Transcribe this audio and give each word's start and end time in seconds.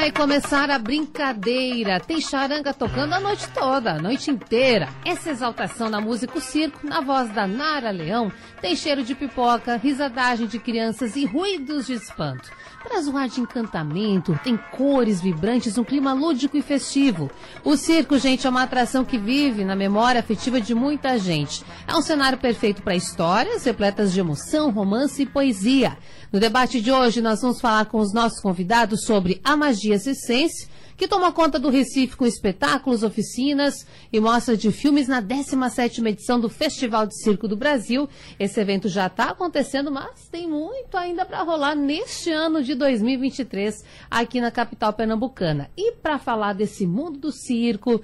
Vai 0.00 0.10
começar 0.10 0.70
a 0.70 0.78
brincadeira. 0.78 2.00
Tem 2.00 2.22
charanga 2.22 2.72
tocando 2.72 3.12
a 3.12 3.20
noite 3.20 3.46
toda, 3.50 3.92
a 3.92 3.98
noite 3.98 4.30
inteira. 4.30 4.88
Essa 5.04 5.28
exaltação 5.28 5.90
na 5.90 6.00
música 6.00 6.38
o 6.38 6.40
circo, 6.40 6.86
na 6.86 7.02
voz 7.02 7.28
da 7.28 7.46
Nara 7.46 7.90
Leão, 7.90 8.32
tem 8.62 8.74
cheiro 8.74 9.04
de 9.04 9.14
pipoca, 9.14 9.76
risadagem 9.76 10.46
de 10.46 10.58
crianças 10.58 11.16
e 11.16 11.26
ruídos 11.26 11.86
de 11.86 11.92
espanto. 11.92 12.50
Traz 12.82 13.06
um 13.06 13.16
ar 13.18 13.28
de 13.28 13.42
encantamento, 13.42 14.40
tem 14.42 14.56
cores 14.56 15.20
vibrantes, 15.20 15.76
um 15.76 15.84
clima 15.84 16.14
lúdico 16.14 16.56
e 16.56 16.62
festivo. 16.62 17.30
O 17.62 17.76
circo, 17.76 18.18
gente, 18.18 18.46
é 18.46 18.50
uma 18.50 18.62
atração 18.62 19.04
que 19.04 19.18
vive 19.18 19.66
na 19.66 19.76
memória 19.76 20.18
afetiva 20.18 20.58
de 20.62 20.74
muita 20.74 21.18
gente. 21.18 21.62
É 21.86 21.94
um 21.94 22.00
cenário 22.00 22.38
perfeito 22.38 22.80
para 22.80 22.96
histórias 22.96 23.64
repletas 23.64 24.14
de 24.14 24.20
emoção, 24.20 24.70
romance 24.70 25.20
e 25.20 25.26
poesia. 25.26 25.98
No 26.32 26.38
debate 26.38 26.80
de 26.80 26.92
hoje, 26.92 27.20
nós 27.20 27.42
vamos 27.42 27.60
falar 27.60 27.86
com 27.86 27.98
os 27.98 28.12
nossos 28.12 28.38
convidados 28.38 29.04
sobre 29.04 29.40
a 29.42 29.56
magia 29.56 29.98
circense, 29.98 30.68
que 30.96 31.08
toma 31.08 31.32
conta 31.32 31.58
do 31.58 31.70
Recife 31.70 32.16
com 32.16 32.24
espetáculos, 32.24 33.02
oficinas 33.02 33.84
e 34.12 34.20
mostra 34.20 34.56
de 34.56 34.70
filmes 34.70 35.08
na 35.08 35.20
17ª 35.20 36.06
edição 36.06 36.38
do 36.38 36.48
Festival 36.48 37.04
de 37.04 37.20
Circo 37.20 37.48
do 37.48 37.56
Brasil. 37.56 38.08
Esse 38.38 38.60
evento 38.60 38.88
já 38.88 39.08
está 39.08 39.30
acontecendo, 39.30 39.90
mas 39.90 40.28
tem 40.30 40.48
muito 40.48 40.96
ainda 40.96 41.26
para 41.26 41.42
rolar 41.42 41.74
neste 41.74 42.30
ano 42.30 42.62
de 42.62 42.76
2023 42.76 43.84
aqui 44.08 44.40
na 44.40 44.52
capital 44.52 44.92
pernambucana. 44.92 45.68
E 45.76 45.94
para 45.96 46.16
falar 46.16 46.52
desse 46.52 46.86
mundo 46.86 47.18
do 47.18 47.32
circo, 47.32 48.00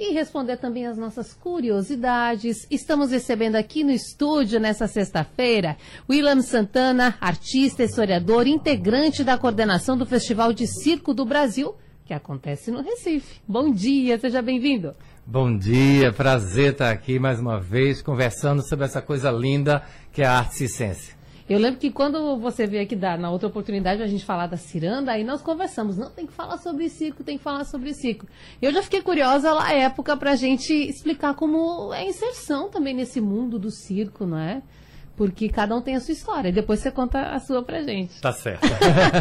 e 0.00 0.14
responder 0.14 0.56
também 0.56 0.86
as 0.86 0.96
nossas 0.96 1.34
curiosidades. 1.34 2.66
Estamos 2.70 3.10
recebendo 3.10 3.56
aqui 3.56 3.84
no 3.84 3.90
estúdio 3.90 4.58
nessa 4.58 4.86
sexta-feira 4.86 5.76
William 6.08 6.40
Santana, 6.40 7.18
artista, 7.20 7.84
historiador, 7.84 8.46
integrante 8.46 9.22
da 9.22 9.36
coordenação 9.36 9.98
do 9.98 10.06
Festival 10.06 10.54
de 10.54 10.66
Circo 10.66 11.12
do 11.12 11.26
Brasil, 11.26 11.74
que 12.06 12.14
acontece 12.14 12.70
no 12.70 12.80
Recife. 12.80 13.42
Bom 13.46 13.70
dia, 13.70 14.18
seja 14.18 14.40
bem-vindo. 14.40 14.94
Bom 15.26 15.54
dia, 15.54 16.10
prazer 16.10 16.72
estar 16.72 16.90
aqui 16.90 17.18
mais 17.18 17.38
uma 17.38 17.60
vez 17.60 18.00
conversando 18.00 18.66
sobre 18.66 18.86
essa 18.86 19.02
coisa 19.02 19.30
linda 19.30 19.82
que 20.14 20.22
é 20.22 20.26
a 20.26 20.38
arte 20.38 20.56
circense. 20.56 21.19
Eu 21.50 21.58
lembro 21.58 21.80
que 21.80 21.90
quando 21.90 22.36
você 22.36 22.64
veio 22.64 22.84
aqui 22.84 22.94
dar, 22.94 23.18
na 23.18 23.28
outra 23.28 23.48
oportunidade, 23.48 24.00
a 24.00 24.06
gente 24.06 24.24
falar 24.24 24.46
da 24.46 24.56
ciranda, 24.56 25.10
aí 25.10 25.24
nós 25.24 25.42
conversamos. 25.42 25.98
Não, 25.98 26.08
tem 26.08 26.24
que 26.24 26.32
falar 26.32 26.58
sobre 26.58 26.88
circo, 26.88 27.24
tem 27.24 27.36
que 27.36 27.42
falar 27.42 27.64
sobre 27.64 27.92
circo. 27.92 28.24
Eu 28.62 28.72
já 28.72 28.80
fiquei 28.84 29.02
curiosa 29.02 29.52
lá 29.52 29.72
época 29.72 30.16
pra 30.16 30.36
gente 30.36 30.72
explicar 30.72 31.34
como 31.34 31.92
é 31.92 32.02
a 32.02 32.04
inserção 32.04 32.68
também 32.70 32.94
nesse 32.94 33.20
mundo 33.20 33.58
do 33.58 33.68
circo, 33.68 34.24
não 34.24 34.38
é? 34.38 34.62
Porque 35.16 35.48
cada 35.48 35.74
um 35.74 35.82
tem 35.82 35.96
a 35.96 36.00
sua 36.00 36.12
história. 36.12 36.52
Depois 36.52 36.78
você 36.78 36.90
conta 36.92 37.20
a 37.20 37.40
sua 37.40 37.64
pra 37.64 37.82
gente. 37.82 38.20
Tá 38.20 38.32
certo. 38.32 38.68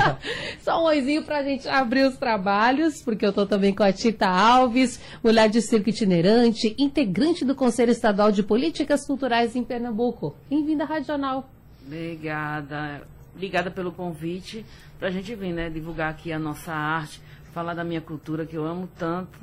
Só 0.62 0.84
um 0.84 0.86
oizinho 0.86 1.24
pra 1.24 1.42
gente 1.42 1.68
abrir 1.68 2.04
os 2.04 2.16
trabalhos, 2.16 3.02
porque 3.02 3.26
eu 3.26 3.34
tô 3.34 3.48
também 3.48 3.74
com 3.74 3.82
a 3.82 3.92
Tita 3.92 4.28
Alves, 4.28 5.00
mulher 5.24 5.50
de 5.50 5.64
circo 5.64 5.90
itinerante, 5.90 6.76
integrante 6.78 7.44
do 7.44 7.56
Conselho 7.56 7.92
Estadual 7.92 8.32
de 8.32 8.44
Políticas 8.44 9.04
Culturais 9.08 9.56
em 9.56 9.64
Pernambuco. 9.64 10.36
Bem-vinda 10.48 10.84
à 10.84 10.88
Rádio 10.88 11.08
Jornal. 11.08 11.59
Obrigada. 11.90 13.02
Obrigada 13.34 13.72
pelo 13.72 13.92
convite 13.92 14.64
para 15.00 15.08
a 15.08 15.12
gente 15.12 15.34
vir, 15.34 15.52
né? 15.52 15.72
Divulgar 15.72 16.12
aqui 16.12 16.32
a 16.32 16.38
nossa 16.38 16.72
arte, 16.72 17.20
falar 17.52 17.74
da 17.74 17.84
minha 17.84 18.00
cultura 18.00 18.46
que 18.46 18.56
eu 18.56 18.64
amo 18.64 18.88
tanto. 18.96 19.40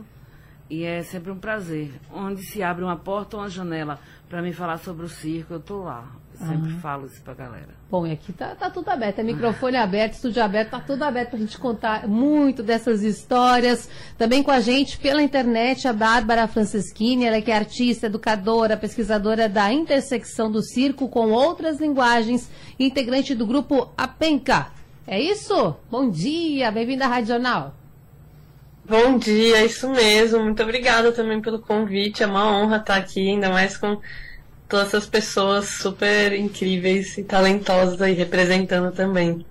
E 0.71 0.85
é 0.85 1.03
sempre 1.03 1.33
um 1.33 1.39
prazer. 1.39 1.93
Onde 2.13 2.43
se 2.45 2.63
abre 2.63 2.85
uma 2.85 2.97
porta 2.97 3.37
ou 3.37 3.43
uma 3.43 3.49
janela 3.51 3.99
para 4.29 4.41
me 4.43 4.53
falar 4.53 4.79
sobre 4.79 5.05
o 5.05 5.09
circo, 5.09 5.55
eu 5.55 5.61
tô 5.61 5.83
lá. 5.83 6.09
Eu 6.39 6.47
sempre 6.47 6.73
uhum. 6.73 6.81
falo 6.81 7.07
isso 7.07 7.21
pra 7.23 7.35
galera. 7.35 7.69
Bom, 7.91 8.07
e 8.07 8.13
aqui 8.13 8.33
tá, 8.33 8.55
tá 8.55 8.69
tudo 8.69 8.89
aberto. 8.89 9.21
É 9.21 9.23
microfone 9.23 9.77
aberto, 9.77 10.15
estúdio 10.15 10.43
aberto, 10.43 10.71
tá 10.71 10.81
tudo 10.81 11.03
aberto 11.03 11.31
pra 11.31 11.39
gente 11.39 11.59
contar 11.59 12.07
muito 12.07 12.63
dessas 12.63 13.03
histórias. 13.03 13.89
Também 14.19 14.43
com 14.43 14.51
a 14.51 14.61
gente 14.61 14.99
pela 14.99 15.23
internet, 15.23 15.89
a 15.89 15.93
Bárbara 15.93 16.47
Franceschini, 16.47 17.25
ela 17.25 17.37
é 17.37 17.41
que 17.41 17.51
é 17.51 17.57
artista, 17.57 18.07
educadora, 18.07 18.77
pesquisadora 18.77 19.49
da 19.49 19.73
intersecção 19.73 20.51
do 20.51 20.63
circo 20.63 21.09
com 21.09 21.31
outras 21.31 21.81
linguagens, 21.81 22.51
integrante 22.79 23.35
do 23.35 23.47
grupo 23.47 23.91
Apenca. 23.97 24.69
É 25.07 25.21
isso? 25.21 25.75
Bom 25.91 26.11
dia, 26.11 26.71
bem-vinda 26.71 27.07
à 27.07 27.09
Rádio 27.09 27.29
Jornal. 27.29 27.75
Bom 28.89 29.19
dia, 29.19 29.59
é 29.59 29.65
isso 29.65 29.89
mesmo. 29.89 30.45
Muito 30.45 30.63
obrigada 30.63 31.11
também 31.11 31.41
pelo 31.41 31.59
convite. 31.59 32.23
É 32.23 32.27
uma 32.27 32.57
honra 32.57 32.77
estar 32.77 32.97
aqui, 32.97 33.31
ainda 33.31 33.51
mais 33.51 33.77
com 33.77 34.01
todas 34.69 34.89
essas 34.89 35.07
pessoas 35.07 35.69
super 35.69 36.33
incríveis 36.33 37.17
e 37.19 37.25
talentosas 37.25 38.01
aí 38.01 38.13
representando 38.13 38.93
também. 38.95 39.45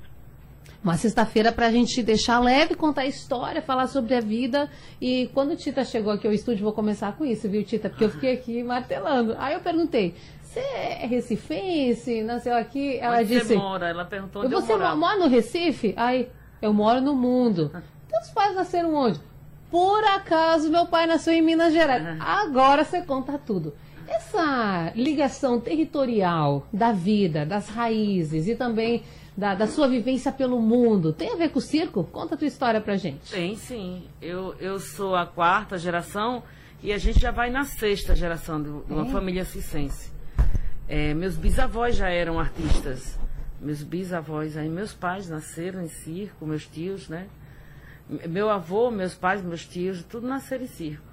Uma 0.84 0.98
sexta-feira 0.98 1.52
para 1.52 1.66
a 1.66 1.72
gente 1.72 2.04
deixar 2.04 2.40
leve, 2.40 2.76
contar 2.76 3.02
a 3.02 3.08
história, 3.08 3.60
falar 3.60 3.88
sobre 3.88 4.14
a 4.14 4.22
vida. 4.22 4.70
E 5.02 5.32
quando 5.34 5.52
o 5.52 5.56
Tita 5.56 5.84
chegou 5.84 6.14
aqui 6.14 6.28
ao 6.28 6.34
estúdio, 6.34 6.64
vou 6.64 6.74
começar 6.74 7.12
com 7.14 7.26
isso, 7.26 7.50
viu, 7.50 7.64
Tita? 7.64 7.90
Porque 7.90 8.04
eu 8.04 8.10
fiquei 8.12 8.34
aqui 8.34 8.62
martelando. 8.64 9.36
Aí 9.40 9.56
eu 9.56 9.62
perguntei: 9.62 10.14
você 10.44 10.60
é 10.60 11.08
recifense? 11.08 12.22
Nasceu 12.22 12.56
aqui? 12.56 12.98
Ela 13.00 13.18
onde 13.18 13.26
disse. 13.28 13.48
Você 13.48 13.56
mora? 13.56 13.90
Ela 13.90 14.06
perguntou 14.06 14.44
onde 14.44 14.54
você 14.54 14.74
eu 14.74 14.78
mora. 14.78 14.96
mora 14.96 15.18
no 15.18 15.28
Recife? 15.28 15.94
Aí, 15.98 16.30
eu 16.62 16.72
moro 16.72 17.02
no 17.02 17.16
mundo. 17.16 17.72
Teus 18.08 18.30
pais 18.30 18.56
nasceram 18.56 18.94
onde? 18.94 19.20
Por 19.72 20.04
acaso, 20.04 20.70
meu 20.70 20.86
pai 20.86 21.08
nasceu 21.08 21.34
em 21.34 21.42
Minas 21.42 21.74
Gerais. 21.74 22.06
Agora 22.22 22.86
você 22.86 23.02
conta 23.02 23.38
tudo. 23.38 23.74
Essa 24.08 24.92
ligação 24.96 25.60
territorial 25.60 26.68
da 26.72 26.92
vida, 26.92 27.46
das 27.46 27.70
raízes 27.70 28.48
e 28.48 28.56
também 28.56 29.04
da, 29.36 29.56
da, 29.56 29.68
sua 29.68 29.88
vivência 29.88 30.32
pelo 30.32 30.62
mundo, 30.62 31.12
tem 31.12 31.34
a 31.34 31.36
ver 31.36 31.50
com 31.50 31.60
o 31.60 31.62
circo? 31.62 32.04
Conta 32.04 32.36
a 32.36 32.38
tua 32.38 32.48
história 32.48 32.80
pra 32.80 32.96
gente. 32.96 33.32
Tem 33.32 33.56
sim. 33.56 34.04
Eu, 34.22 34.56
eu 34.60 34.80
sou 34.80 35.16
a 35.16 35.26
quarta 35.26 35.78
geração 35.78 36.44
e 36.82 36.94
a 36.94 36.98
gente 36.98 37.20
já 37.20 37.32
vai 37.32 37.50
na 37.50 37.66
sexta 37.66 38.16
geração 38.16 38.62
de 38.62 38.70
uma 38.70 39.08
é. 39.08 39.10
família 39.10 39.44
circense. 39.44 40.14
É, 40.88 41.14
meus 41.14 41.36
bisavós 41.36 41.96
já 41.96 42.10
eram 42.10 42.40
artistas. 42.40 43.18
Meus 43.60 43.82
bisavós, 43.82 44.56
aí 44.56 44.70
meus 44.70 44.94
pais 44.94 45.28
nasceram 45.30 45.82
em 45.82 45.88
circo, 45.88 46.46
meus 46.46 46.68
tios, 46.68 47.10
né? 47.10 47.28
Meu 48.30 48.50
avô, 48.50 48.92
meus 48.92 49.16
pais, 49.16 49.42
meus 49.42 49.66
tios, 49.66 50.04
tudo 50.04 50.28
nasceram 50.28 50.64
em 50.64 50.68
circo. 50.68 51.05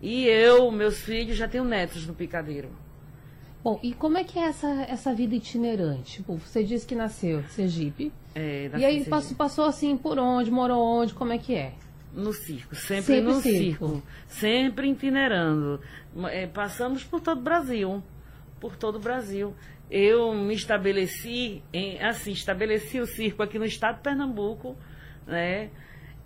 E 0.00 0.26
eu, 0.26 0.70
meus 0.70 1.00
filhos, 1.00 1.36
já 1.36 1.48
tenho 1.48 1.64
netos 1.64 2.06
no 2.06 2.14
picadeiro. 2.14 2.70
Bom, 3.62 3.80
e 3.82 3.92
como 3.92 4.16
é 4.16 4.24
que 4.24 4.38
é 4.38 4.42
essa, 4.42 4.68
essa 4.88 5.12
vida 5.12 5.34
itinerante? 5.34 6.18
Tipo, 6.18 6.36
você 6.36 6.62
disse 6.62 6.86
que 6.86 6.94
nasceu 6.94 7.40
em 7.40 7.48
Sergipe. 7.48 8.12
É, 8.34 8.70
e 8.76 8.84
aí 8.84 9.04
passou, 9.04 9.36
passou 9.36 9.64
assim 9.64 9.96
por 9.96 10.18
onde, 10.18 10.50
morou 10.50 10.80
onde, 10.80 11.12
como 11.12 11.32
é 11.32 11.38
que 11.38 11.54
é? 11.54 11.74
No 12.14 12.32
circo, 12.32 12.74
sempre, 12.74 13.16
sempre 13.16 13.32
no 13.32 13.40
circo. 13.40 13.88
circo. 13.88 14.02
Sempre 14.28 14.90
itinerando. 14.90 15.80
É, 16.30 16.46
passamos 16.46 17.04
por 17.04 17.20
todo 17.20 17.38
o 17.38 17.42
Brasil. 17.42 18.02
Por 18.60 18.76
todo 18.76 18.96
o 18.96 19.00
Brasil. 19.00 19.52
Eu 19.90 20.32
me 20.34 20.54
estabeleci, 20.54 21.62
em, 21.72 22.00
assim, 22.02 22.32
estabeleci 22.32 23.00
o 23.00 23.06
circo 23.06 23.42
aqui 23.42 23.58
no 23.58 23.64
estado 23.64 23.96
de 23.96 24.02
Pernambuco, 24.02 24.76
né? 25.26 25.70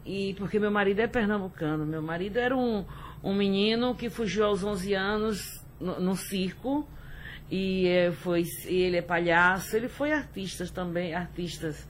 E 0.05 0.35
porque 0.35 0.59
meu 0.59 0.71
marido 0.71 1.01
é 1.01 1.07
pernambucano. 1.07 1.87
Meu 1.87 2.03
marido 2.03 2.39
era 2.39 2.57
um, 2.57 2.85
um 3.23 3.35
menino 3.35 3.95
que 3.95 4.11
fugiu 4.11 4.45
aos 4.45 4.65
11 4.65 4.95
anos 4.95 5.65
no, 5.81 6.01
no 6.01 6.17
circo 6.17 6.87
e 7.51 7.87
é, 7.87 8.11
foi 8.11 8.45
ele 8.65 8.97
é 8.97 9.03
palhaço. 9.03 9.77
Ele 9.77 9.89
foi 9.89 10.13
artista 10.13 10.67
também 10.67 11.15
artistas. 11.15 11.87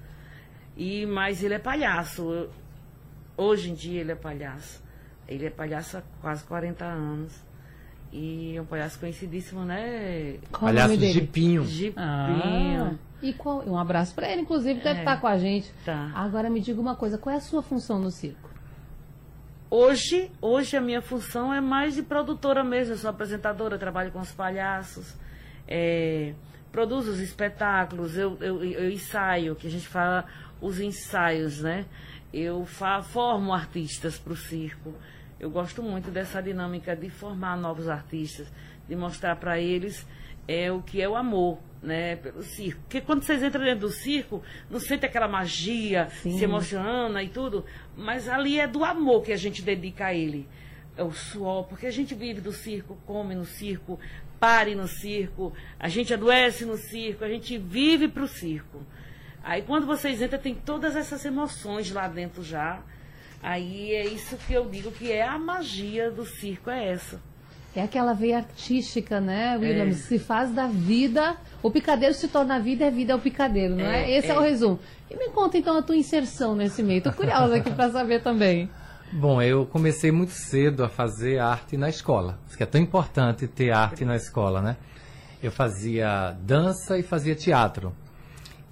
E 0.76 1.06
mas 1.06 1.42
ele 1.42 1.54
é 1.54 1.58
palhaço. 1.58 2.48
Hoje 3.36 3.70
em 3.70 3.74
dia 3.74 4.00
ele 4.00 4.12
é 4.12 4.16
palhaço. 4.16 4.82
Ele 5.26 5.46
é 5.46 5.50
palhaço 5.50 5.98
há 5.98 6.02
quase 6.20 6.44
40 6.44 6.84
anos. 6.84 7.32
E 8.12 8.56
é 8.56 8.60
um 8.60 8.66
palhaço 8.66 8.98
conhecidíssimo 8.98 9.64
né? 9.64 10.36
Qual 10.50 10.62
palhaço 10.62 10.96
Gipinho. 10.96 11.64
Gipinho. 11.64 11.96
Ah, 11.96 12.94
e 13.22 13.32
qual? 13.32 13.66
Um 13.66 13.78
abraço 13.78 14.14
para 14.14 14.30
ele 14.30 14.42
inclusive 14.42 14.80
deve 14.80 14.98
é, 14.98 15.02
estar 15.02 15.18
com 15.18 15.26
a 15.26 15.38
gente. 15.38 15.72
Tá. 15.84 16.10
agora 16.14 16.50
me 16.50 16.60
diga 16.60 16.78
uma 16.78 16.94
coisa 16.94 17.16
qual 17.16 17.32
é 17.32 17.38
a 17.38 17.40
sua 17.40 17.62
função 17.62 17.98
no 17.98 18.10
circo 18.10 18.51
Hoje, 19.74 20.30
hoje 20.38 20.76
a 20.76 20.82
minha 20.82 21.00
função 21.00 21.50
é 21.50 21.58
mais 21.58 21.94
de 21.94 22.02
produtora 22.02 22.62
mesmo. 22.62 22.92
Eu 22.92 22.98
sou 22.98 23.08
apresentadora, 23.08 23.78
trabalho 23.78 24.12
com 24.12 24.20
os 24.20 24.30
palhaços, 24.30 25.16
é, 25.66 26.34
produzo 26.70 27.10
os 27.10 27.20
espetáculos, 27.20 28.18
eu, 28.18 28.36
eu, 28.42 28.62
eu 28.62 28.90
ensaio, 28.90 29.56
que 29.56 29.66
a 29.66 29.70
gente 29.70 29.88
fala 29.88 30.26
os 30.60 30.78
ensaios, 30.78 31.62
né? 31.62 31.86
Eu 32.34 32.66
formo 32.66 33.50
artistas 33.50 34.18
para 34.18 34.34
o 34.34 34.36
circo. 34.36 34.92
Eu 35.40 35.48
gosto 35.48 35.82
muito 35.82 36.10
dessa 36.10 36.42
dinâmica 36.42 36.94
de 36.94 37.08
formar 37.08 37.56
novos 37.56 37.88
artistas, 37.88 38.52
de 38.86 38.94
mostrar 38.94 39.36
para 39.36 39.58
eles 39.58 40.06
é 40.46 40.70
o 40.70 40.82
que 40.82 41.00
é 41.00 41.08
o 41.08 41.16
amor, 41.16 41.58
né, 41.82 42.16
pelo 42.16 42.42
circo. 42.42 42.80
Porque 42.82 43.00
quando 43.00 43.22
vocês 43.22 43.42
entram 43.42 43.64
dentro 43.64 43.80
do 43.80 43.90
circo, 43.90 44.42
não 44.70 44.78
sente 44.78 45.06
aquela 45.06 45.28
magia, 45.28 46.08
Sim. 46.22 46.38
se 46.38 46.44
emociona 46.44 47.22
e 47.22 47.28
tudo, 47.28 47.64
mas 47.96 48.28
ali 48.28 48.58
é 48.58 48.66
do 48.66 48.84
amor 48.84 49.22
que 49.22 49.32
a 49.32 49.36
gente 49.36 49.62
dedica 49.62 50.06
a 50.06 50.14
ele. 50.14 50.48
É 50.96 51.02
o 51.02 51.12
suor, 51.12 51.64
porque 51.64 51.86
a 51.86 51.90
gente 51.90 52.14
vive 52.14 52.40
do 52.40 52.52
circo, 52.52 52.98
come 53.06 53.34
no 53.34 53.46
circo, 53.46 53.98
pare 54.38 54.74
no 54.74 54.86
circo, 54.86 55.52
a 55.78 55.88
gente 55.88 56.12
adoece 56.12 56.64
no 56.64 56.76
circo, 56.76 57.24
a 57.24 57.28
gente 57.28 57.56
vive 57.56 58.08
para 58.08 58.24
o 58.24 58.28
circo. 58.28 58.84
Aí 59.42 59.62
quando 59.62 59.86
vocês 59.86 60.20
entram, 60.20 60.38
tem 60.38 60.54
todas 60.54 60.94
essas 60.94 61.24
emoções 61.24 61.90
lá 61.90 62.06
dentro 62.06 62.42
já. 62.42 62.82
Aí 63.42 63.92
é 63.92 64.06
isso 64.06 64.36
que 64.36 64.52
eu 64.52 64.68
digo 64.68 64.92
que 64.92 65.10
é 65.10 65.22
a 65.22 65.36
magia 65.38 66.10
do 66.10 66.24
circo, 66.24 66.70
é 66.70 66.92
essa. 66.92 67.20
É 67.74 67.82
aquela 67.82 68.12
veia 68.12 68.38
artística, 68.38 69.18
né, 69.18 69.56
William? 69.56 69.88
É. 69.88 69.92
Se 69.92 70.18
faz 70.18 70.52
da 70.52 70.66
vida. 70.66 71.36
O 71.62 71.70
picadeiro 71.70 72.14
se 72.14 72.28
torna 72.28 72.56
a 72.56 72.58
vida, 72.58 72.86
a 72.86 72.90
vida 72.90 73.12
é 73.12 73.16
o 73.16 73.18
picadeiro, 73.18 73.76
não 73.76 73.86
é? 73.86 74.10
é? 74.10 74.18
Esse 74.18 74.28
é. 74.28 74.30
é. 74.30 74.38
o 74.38 74.42
resumo. 74.42 74.78
E 75.10 75.16
me 75.16 75.30
conta 75.30 75.56
então 75.56 75.76
a 75.76 75.82
tua 75.82 75.96
inserção 75.96 76.54
nesse 76.54 76.82
meio. 76.82 76.98
Estou 76.98 77.12
curiosa 77.12 77.56
aqui 77.56 77.70
para 77.70 77.90
saber 77.90 78.22
também. 78.22 78.68
Bom, 79.12 79.40
eu 79.40 79.66
comecei 79.66 80.10
muito 80.10 80.32
cedo 80.32 80.84
a 80.84 80.88
fazer 80.88 81.38
arte 81.38 81.76
na 81.76 81.88
escola. 81.88 82.38
Isso 82.46 82.56
que 82.56 82.62
é 82.62 82.66
tão 82.66 82.80
importante 82.80 83.46
ter 83.46 83.70
arte 83.70 84.04
na 84.04 84.16
escola, 84.16 84.60
né? 84.60 84.76
Eu 85.42 85.50
fazia 85.50 86.36
dança 86.40 86.98
e 86.98 87.02
fazia 87.02 87.34
teatro. 87.34 87.94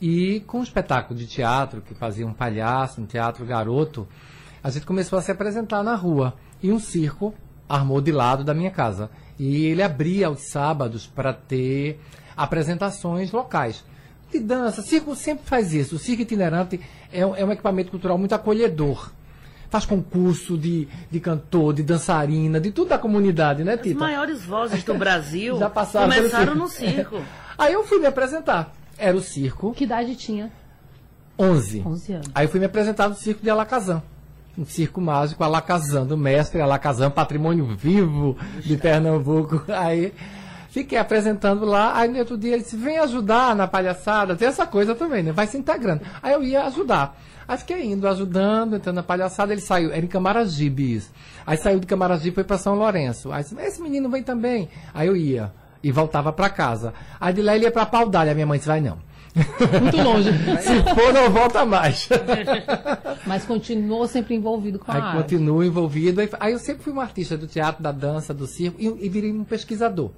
E 0.01 0.41
com 0.47 0.61
um 0.61 0.63
espetáculo 0.63 1.19
de 1.19 1.27
teatro, 1.27 1.83
que 1.83 1.95
fazia 1.95 2.27
um 2.27 2.33
palhaço, 2.33 3.03
um 3.03 3.07
teatro 3.07 3.45
garoto, 3.45 4.09
a 4.63 4.71
gente 4.71 4.87
começou 4.87 5.19
a 5.19 5.23
se 5.23 5.31
apresentar 5.31 5.83
na 5.83 5.95
rua. 5.95 6.35
E 6.63 6.73
um 6.73 6.79
circo 6.79 7.35
armou 7.71 8.01
de 8.01 8.11
lado 8.11 8.43
da 8.43 8.53
minha 8.53 8.71
casa. 8.71 9.11
E 9.39 9.67
ele 9.67 9.83
abria 9.83 10.27
aos 10.27 10.51
sábados 10.51 11.07
para 11.07 11.33
ter 11.33 12.01
apresentações 12.37 13.31
locais. 13.31 13.85
De 14.31 14.39
dança, 14.41 14.83
circo 14.83 15.15
sempre 15.15 15.47
faz 15.47 15.73
isso. 15.73 15.97
O 15.97 15.99
circo 15.99 16.23
itinerante 16.23 16.81
é 17.13 17.25
um, 17.25 17.35
é 17.35 17.45
um 17.45 17.53
equipamento 17.53 17.91
cultural 17.91 18.19
muito 18.19 18.35
acolhedor 18.35 19.11
faz 19.71 19.87
concurso 19.87 20.59
de, 20.59 20.89
de 21.09 21.21
cantor, 21.21 21.73
de 21.73 21.85
dançarina, 21.85 22.61
de 22.61 22.73
tudo 22.73 22.89
da 22.89 22.99
comunidade, 22.99 23.63
né, 23.63 23.77
Tita? 23.77 23.91
As 23.91 24.01
maiores 24.01 24.45
vozes 24.45 24.83
do 24.83 24.95
Brasil 24.95 25.57
Já 25.61 25.71
passaram 25.71 26.13
começaram 26.13 26.55
no 26.57 26.67
circo. 26.67 27.23
Aí 27.57 27.73
eu 27.73 27.85
fui 27.85 28.01
me 28.01 28.07
apresentar. 28.07 28.75
Era 28.99 29.17
o 29.17 29.21
circo. 29.21 29.73
Que 29.73 29.85
idade 29.85 30.17
tinha? 30.17 30.51
11. 31.39 31.85
11 31.87 32.13
anos. 32.15 32.27
Aí 32.35 32.47
eu 32.47 32.51
fui 32.51 32.59
me 32.59 32.67
apresentar 32.67 33.09
no 33.09 33.15
circo 33.15 33.45
de 33.45 33.49
Alacazam 33.49 34.03
um 34.57 34.65
circo 34.65 35.01
mágico 35.01 35.43
Alakazam, 35.43 36.07
do 36.07 36.17
mestre 36.17 36.61
Alakazam, 36.61 37.11
patrimônio 37.11 37.67
vivo 37.67 38.37
de 38.61 38.77
Pernambuco. 38.77 39.63
Aí 39.73 40.13
fiquei 40.71 40.99
apresentando 40.99 41.65
lá, 41.65 41.99
aí 41.99 42.09
no 42.09 42.19
outro 42.19 42.39
dia 42.39 42.55
ele 42.55 42.63
disse, 42.63 42.77
vem 42.77 42.99
ajudar 42.99 43.57
na 43.57 43.67
palhaçada, 43.67 44.37
tem 44.37 44.47
essa 44.47 44.65
coisa 44.65 44.95
também, 44.95 45.23
né? 45.23 45.33
Vai 45.33 45.47
se 45.47 45.59
integrando. 45.59 46.03
Aí 46.23 46.33
eu 46.33 46.45
ia 46.45 46.65
ajudar. 46.67 47.19
Aí 47.49 47.59
fiquei 47.59 47.85
indo, 47.85 48.07
ajudando, 48.07 48.77
entrando 48.77 48.97
na 48.97 49.03
palhaçada, 49.03 49.53
ele 49.53 49.61
saiu, 49.61 49.91
era 49.91 50.05
em 50.05 50.09
Camaragibe 50.09 50.95
isso. 50.95 51.11
Aí 51.45 51.57
saiu 51.57 51.81
de 51.81 51.87
Camaragibe 51.87 52.31
e 52.31 52.35
foi 52.35 52.45
para 52.45 52.57
São 52.57 52.77
Lourenço. 52.77 53.33
Aí 53.33 53.43
disse, 53.43 53.57
esse 53.61 53.83
menino 53.83 54.09
vem 54.09 54.23
também. 54.23 54.69
Aí 54.95 55.09
eu 55.09 55.17
ia 55.17 55.53
e 55.83 55.91
voltava 55.91 56.33
para 56.33 56.49
casa. 56.49 56.95
Aí 57.21 57.35
de 57.35 57.43
lá 57.43 57.57
ele 57.57 57.65
ia 57.65 57.73
para 57.73 57.87
Paudalho, 57.87 58.31
a 58.31 58.35
minha 58.35 58.47
mãe 58.47 58.59
disse, 58.59 58.69
vai 58.69 58.81
não. 58.81 58.99
Muito 59.35 59.97
longe. 59.97 60.31
Se 60.61 60.95
for, 60.95 61.13
não 61.13 61.31
volta 61.31 61.65
mais. 61.65 62.09
Mas 63.27 63.45
continuou 63.45 64.07
sempre 64.07 64.35
envolvido 64.35 64.79
com 64.79 64.91
a 64.91 64.95
aí 64.95 65.01
arte. 65.01 65.23
Continuo 65.23 65.63
envolvido. 65.63 66.21
Aí 66.39 66.53
eu 66.53 66.59
sempre 66.59 66.83
fui 66.83 66.93
um 66.93 67.01
artista 67.01 67.37
do 67.37 67.47
teatro, 67.47 67.83
da 67.83 67.93
dança, 67.93 68.35
do 68.35 68.47
circo 68.47 68.77
e, 68.81 68.87
e 68.87 69.09
virei 69.09 69.33
um 69.33 69.45
pesquisador. 69.45 70.11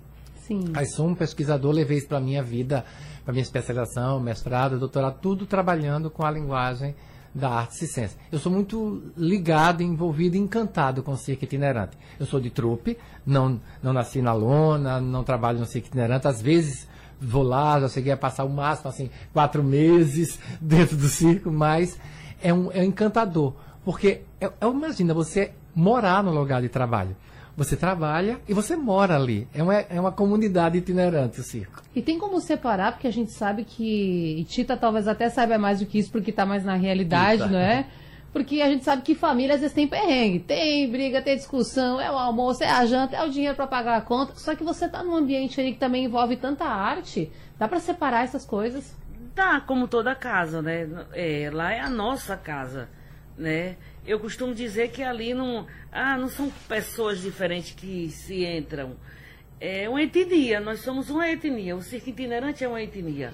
Sim. 0.46 0.64
Aí 0.74 0.86
sou 0.86 1.06
um 1.06 1.14
pesquisador, 1.14 1.72
levei 1.72 1.98
isso 1.98 2.08
para 2.08 2.20
minha 2.20 2.42
vida, 2.42 2.84
para 3.24 3.32
minha 3.32 3.42
especialização, 3.42 4.18
mestrado, 4.18 4.78
doutorado, 4.78 5.18
tudo 5.20 5.46
trabalhando 5.46 6.10
com 6.10 6.24
a 6.24 6.30
linguagem 6.30 6.94
da 7.34 7.48
arte 7.48 7.84
e 7.84 7.88
ciência. 7.88 8.18
Eu 8.30 8.38
sou 8.38 8.52
muito 8.52 9.02
ligado, 9.16 9.82
envolvido, 9.82 10.36
encantado 10.36 11.02
com 11.02 11.12
o 11.12 11.16
circo 11.16 11.44
itinerante. 11.44 11.96
Eu 12.18 12.26
sou 12.26 12.40
de 12.40 12.50
trupe, 12.50 12.98
não, 13.24 13.60
não 13.82 13.92
nasci 13.92 14.20
na 14.20 14.32
lona, 14.32 15.00
não 15.00 15.24
trabalho 15.24 15.58
no 15.58 15.66
circo 15.66 15.88
itinerante. 15.88 16.28
Às 16.28 16.42
vezes 16.42 16.88
vou 17.22 17.42
lá, 17.42 17.80
já 17.80 17.88
cheguei 17.88 18.12
a 18.12 18.16
passar 18.16 18.44
o 18.44 18.48
máximo, 18.50 18.90
assim, 18.90 19.10
quatro 19.32 19.62
meses 19.62 20.38
dentro 20.60 20.96
do 20.96 21.08
circo, 21.08 21.50
mas 21.50 21.98
é 22.42 22.52
um, 22.52 22.70
é 22.72 22.80
um 22.80 22.84
encantador. 22.84 23.54
Porque, 23.84 24.22
é, 24.40 24.50
imagina, 24.62 25.14
você 25.14 25.52
morar 25.74 26.22
no 26.22 26.32
lugar 26.32 26.60
de 26.60 26.68
trabalho. 26.68 27.16
Você 27.54 27.76
trabalha 27.76 28.40
e 28.48 28.54
você 28.54 28.76
mora 28.76 29.14
ali. 29.14 29.46
É 29.52 29.62
uma, 29.62 29.74
é 29.74 30.00
uma 30.00 30.10
comunidade 30.10 30.78
itinerante 30.78 31.40
o 31.40 31.42
circo. 31.42 31.82
E 31.94 32.00
tem 32.00 32.18
como 32.18 32.40
separar, 32.40 32.92
porque 32.92 33.06
a 33.06 33.12
gente 33.12 33.30
sabe 33.30 33.64
que. 33.64 34.38
E 34.38 34.44
Tita 34.44 34.74
talvez 34.74 35.06
até 35.06 35.28
saiba 35.28 35.58
mais 35.58 35.80
do 35.80 35.86
que 35.86 35.98
isso, 35.98 36.10
porque 36.10 36.30
está 36.30 36.46
mais 36.46 36.64
na 36.64 36.76
realidade, 36.76 37.42
Tita. 37.42 37.52
não 37.52 37.58
é? 37.58 37.86
Porque 38.32 38.62
a 38.62 38.68
gente 38.68 38.82
sabe 38.82 39.02
que 39.02 39.14
família 39.14 39.54
às 39.54 39.60
vezes 39.60 39.74
tem 39.74 39.86
perrengue, 39.86 40.40
tem 40.40 40.90
briga, 40.90 41.20
tem 41.20 41.36
discussão, 41.36 42.00
é 42.00 42.10
o 42.10 42.16
almoço, 42.16 42.64
é 42.64 42.70
a 42.70 42.86
janta, 42.86 43.14
é 43.14 43.22
o 43.22 43.30
dinheiro 43.30 43.54
para 43.54 43.66
pagar 43.66 43.98
a 43.98 44.00
conta. 44.00 44.34
Só 44.36 44.54
que 44.54 44.64
você 44.64 44.86
está 44.86 45.02
num 45.04 45.14
ambiente 45.14 45.60
aí 45.60 45.72
que 45.72 45.78
também 45.78 46.04
envolve 46.04 46.36
tanta 46.36 46.64
arte. 46.64 47.30
Dá 47.58 47.68
para 47.68 47.78
separar 47.78 48.24
essas 48.24 48.46
coisas? 48.46 48.96
Dá, 49.34 49.60
como 49.60 49.86
toda 49.86 50.14
casa, 50.14 50.62
né? 50.62 50.88
É, 51.12 51.50
lá 51.52 51.72
é 51.72 51.80
a 51.80 51.90
nossa 51.90 52.34
casa, 52.34 52.88
né? 53.36 53.76
Eu 54.06 54.18
costumo 54.18 54.54
dizer 54.54 54.90
que 54.90 55.02
ali 55.02 55.34
não, 55.34 55.66
ah, 55.92 56.16
não 56.16 56.28
são 56.28 56.50
pessoas 56.66 57.20
diferentes 57.20 57.72
que 57.74 58.10
se 58.10 58.46
entram. 58.46 58.96
É 59.60 59.88
uma 59.88 60.02
etnia, 60.02 60.58
nós 60.58 60.80
somos 60.80 61.10
uma 61.10 61.28
etnia. 61.28 61.76
O 61.76 61.82
circo 61.82 62.08
itinerante 62.08 62.64
é 62.64 62.68
uma 62.68 62.82
etnia. 62.82 63.32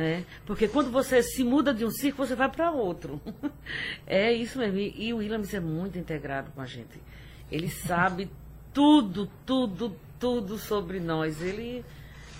É, 0.00 0.22
porque 0.46 0.68
quando 0.68 0.92
você 0.92 1.20
se 1.24 1.42
muda 1.42 1.74
de 1.74 1.84
um 1.84 1.90
circo, 1.90 2.24
você 2.24 2.36
vai 2.36 2.48
para 2.48 2.70
outro. 2.70 3.20
é 4.06 4.32
isso 4.32 4.56
mesmo. 4.56 4.78
E, 4.78 5.12
o 5.12 5.16
Williams 5.16 5.52
é 5.52 5.58
muito 5.58 5.98
integrado 5.98 6.52
com 6.52 6.60
a 6.60 6.66
gente. 6.66 7.02
Ele 7.50 7.68
sabe 7.68 8.30
tudo, 8.72 9.28
tudo, 9.44 9.96
tudo 10.20 10.56
sobre 10.56 11.00
nós. 11.00 11.42
Ele 11.42 11.84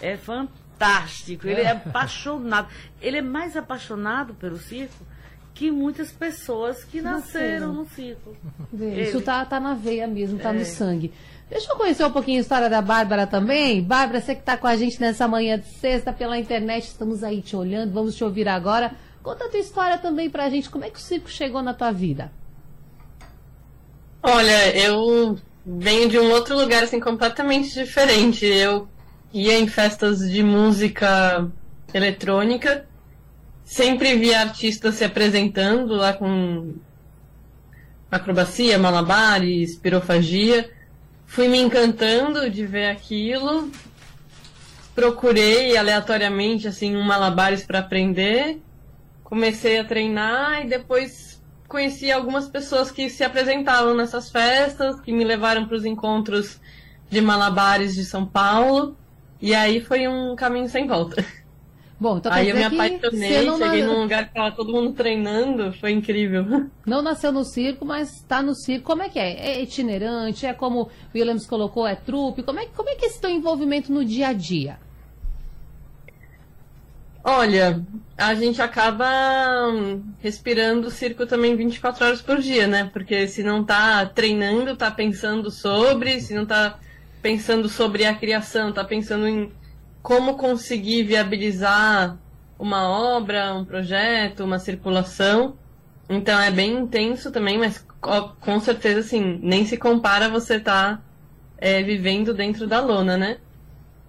é 0.01 0.17
fantástico. 0.17 1.49
Ele 1.49 1.63
é 1.63 1.73
apaixonado. 1.73 2.69
Ele 3.03 3.17
é 3.17 3.23
mais 3.23 3.57
apaixonado 3.57 4.35
pelo 4.35 4.57
circo 4.57 5.05
que 5.59 5.73
muitas 5.73 6.13
pessoas 6.13 6.85
que 6.85 7.03
nasceram, 7.03 7.73
nasceram. 7.73 7.73
no 7.73 7.89
circo. 7.89 8.37
Isso 8.97 9.21
tá, 9.21 9.45
tá 9.45 9.59
na 9.59 9.75
veia 9.75 10.07
mesmo, 10.07 10.39
tá 10.39 10.51
é. 10.51 10.53
no 10.53 10.65
sangue. 10.65 11.13
Deixa 11.51 11.73
eu 11.73 11.77
conhecer 11.77 12.05
um 12.05 12.13
pouquinho 12.13 12.39
a 12.39 12.43
história 12.43 12.71
da 12.71 12.81
Bárbara 12.81 13.27
também. 13.27 13.83
Bárbara, 13.83 14.21
você 14.21 14.37
que 14.37 14.41
está 14.43 14.57
com 14.57 14.69
a 14.69 14.77
gente 14.77 15.01
nessa 15.01 15.27
manhã 15.27 15.59
de 15.59 15.67
sexta 15.67 16.13
pela 16.13 16.39
internet, 16.39 16.85
estamos 16.85 17.25
aí 17.25 17.43
te 17.43 17.57
olhando, 17.57 17.93
vamos 17.93 18.15
te 18.15 18.23
ouvir 18.23 18.47
agora. 18.49 18.93
Conta 19.21 19.47
a 19.47 19.49
tua 19.49 19.59
história 19.59 19.99
também 19.99 20.31
pra 20.31 20.49
gente. 20.49 20.71
Como 20.71 20.85
é 20.85 20.91
que 20.91 20.99
o 20.99 21.03
circo 21.03 21.29
chegou 21.29 21.61
na 21.61 21.75
tua 21.75 21.91
vida? 21.91 22.31
Olha, 24.23 24.77
eu 24.77 25.37
venho 25.67 26.09
de 26.09 26.21
um 26.21 26.31
outro 26.31 26.57
lugar 26.57 26.85
assim 26.85 27.01
completamente 27.01 27.75
diferente. 27.75 28.47
Eu 28.47 28.87
ia 29.33 29.59
em 29.59 29.67
festas 29.67 30.21
de 30.21 30.41
música 30.41 31.51
eletrônica, 31.93 32.87
sempre 33.69 34.17
via 34.17 34.41
artistas 34.41 34.95
se 34.95 35.05
apresentando 35.05 35.95
lá 35.95 36.15
com 36.15 36.75
acrobacia, 38.11 38.79
malabares, 38.79 39.77
pirofagia 39.77 40.71
fui 41.29 41.47
me 41.47 41.59
encantando 41.59 42.51
de 42.51 42.67
ver 42.67 42.87
aquilo. 42.87 43.71
Procurei 44.95 45.77
aleatoriamente 45.77 46.67
assim 46.67 46.97
um 46.97 47.05
malabares 47.05 47.65
para 47.65 47.79
aprender. 47.79 48.61
Comecei 49.23 49.79
a 49.79 49.85
treinar 49.85 50.65
e 50.65 50.69
depois 50.69 51.41
conheci 51.69 52.11
algumas 52.11 52.49
pessoas 52.49 52.91
que 52.91 53.11
se 53.11 53.23
apresentavam 53.23 53.95
nessas 53.95 54.31
festas, 54.31 54.99
que 55.01 55.13
me 55.13 55.23
levaram 55.23 55.69
para 55.69 55.77
os 55.77 55.85
encontros 55.85 56.59
de 57.11 57.21
malabares 57.21 57.95
de 57.95 58.05
São 58.05 58.27
Paulo. 58.27 58.97
E 59.41 59.55
aí 59.55 59.81
foi 59.81 60.09
um 60.09 60.35
caminho 60.35 60.69
sem 60.69 60.87
volta. 60.87 61.25
Bom, 62.01 62.19
então 62.19 62.33
Aí 62.33 62.49
eu 62.49 62.55
me 62.55 62.63
apaixonei, 62.63 63.45
cheguei 63.45 63.83
num 63.83 64.03
lugar 64.03 64.29
que 64.29 64.35
tava 64.35 64.55
todo 64.55 64.73
mundo 64.73 64.93
treinando, 64.93 65.73
foi 65.73 65.91
incrível. 65.91 66.45
Não 66.87 67.03
nasceu 67.03 67.33
no 67.33 67.45
circo, 67.45 67.85
mas 67.85 68.15
está 68.15 68.41
no 68.41 68.55
circo. 68.55 68.87
Como 68.87 69.03
é 69.03 69.09
que 69.09 69.19
é? 69.19 69.33
É 69.33 69.63
itinerante? 69.63 70.47
É 70.47 70.53
como 70.53 70.83
o 70.83 70.91
Williams 71.13 71.45
colocou, 71.45 71.87
é 71.87 71.97
trupe? 71.97 72.45
Como 72.45 72.61
é, 72.61 72.67
como 72.67 72.89
é 72.89 72.95
que 72.95 73.05
é 73.05 73.09
esse 73.09 73.21
teu 73.21 73.31
envolvimento 73.31 73.93
no 73.93 74.05
dia 74.05 74.29
a 74.29 74.33
dia? 74.33 74.79
Olha, 77.25 77.85
a 78.17 78.33
gente 78.35 78.63
acaba 78.63 79.69
hum, 79.69 80.03
respirando 80.21 80.87
o 80.87 80.91
circo 80.91 81.27
também 81.27 81.57
24 81.57 82.07
horas 82.07 82.23
por 82.23 82.39
dia, 82.39 82.69
né? 82.69 82.89
Porque 82.93 83.27
se 83.27 83.43
não 83.43 83.65
tá 83.65 84.07
treinando, 84.07 84.77
tá 84.77 84.89
pensando 84.89 85.51
sobre, 85.51 86.21
se 86.21 86.33
não 86.33 86.47
tá 86.47 86.79
pensando 87.21 87.69
sobre 87.69 88.07
a 88.07 88.15
criação, 88.15 88.73
tá 88.73 88.85
pensando 88.85 89.27
em 89.27 89.53
como 90.09 90.39
conseguir 90.39 91.03
viabilizar 91.03 92.17
uma 92.59 92.89
obra, 92.89 93.55
um 93.55 93.63
projeto, 93.63 94.43
uma 94.43 94.59
circulação. 94.59 95.55
Então 96.09 96.41
é 96.41 96.51
bem 96.51 96.79
intenso 96.79 97.31
também, 97.31 97.59
mas 97.59 97.87
com 98.41 98.59
certeza, 98.59 99.01
assim, 99.01 99.39
nem 99.43 99.67
se 99.67 99.77
compara 99.77 100.31
você 100.31 100.57
estar 100.57 100.97
tá, 100.97 101.03
é, 101.59 101.83
vivendo 101.83 102.33
dentro 102.33 102.67
da 102.67 102.81
lona, 102.81 103.19
né? 103.19 103.37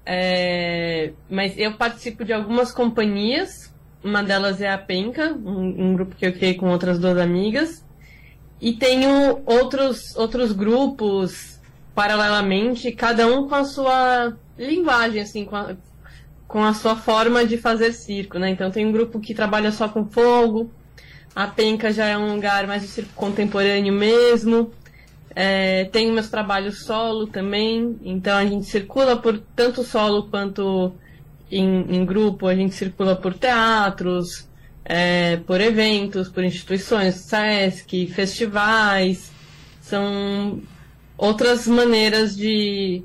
É, 0.05 1.11
mas 1.29 1.57
eu 1.57 1.73
participo 1.73 2.23
de 2.23 2.31
algumas 2.31 2.71
companhias, 2.71 3.69
uma 4.01 4.23
delas 4.23 4.61
é 4.61 4.71
a 4.71 4.77
Penca, 4.77 5.33
um, 5.33 5.89
um 5.89 5.93
grupo 5.95 6.15
que 6.15 6.25
eu 6.25 6.31
criei 6.31 6.53
com 6.53 6.69
outras 6.69 6.97
duas 6.97 7.17
amigas, 7.17 7.83
e 8.61 8.71
tenho 8.71 9.41
outros, 9.45 10.15
outros 10.15 10.53
grupos 10.53 11.59
paralelamente, 11.93 12.89
cada 12.93 13.27
um 13.27 13.49
com 13.49 13.55
a 13.55 13.65
sua 13.65 14.37
linguagem, 14.57 15.21
assim, 15.21 15.43
com 15.43 15.55
a, 15.57 15.75
com 16.49 16.63
a 16.63 16.73
sua 16.73 16.95
forma 16.95 17.45
de 17.45 17.57
fazer 17.57 17.93
circo, 17.93 18.39
né? 18.39 18.49
Então 18.49 18.71
tem 18.71 18.83
um 18.83 18.91
grupo 18.91 19.19
que 19.19 19.35
trabalha 19.35 19.71
só 19.71 19.87
com 19.87 20.07
fogo, 20.07 20.71
a 21.35 21.45
Penca 21.45 21.93
já 21.93 22.07
é 22.07 22.17
um 22.17 22.33
lugar 22.33 22.65
mais 22.65 22.81
de 22.81 22.87
circo 22.87 23.13
contemporâneo 23.15 23.93
mesmo. 23.93 24.71
É, 25.35 25.85
tem 25.85 26.11
meus 26.11 26.27
trabalhos 26.27 26.83
solo 26.83 27.27
também, 27.27 27.99
então 28.03 28.35
a 28.35 28.43
gente 28.43 28.65
circula 28.65 29.15
por 29.15 29.37
tanto 29.55 29.83
solo 29.83 30.23
quanto 30.23 30.91
em, 31.51 31.95
em 31.95 32.03
grupo, 32.03 32.47
a 32.47 32.55
gente 32.55 32.73
circula 32.73 33.15
por 33.15 33.35
teatros, 33.35 34.49
é, 34.83 35.37
por 35.37 35.61
eventos, 35.61 36.29
por 36.29 36.43
instituições, 36.43 37.13
SESC, 37.15 38.07
festivais, 38.07 39.31
são 39.81 40.59
outras 41.15 41.67
maneiras 41.67 42.35
de, 42.35 43.03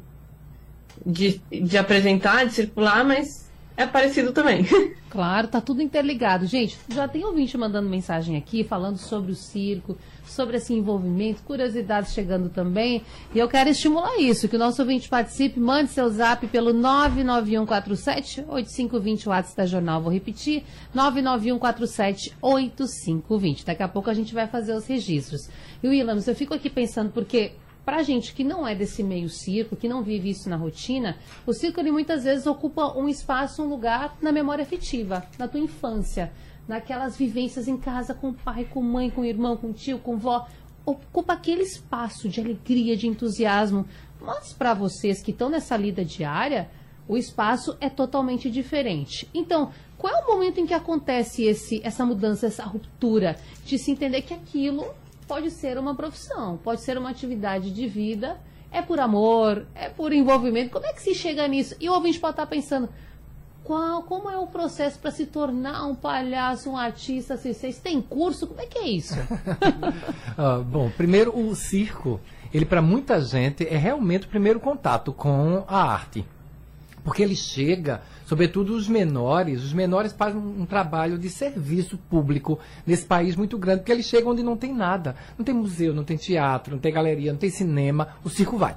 de, 1.04 1.40
de 1.50 1.76
apresentar, 1.76 2.46
de 2.46 2.54
circular, 2.54 3.04
mas 3.04 3.50
é 3.76 3.87
parecido 3.87 4.32
também. 4.32 4.64
Claro, 5.14 5.46
tá 5.46 5.61
tudo 5.61 5.80
interligado. 5.80 6.44
Gente, 6.44 6.76
já 6.88 7.06
tem 7.06 7.25
ouvinte 7.25 7.56
mandando 7.56 7.88
mensagem 7.88 8.37
aqui, 8.37 8.64
falando 8.64 8.99
sobre 8.99 9.30
o 9.30 9.34
circo, 9.37 9.96
sobre 10.26 10.56
esse 10.56 10.75
envolvimento, 10.75 11.44
curiosidades 11.44 12.12
chegando 12.12 12.49
também. 12.49 13.00
E 13.32 13.38
eu 13.38 13.46
quero 13.46 13.70
estimular 13.70 14.18
isso, 14.18 14.49
que 14.49 14.56
o 14.56 14.58
nosso 14.58 14.82
ouvinte 14.82 15.08
participe, 15.08 15.61
mande 15.61 15.92
seu 15.92 16.08
zap 16.08 16.44
pelo 16.49 16.75
99147-8520, 16.75 19.28
WhatsApp 19.28 19.56
da 19.56 19.66
Jornal. 19.66 20.02
Vou 20.02 20.12
repetir, 20.12 20.64
99147-8520. 20.96 23.64
Daqui 23.64 23.84
a 23.84 23.88
pouco 23.88 24.11
a 24.11 24.14
gente 24.14 24.34
vai 24.34 24.49
fazer 24.49 24.75
os 24.75 24.84
registros. 24.84 25.49
E 25.80 25.87
Willams, 25.87 26.26
eu 26.26 26.34
fico 26.34 26.54
aqui 26.54 26.68
pensando, 26.68 27.12
porque 27.12 27.52
para 27.85 28.03
gente 28.03 28.33
que 28.35 28.43
não 28.43 28.67
é 28.67 28.75
desse 28.75 29.03
meio 29.03 29.29
circo, 29.29 29.76
que 29.76 29.88
não 29.88 30.03
vive 30.03 30.31
isso 30.31 30.49
na 30.49 30.57
rotina, 30.57 31.17
o 31.47 31.53
circo 31.53 31.81
ele 31.81 31.93
muitas 31.93 32.25
vezes 32.25 32.47
ocupa 32.47 32.97
um 32.97 33.09
espaço, 33.09 33.62
um 33.62 33.69
lugar 33.69 34.17
na 34.23 34.33
memória 34.33 34.62
afetiva, 34.62 35.25
na 35.38 35.47
tua 35.47 35.61
infância, 35.61 36.33
naquelas 36.67 37.17
vivências 37.17 37.69
em 37.69 37.76
casa 37.76 38.14
com 38.14 38.33
pai, 38.33 38.64
com 38.64 38.83
mãe, 38.83 39.11
com 39.11 39.25
irmão, 39.25 39.57
com 39.57 39.73
tio, 39.73 39.99
com 39.99 40.17
vó. 40.17 40.47
Ocupa 40.87 41.35
aquele 41.35 41.62
espaço 41.62 42.29
de 42.29 42.41
alegria, 42.41 42.97
de 42.97 43.07
entusiasmo. 43.07 43.87
Mas 44.21 44.53
para 44.55 44.73
vocês 44.73 45.23
que 45.23 45.31
estão 45.31 45.50
nessa 45.50 45.76
lida 45.76 46.05
diária, 46.05 46.71
o 47.07 47.17
espaço 47.19 47.76
é 47.81 47.91
totalmente 47.91 48.50
diferente. 48.50 49.29
Então, 49.35 49.71
qual 49.99 50.14
é 50.14 50.25
o 50.25 50.26
momento 50.26 50.59
em 50.59 50.67
que 50.67 50.75
acontece 50.75 51.45
esse, 51.45 51.81
essa 51.85 52.05
mudança, 52.05 52.47
essa 52.47 52.64
ruptura, 52.64 53.37
de 53.64 53.79
se 53.79 53.91
entender 53.91 54.23
que 54.23 54.33
aquilo 54.33 54.87
pode 55.26 55.50
ser 55.50 55.78
uma 55.78 55.95
profissão, 55.95 56.59
pode 56.59 56.81
ser 56.81 56.99
uma 56.99 57.11
atividade 57.11 57.71
de 57.71 57.87
vida, 57.87 58.38
é 58.71 58.83
por 58.83 58.99
amor, 58.99 59.66
é 59.75 59.88
por 59.88 60.12
envolvimento. 60.12 60.71
Como 60.71 60.87
é 60.87 60.93
que 60.93 61.02
se 61.02 61.14
chega 61.14 61.47
nisso? 61.47 61.76
E 61.81 61.88
o 61.88 61.93
ouvinte 61.93 62.19
pode 62.19 62.33
estar 62.33 62.47
pensando, 62.47 62.88
qual, 63.62 64.02
como 64.02 64.28
é 64.28 64.37
o 64.37 64.47
processo 64.47 64.99
para 64.99 65.11
se 65.11 65.26
tornar 65.26 65.87
um 65.87 65.95
palhaço, 65.95 66.71
um 66.71 66.76
artista? 66.76 67.37
Se 67.37 67.54
vocês 67.54 67.78
têm 67.78 68.02
curso, 68.02 68.47
como 68.47 68.61
é 68.61 68.66
que 68.66 68.78
é 68.78 68.88
isso? 68.88 69.14
ah, 70.37 70.59
bom, 70.59 70.90
primeiro 70.90 71.37
o 71.37 71.54
circo, 71.54 72.21
ele 72.52 72.66
para 72.66 72.83
muita 72.83 73.21
gente 73.21 73.66
é 73.66 73.76
realmente 73.76 74.26
o 74.26 74.28
primeiro 74.28 74.61
contato 74.61 75.12
com 75.12 75.64
a 75.66 75.83
arte. 75.83 76.25
Porque 77.04 77.23
ele 77.23 77.37
chega, 77.37 78.00
sobretudo 78.25 78.75
os 78.75 78.88
menores, 78.88 79.62
os 79.62 79.75
menores 79.75 80.12
fazem 80.12 80.40
um, 80.40 80.62
um 80.62 80.66
trabalho 80.66 81.18
de 81.18 81.28
serviço 81.28 81.99
público 81.99 82.58
nesse 82.87 83.04
país 83.04 83.37
muito 83.37 83.58
grande, 83.58 83.80
porque 83.80 83.92
eles 83.92 84.06
chegam 84.06 84.32
onde 84.32 84.42
não 84.42 84.56
tem 84.56 84.75
nada. 84.75 85.14
Não 85.37 85.44
tem 85.44 85.54
museu, 85.54 85.92
não 85.92 86.02
tem 86.02 86.16
teatro, 86.16 86.73
não 86.73 86.80
tem 86.80 86.92
galeria, 86.92 87.30
não 87.30 87.38
tem 87.38 87.50
cinema, 87.50 88.08
o 88.25 88.30
circo 88.30 88.56
vai. 88.56 88.75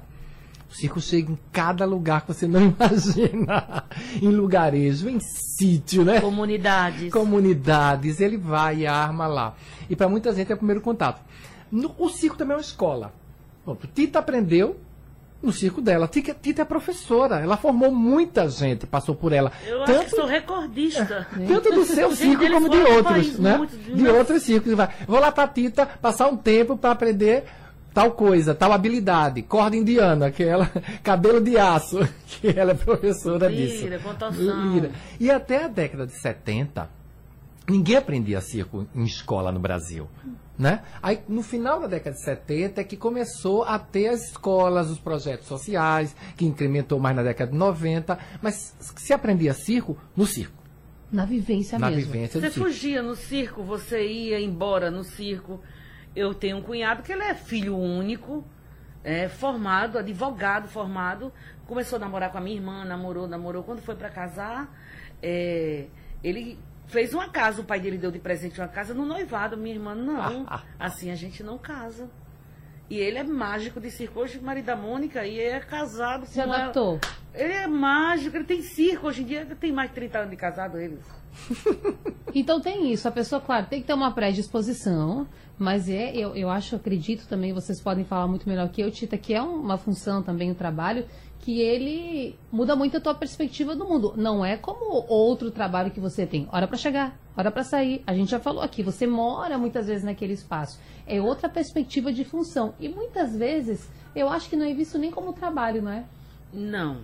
O 0.69 0.75
circo 0.75 0.99
chega 0.99 1.31
em 1.31 1.39
cada 1.53 1.85
lugar 1.85 2.21
que 2.21 2.27
você 2.27 2.45
não 2.45 2.59
imagina. 2.75 3.85
em 4.21 4.27
lugarejo, 4.27 5.07
em 5.07 5.21
sítio, 5.21 6.03
né? 6.03 6.19
Comunidades. 6.19 7.11
Comunidades. 7.11 8.19
Ele 8.19 8.35
vai 8.35 8.79
e 8.79 8.87
arma 8.87 9.25
lá. 9.25 9.55
E 9.89 9.95
para 9.95 10.09
muita 10.09 10.33
gente 10.33 10.51
é 10.51 10.55
o 10.55 10.57
primeiro 10.57 10.81
contato. 10.81 11.21
No, 11.71 11.95
o 11.97 12.09
circo 12.09 12.35
também 12.35 12.53
é 12.53 12.57
uma 12.57 12.61
escola. 12.61 13.13
Pronto, 13.63 13.87
Tita 13.87 14.19
aprendeu 14.19 14.77
no 15.41 15.51
circo 15.51 15.81
dela. 15.81 16.07
Tita, 16.07 16.33
Tita 16.33 16.61
é 16.61 16.65
professora, 16.65 17.39
ela 17.39 17.57
formou 17.57 17.91
muita 17.91 18.49
gente, 18.49 18.87
passou 18.87 19.15
por 19.15 19.31
ela. 19.31 19.51
Eu 19.65 19.79
tanto, 19.79 19.91
acho 19.91 20.09
que 20.09 20.15
sou 20.15 20.25
recordista. 20.25 21.27
É, 21.39 21.45
tanto 21.45 21.71
do 21.73 21.85
seu 21.85 22.11
circo 22.15 22.47
como 22.49 22.69
de 22.69 22.77
outros, 22.77 23.39
né? 23.39 23.57
Muito, 23.57 23.77
de, 23.77 24.07
outros 24.07 24.43
circos. 24.43 24.73
Vou 25.07 25.19
lá 25.19 25.31
para 25.31 25.47
Tita 25.47 25.85
passar 25.85 26.27
um 26.27 26.37
tempo 26.37 26.77
para 26.77 26.91
aprender 26.91 27.45
tal 27.93 28.11
coisa, 28.11 28.53
tal 28.53 28.71
habilidade, 28.71 29.41
corda 29.41 29.75
indiana, 29.75 30.29
que 30.29 30.43
ela, 30.43 30.69
cabelo 31.01 31.41
de 31.41 31.57
aço, 31.57 31.97
que 32.27 32.47
ela 32.47 32.71
é 32.71 32.75
professora 32.75 33.47
Lira, 33.47 33.71
disso. 33.71 33.87
Lira. 34.71 34.91
E 35.19 35.31
até 35.31 35.63
a 35.63 35.67
década 35.67 36.05
de 36.05 36.13
70, 36.13 36.87
ninguém 37.69 37.97
aprendia 37.97 38.39
circo 38.41 38.87
em 38.95 39.03
escola 39.03 39.51
no 39.51 39.59
Brasil. 39.59 40.07
Né? 40.57 40.81
Aí, 41.03 41.21
no 41.27 41.43
final 41.43 41.79
da 41.79 41.87
década 41.87 42.15
de 42.15 42.23
70 42.23 42.81
é 42.81 42.83
que 42.83 42.97
começou 42.97 43.63
a 43.63 43.77
ter 43.77 44.07
as 44.07 44.29
escolas, 44.29 44.89
os 44.89 44.97
projetos 44.97 45.47
sociais, 45.47 46.15
que 46.35 46.45
incrementou 46.45 46.99
mais 46.99 47.15
na 47.15 47.21
década 47.21 47.51
de 47.51 47.57
90, 47.57 48.17
mas 48.41 48.75
se 48.79 49.13
aprendia 49.13 49.53
circo 49.53 49.95
no 50.15 50.25
circo. 50.25 50.57
Na 51.11 51.25
vivência 51.25 51.77
na 51.77 51.89
mesmo. 51.89 52.11
Vivência 52.11 52.39
você 52.39 52.49
circo. 52.49 52.67
fugia 52.67 53.03
no 53.03 53.15
circo, 53.15 53.63
você 53.63 54.05
ia 54.05 54.39
embora 54.39 54.89
no 54.89 55.03
circo. 55.03 55.61
Eu 56.15 56.33
tenho 56.33 56.57
um 56.57 56.61
cunhado 56.61 57.03
que 57.03 57.11
ele 57.11 57.23
é 57.23 57.35
filho 57.35 57.77
único, 57.77 58.43
é, 59.03 59.29
formado, 59.29 59.99
advogado 59.99 60.67
formado, 60.67 61.31
começou 61.67 61.97
a 61.97 61.99
namorar 61.99 62.31
com 62.31 62.39
a 62.39 62.41
minha 62.41 62.55
irmã, 62.55 62.83
namorou, 62.83 63.27
namorou. 63.27 63.63
Quando 63.63 63.79
foi 63.79 63.95
para 63.95 64.09
casar, 64.09 64.75
é, 65.21 65.85
ele 66.23 66.57
fez 66.87 67.13
uma 67.13 67.29
casa, 67.29 67.61
o 67.61 67.65
pai 67.65 67.79
dele 67.79 67.97
deu 67.97 68.11
de 68.11 68.19
presente 68.19 68.59
uma 68.59 68.67
casa 68.67 68.93
no 68.93 69.05
noivado. 69.05 69.55
Minha 69.57 69.75
irmã, 69.75 69.93
não. 69.93 70.45
assim 70.79 71.11
a 71.11 71.15
gente 71.15 71.43
não 71.43 71.57
casa. 71.57 72.09
E 72.89 72.97
ele 72.97 73.17
é 73.17 73.23
mágico 73.23 73.79
de 73.81 73.91
circo. 73.91 74.21
Hoje, 74.21 74.39
marido 74.39 74.65
da 74.65 74.75
Mônica, 74.75 75.25
e 75.25 75.39
é 75.39 75.59
casado 75.59 76.25
Se 76.25 76.39
adaptou. 76.39 76.99
Ela. 77.33 77.45
Ele 77.45 77.53
é 77.53 77.67
mágico, 77.67 78.35
ele 78.37 78.45
tem 78.45 78.61
circo. 78.61 79.07
Hoje 79.07 79.23
em 79.23 79.25
dia, 79.25 79.45
tem 79.59 79.71
mais 79.71 79.89
de 79.89 79.95
30 79.95 80.19
anos 80.19 80.31
de 80.31 80.37
casado, 80.37 80.77
ele. 80.77 80.97
então 82.33 82.61
tem 82.61 82.91
isso. 82.91 83.07
A 83.07 83.11
pessoa, 83.11 83.41
claro, 83.41 83.65
tem 83.67 83.81
que 83.81 83.87
ter 83.87 83.93
uma 83.93 84.11
predisposição. 84.11 85.27
Mas 85.59 85.89
é, 85.89 86.15
eu, 86.15 86.35
eu 86.35 86.49
acho, 86.49 86.75
acredito 86.75 87.27
também, 87.27 87.51
vocês 87.51 87.81
podem 87.81 88.05
falar 88.05 88.27
muito 88.27 88.47
melhor 88.47 88.69
que 88.69 88.79
eu, 88.79 88.91
Tita, 88.91 89.17
que 89.17 89.33
é 89.33 89.41
uma 89.41 89.75
função 89.77 90.21
também, 90.21 90.51
um 90.51 90.53
trabalho 90.53 91.05
que 91.39 91.61
ele 91.61 92.37
muda 92.51 92.75
muito 92.75 92.97
a 92.97 92.99
tua 92.99 93.15
perspectiva 93.15 93.75
do 93.75 93.85
mundo. 93.85 94.13
Não 94.17 94.43
é 94.45 94.57
como 94.57 95.05
outro 95.07 95.49
trabalho 95.51 95.91
que 95.91 95.99
você 95.99 96.25
tem. 96.25 96.47
Hora 96.51 96.67
para 96.67 96.77
chegar, 96.77 97.17
hora 97.35 97.51
para 97.51 97.63
sair. 97.63 98.03
A 98.05 98.13
gente 98.13 98.31
já 98.31 98.39
falou 98.39 98.61
aqui, 98.61 98.83
você 98.83 99.07
mora 99.07 99.57
muitas 99.57 99.87
vezes 99.87 100.03
naquele 100.03 100.33
espaço. 100.33 100.79
É 101.05 101.21
outra 101.21 101.47
perspectiva 101.47 102.11
de 102.11 102.25
função. 102.25 102.73
E 102.79 102.89
muitas 102.89 103.35
vezes 103.35 103.89
eu 104.15 104.29
acho 104.29 104.49
que 104.49 104.55
não 104.55 104.65
é 104.65 104.73
visto 104.73 104.97
nem 104.97 105.11
como 105.11 105.31
trabalho, 105.31 105.81
não 105.81 105.91
é? 105.91 106.03
Não. 106.51 107.01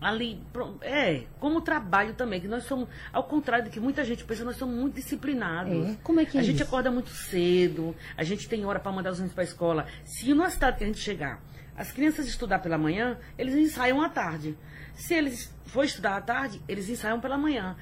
Ali, 0.00 0.40
é, 0.80 1.24
como 1.40 1.60
trabalho 1.60 2.14
também, 2.14 2.40
que 2.40 2.46
nós 2.46 2.62
somos, 2.64 2.88
ao 3.12 3.24
contrário 3.24 3.64
do 3.64 3.70
que 3.70 3.80
muita 3.80 4.04
gente 4.04 4.24
pensa, 4.24 4.44
nós 4.44 4.56
somos 4.56 4.76
muito 4.76 4.94
disciplinados. 4.94 5.88
É. 5.88 5.96
Como 6.04 6.20
é 6.20 6.24
que 6.24 6.38
é 6.38 6.40
A 6.40 6.44
gente 6.44 6.56
isso? 6.56 6.64
acorda 6.64 6.88
muito 6.88 7.10
cedo, 7.10 7.96
a 8.16 8.22
gente 8.22 8.48
tem 8.48 8.64
hora 8.64 8.78
para 8.78 8.92
mandar 8.92 9.10
os 9.10 9.18
meninos 9.18 9.34
para 9.34 9.42
a 9.42 9.46
escola. 9.46 9.86
Se 10.04 10.32
numa 10.32 10.50
cidade 10.50 10.78
que 10.78 10.84
a 10.84 10.86
gente 10.86 11.00
chegar 11.00 11.42
as 11.78 11.92
crianças 11.92 12.26
estudar 12.26 12.58
pela 12.58 12.76
manhã, 12.76 13.16
eles 13.38 13.54
ensaiam 13.54 14.02
à 14.02 14.08
tarde. 14.08 14.58
Se 14.94 15.14
eles 15.14 15.54
for 15.66 15.84
estudar 15.84 16.16
à 16.16 16.20
tarde, 16.20 16.60
eles 16.68 16.88
ensaiam 16.88 17.20
pela 17.20 17.38
manhã. 17.38 17.76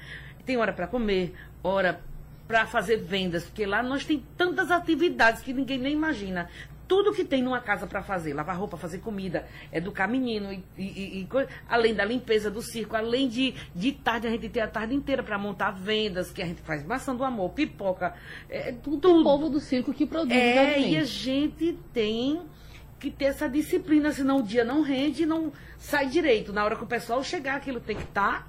Tem 0.45 0.55
hora 0.55 0.71
para 0.71 0.85
comer, 0.85 1.33
hora 1.63 1.99
para 2.47 2.67
fazer 2.67 2.97
vendas, 2.97 3.43
porque 3.45 3.65
lá 3.65 3.81
nós 3.81 4.05
tem 4.05 4.23
tantas 4.37 4.69
atividades 4.69 5.41
que 5.41 5.51
ninguém 5.51 5.79
nem 5.79 5.93
imagina. 5.93 6.47
Tudo 6.87 7.11
que 7.11 7.25
tem 7.25 7.41
numa 7.41 7.59
casa 7.59 7.85
para 7.85 8.01
fazer, 8.01 8.33
lavar 8.33 8.55
roupa, 8.55 8.77
fazer 8.77 8.99
comida, 8.99 9.45
educar 9.73 10.07
menino, 10.07 10.53
e, 10.53 10.63
e, 10.77 11.21
e, 11.21 11.27
além 11.67 11.93
da 11.93 12.05
limpeza 12.05 12.49
do 12.49 12.61
circo, 12.61 12.95
além 12.95 13.27
de, 13.27 13.55
de 13.75 13.91
tarde 13.91 14.27
a 14.27 14.29
gente 14.29 14.47
ter 14.47 14.61
a 14.61 14.67
tarde 14.67 14.93
inteira 14.93 15.21
para 15.21 15.37
montar 15.37 15.71
vendas, 15.71 16.31
que 16.31 16.41
a 16.41 16.45
gente 16.45 16.61
faz 16.61 16.85
maçã 16.85 17.13
do 17.13 17.25
amor, 17.25 17.49
pipoca, 17.49 18.13
é, 18.47 18.71
tudo. 18.71 19.19
O 19.19 19.23
povo 19.23 19.49
do 19.49 19.59
circo 19.59 19.93
que 19.93 20.05
produz. 20.05 20.31
É, 20.31 20.79
e 20.79 20.97
a 20.97 21.03
gente 21.03 21.77
tem 21.91 22.41
que 22.99 23.11
ter 23.11 23.25
essa 23.25 23.47
disciplina, 23.47 24.11
senão 24.11 24.37
o 24.37 24.43
dia 24.43 24.63
não 24.63 24.81
rende 24.81 25.23
e 25.23 25.25
não 25.25 25.51
sai 25.77 26.07
direito. 26.07 26.51
Na 26.51 26.63
hora 26.63 26.75
que 26.75 26.83
o 26.83 26.87
pessoal 26.87 27.23
chegar, 27.23 27.55
aquilo 27.55 27.79
tem 27.79 27.95
que 27.95 28.03
estar 28.03 28.43
tá 28.43 28.47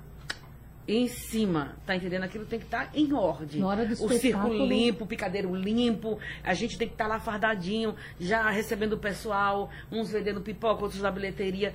em 0.88 1.06
cima, 1.06 1.76
tá 1.84 1.94
entendendo? 1.94 2.22
Aquilo 2.22 2.46
tem 2.46 2.58
que 2.58 2.64
estar 2.64 2.86
tá 2.86 2.90
em 2.94 3.12
ordem. 3.12 3.60
Na 3.60 3.66
hora 3.68 3.84
do 3.84 3.92
o 3.92 4.08
circo 4.08 4.48
limpo, 4.48 5.04
o 5.04 5.06
picadeiro 5.06 5.54
limpo, 5.54 6.18
a 6.42 6.54
gente 6.54 6.78
tem 6.78 6.88
que 6.88 6.94
estar 6.94 7.04
tá 7.04 7.10
lá 7.10 7.20
fardadinho, 7.20 7.94
já 8.18 8.48
recebendo 8.48 8.94
o 8.94 8.98
pessoal, 8.98 9.68
uns 9.92 10.10
vendendo 10.10 10.40
pipoca, 10.40 10.82
outros 10.82 11.02
na 11.02 11.10
bilheteria. 11.10 11.74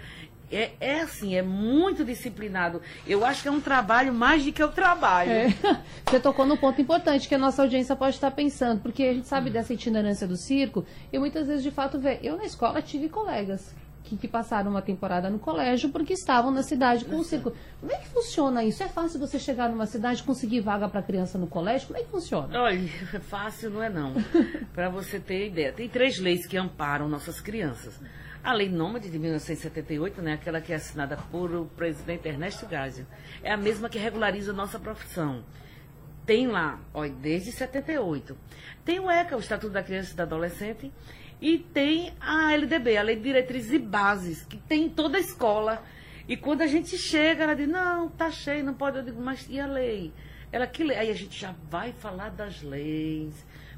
É, 0.52 0.72
é 0.80 1.02
assim, 1.02 1.36
é 1.36 1.42
muito 1.42 2.06
disciplinado. 2.06 2.82
Eu 3.08 3.26
acho 3.26 3.42
que 3.42 3.48
é 3.48 3.52
um 3.52 3.62
trabalho 3.62 4.14
mais 4.14 4.46
do 4.46 4.52
que 4.52 4.64
o 4.64 4.70
trabalho. 4.70 5.32
É. 5.32 5.48
Você 6.06 6.20
tocou 6.20 6.46
num 6.46 6.58
ponto 6.58 6.80
importante 6.82 7.28
que 7.28 7.36
a 7.36 7.40
nossa 7.40 7.62
audiência 7.62 7.96
pode 7.96 8.16
estar 8.16 8.32
pensando, 8.32 8.82
porque 8.82 9.04
a 9.04 9.14
gente 9.14 9.28
sabe 9.28 9.50
dessa 9.50 9.74
itinerância 9.74 10.28
do 10.28 10.38
circo 10.38 10.86
e 11.12 11.18
muitas 11.18 11.48
vezes 11.48 11.64
de 11.64 11.72
fato 11.72 12.00
vê. 12.00 12.20
Eu 12.22 12.38
na 12.38 12.46
escola 12.46 12.82
tive 12.82 13.10
colegas 13.10 13.74
que, 14.04 14.18
que, 14.18 14.28
passaram 14.28 14.70
uma 14.70 14.82
temporada 14.82 15.30
no 15.30 15.40
colégio 15.40 15.90
porque 15.90 16.14
estavam 16.14 16.52
na 16.52 16.62
cidade 16.62 17.06
com 17.06 17.18
o 17.18 17.24
circo. 17.24 17.54
Como 17.80 17.92
é 17.92 17.98
que 17.98 18.08
funciona 18.10 18.64
isso? 18.64 18.84
É 18.84 18.88
fácil 18.88 19.20
você 19.20 19.40
chegar 19.40 19.70
numa 19.70 19.86
cidade 19.86 20.22
e 20.22 20.24
conseguir 20.24 20.60
vaga 20.60 20.88
para 20.88 21.02
criança 21.02 21.38
no 21.38 21.48
colégio? 21.48 21.88
Como 21.88 22.00
é 22.00 22.04
que 22.04 22.10
funciona? 22.10 22.62
Olha, 22.62 22.88
fácil 23.22 23.70
não 23.70 23.82
é 23.82 23.90
não. 23.90 24.14
para 24.74 24.90
você 24.90 25.20
ter 25.20 25.48
ideia, 25.48 25.72
tem 25.72 25.90
três 25.90 26.20
leis 26.20 26.46
que 26.46 26.58
amparam 26.58 27.08
nossas 27.08 27.40
crianças. 27.40 28.00
A 28.44 28.52
Lei 28.52 28.68
Nômade 28.68 29.10
de 29.10 29.18
1978, 29.18 30.22
né, 30.22 30.34
aquela 30.34 30.60
que 30.60 30.74
é 30.74 30.76
assinada 30.76 31.16
por 31.32 31.56
o 31.56 31.66
presidente 31.66 32.28
Ernesto 32.28 32.68
Gásio, 32.68 33.08
é 33.42 33.50
a 33.50 33.56
mesma 33.56 33.88
que 33.88 33.98
regulariza 33.98 34.52
a 34.52 34.54
nossa 34.54 34.78
profissão. 34.78 35.46
Tem 36.26 36.48
lá, 36.48 36.78
olha, 36.94 37.14
desde 37.14 37.54
78. 37.54 38.38
Tem 38.84 39.00
o 39.00 39.10
ECA, 39.10 39.38
o 39.38 39.40
Estatuto 39.40 39.72
da 39.72 39.82
Criança 39.82 40.12
e 40.12 40.16
do 40.18 40.24
Adolescente, 40.24 40.92
e 41.40 41.58
tem 41.58 42.14
a 42.20 42.52
LDB, 42.52 42.98
a 42.98 43.02
Lei 43.02 43.16
de 43.16 43.22
Diretrizes 43.22 43.72
e 43.72 43.80
Bases, 43.80 44.44
que 44.44 44.58
tem 44.58 44.88
em 44.88 44.90
toda 44.90 45.18
a 45.18 45.22
escola. 45.22 45.82
E 46.28 46.36
quando 46.36 46.64
a 46.64 46.68
gente 46.68 46.98
chega, 46.98 47.46
ela 47.46 47.56
diz, 47.56 47.70
não, 47.70 48.10
tá 48.10 48.30
cheio, 48.30 48.66
não 48.66 48.74
pode. 48.74 48.98
Eu 48.98 49.04
digo, 49.04 49.22
mas 49.22 49.48
e 49.50 49.58
a 49.58 49.66
lei? 49.66 50.12
Ela 50.52 50.68
que 50.68 50.84
lei? 50.84 50.98
Aí 50.98 51.10
a 51.10 51.16
gente 51.16 51.40
já 51.40 51.56
vai 51.70 51.94
falar 51.94 52.30
das 52.30 52.62
leis. 52.62 53.34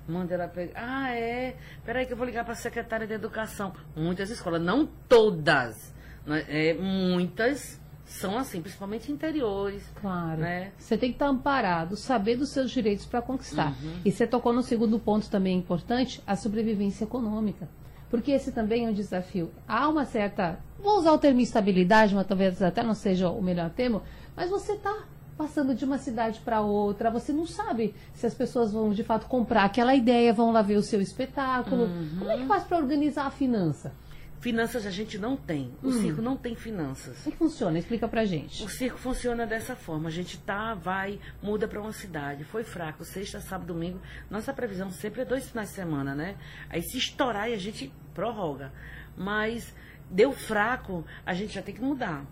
Manda 0.08 0.34
ela 0.34 0.48
pegar. 0.48 0.74
Ah, 0.76 1.16
é. 1.16 1.56
Peraí 1.84 2.06
que 2.06 2.14
eu 2.14 2.18
vou 2.18 2.26
ligar 2.26 2.44
para 2.44 2.54
a 2.54 2.58
secretária 2.58 3.08
de 3.08 3.14
Educação. 3.14 3.74
Muitas 3.96 4.30
escolas, 4.30 4.62
não 4.62 4.86
todas. 5.08 5.94
Né? 6.26 6.46
É, 6.48 6.74
muitas 6.74 7.80
são 8.06 8.38
assim, 8.38 8.62
principalmente 8.62 9.12
interiores. 9.12 9.84
Claro. 10.00 10.42
Né? 10.42 10.72
Você 10.78 10.98
tem 10.98 11.10
que 11.10 11.16
estar 11.16 11.28
amparado, 11.28 11.96
saber 11.98 12.38
dos 12.38 12.50
seus 12.50 12.72
direitos 12.72 13.06
para 13.06 13.22
conquistar. 13.22 13.76
Uhum. 13.82 14.02
E 14.06 14.12
você 14.12 14.28
tocou 14.28 14.54
no 14.54 14.62
segundo 14.62 15.00
ponto 15.00 15.30
também 15.30 15.58
importante, 15.58 16.22
a 16.26 16.36
sobrevivência 16.36 17.04
econômica. 17.04 17.68
Porque 18.10 18.32
esse 18.32 18.52
também 18.52 18.86
é 18.86 18.90
um 18.90 18.94
desafio. 18.94 19.52
Há 19.68 19.90
uma 19.90 20.06
certa, 20.06 20.60
vou 20.80 21.00
usar 21.00 21.12
o 21.12 21.18
termo 21.18 21.42
estabilidade, 21.42 22.14
mas 22.14 22.28
talvez 22.28 22.62
até 22.62 22.84
não 22.84 22.94
seja 22.94 23.30
o 23.30 23.42
melhor 23.42 23.72
termo, 23.72 24.04
mas 24.36 24.50
você 24.50 24.74
está 24.74 25.06
passando 25.38 25.76
de 25.76 25.84
uma 25.84 25.98
cidade 25.98 26.40
para 26.40 26.62
outra, 26.62 27.10
você 27.12 27.34
não 27.34 27.46
sabe 27.46 27.94
se 28.14 28.26
as 28.26 28.34
pessoas 28.34 28.72
vão 28.72 28.92
de 28.92 29.04
fato 29.04 29.28
comprar 29.28 29.64
aquela 29.64 29.94
ideia, 29.94 30.34
vão 30.34 30.52
lá 30.52 30.62
ver 30.62 30.78
o 30.78 30.84
seu 30.84 31.02
espetáculo. 31.02 31.84
Uhum. 31.84 32.16
Como 32.20 32.32
é 32.32 32.38
que 32.38 32.46
faz 32.46 32.64
para 32.64 32.78
organizar 32.78 33.26
a 33.26 33.32
finança? 33.32 33.94
Finanças 34.40 34.86
a 34.86 34.92
gente 34.92 35.18
não 35.18 35.36
tem. 35.36 35.74
O 35.82 35.88
hum. 35.88 36.02
circo 36.02 36.22
não 36.22 36.38
tem 36.38 36.56
finanças. 36.56 37.18
Como 37.18 37.30
é 37.30 37.32
que 37.32 37.38
funciona? 37.38 37.80
Explica 37.80 38.08
pra 38.08 38.26
gente. 38.26 38.64
O 38.64 38.70
circo 38.70 39.00
funciona 39.00 39.48
dessa 39.48 39.76
forma. 39.76 40.08
A 40.08 40.12
gente 40.12 40.38
tá, 40.38 40.76
vai, 40.76 41.20
muda 41.42 41.68
para 41.68 41.82
uma 41.82 41.92
cidade. 41.92 42.44
Foi 42.44 42.64
fraco, 42.64 43.04
sexta, 43.04 43.40
sábado, 43.40 43.74
domingo. 43.74 44.00
Nossa 44.30 44.54
previsão 44.54 44.92
sempre 44.92 45.22
é 45.22 45.26
dois 45.26 45.50
finais 45.50 45.70
de 45.70 45.76
semana, 45.76 46.14
né? 46.14 46.36
Aí 46.70 46.84
se 46.84 46.96
estourar 46.96 47.46
a 47.46 47.58
gente 47.58 47.92
prorroga. 48.14 48.72
Mas 49.18 49.74
deu 50.12 50.32
fraco, 50.32 51.04
a 51.26 51.34
gente 51.34 51.56
já 51.56 51.64
tem 51.64 51.74
que 51.74 51.82
mudar. 51.82 52.24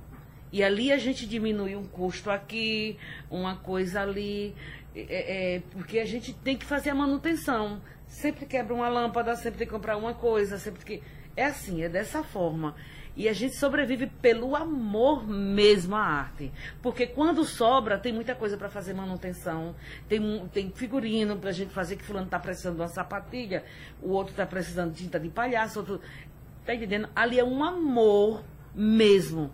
E 0.54 0.64
ali 0.64 0.92
a 0.92 1.00
gente 1.00 1.26
diminui 1.26 1.76
um 1.76 1.84
custo 1.84 2.30
aqui, 2.30 2.96
uma 3.28 3.56
coisa 3.56 4.02
ali. 4.02 4.56
É, 4.96 5.56
é, 5.56 5.62
porque 5.72 5.98
a 5.98 6.06
gente 6.06 6.32
tem 6.32 6.56
que 6.56 6.64
fazer 6.64 6.92
a 6.92 6.96
manutenção. 6.96 7.82
Sempre 8.08 8.46
quebra 8.46 8.72
uma 8.72 8.88
lâmpada, 8.88 9.36
sempre 9.36 9.58
tem 9.58 9.68
que 9.68 9.74
comprar 9.74 9.98
uma 9.98 10.14
coisa, 10.14 10.60
sempre 10.60 10.86
que 10.86 11.02
é 11.36 11.46
assim, 11.46 11.82
é 11.82 11.90
dessa 11.90 12.24
forma. 12.24 12.76
E 13.18 13.28
a 13.28 13.34
gente 13.34 13.56
sobrevive 13.56 14.06
pelo 14.06 14.56
amor 14.56 15.28
mesmo 15.28 15.96
à 15.96 16.02
arte. 16.02 16.52
Porque 16.84 17.08
quando 17.08 17.44
sobra, 17.44 17.98
tem 17.98 18.14
muita 18.14 18.36
coisa 18.36 18.56
para 18.56 18.70
fazer 18.70 18.94
manutenção. 18.94 19.76
Tem, 20.08 20.48
tem 20.54 20.70
figurino 20.70 21.36
para 21.36 21.50
a 21.50 21.54
gente 21.54 21.74
fazer, 21.74 21.96
que 21.96 22.04
fulano 22.04 22.26
está 22.26 22.38
precisando 22.38 22.76
de 22.76 22.82
uma 22.82 22.88
sapatilha, 22.90 23.64
o 24.00 24.12
outro 24.12 24.34
está 24.34 24.46
precisando 24.46 24.94
de 24.94 25.04
tinta 25.04 25.20
de 25.20 25.30
palhaço, 25.30 25.80
outro. 25.80 26.00
Está 26.60 26.76
entendendo? 26.76 27.10
Ali 27.16 27.40
é 27.40 27.44
um 27.44 27.64
amor 27.64 28.44
mesmo. 28.76 29.52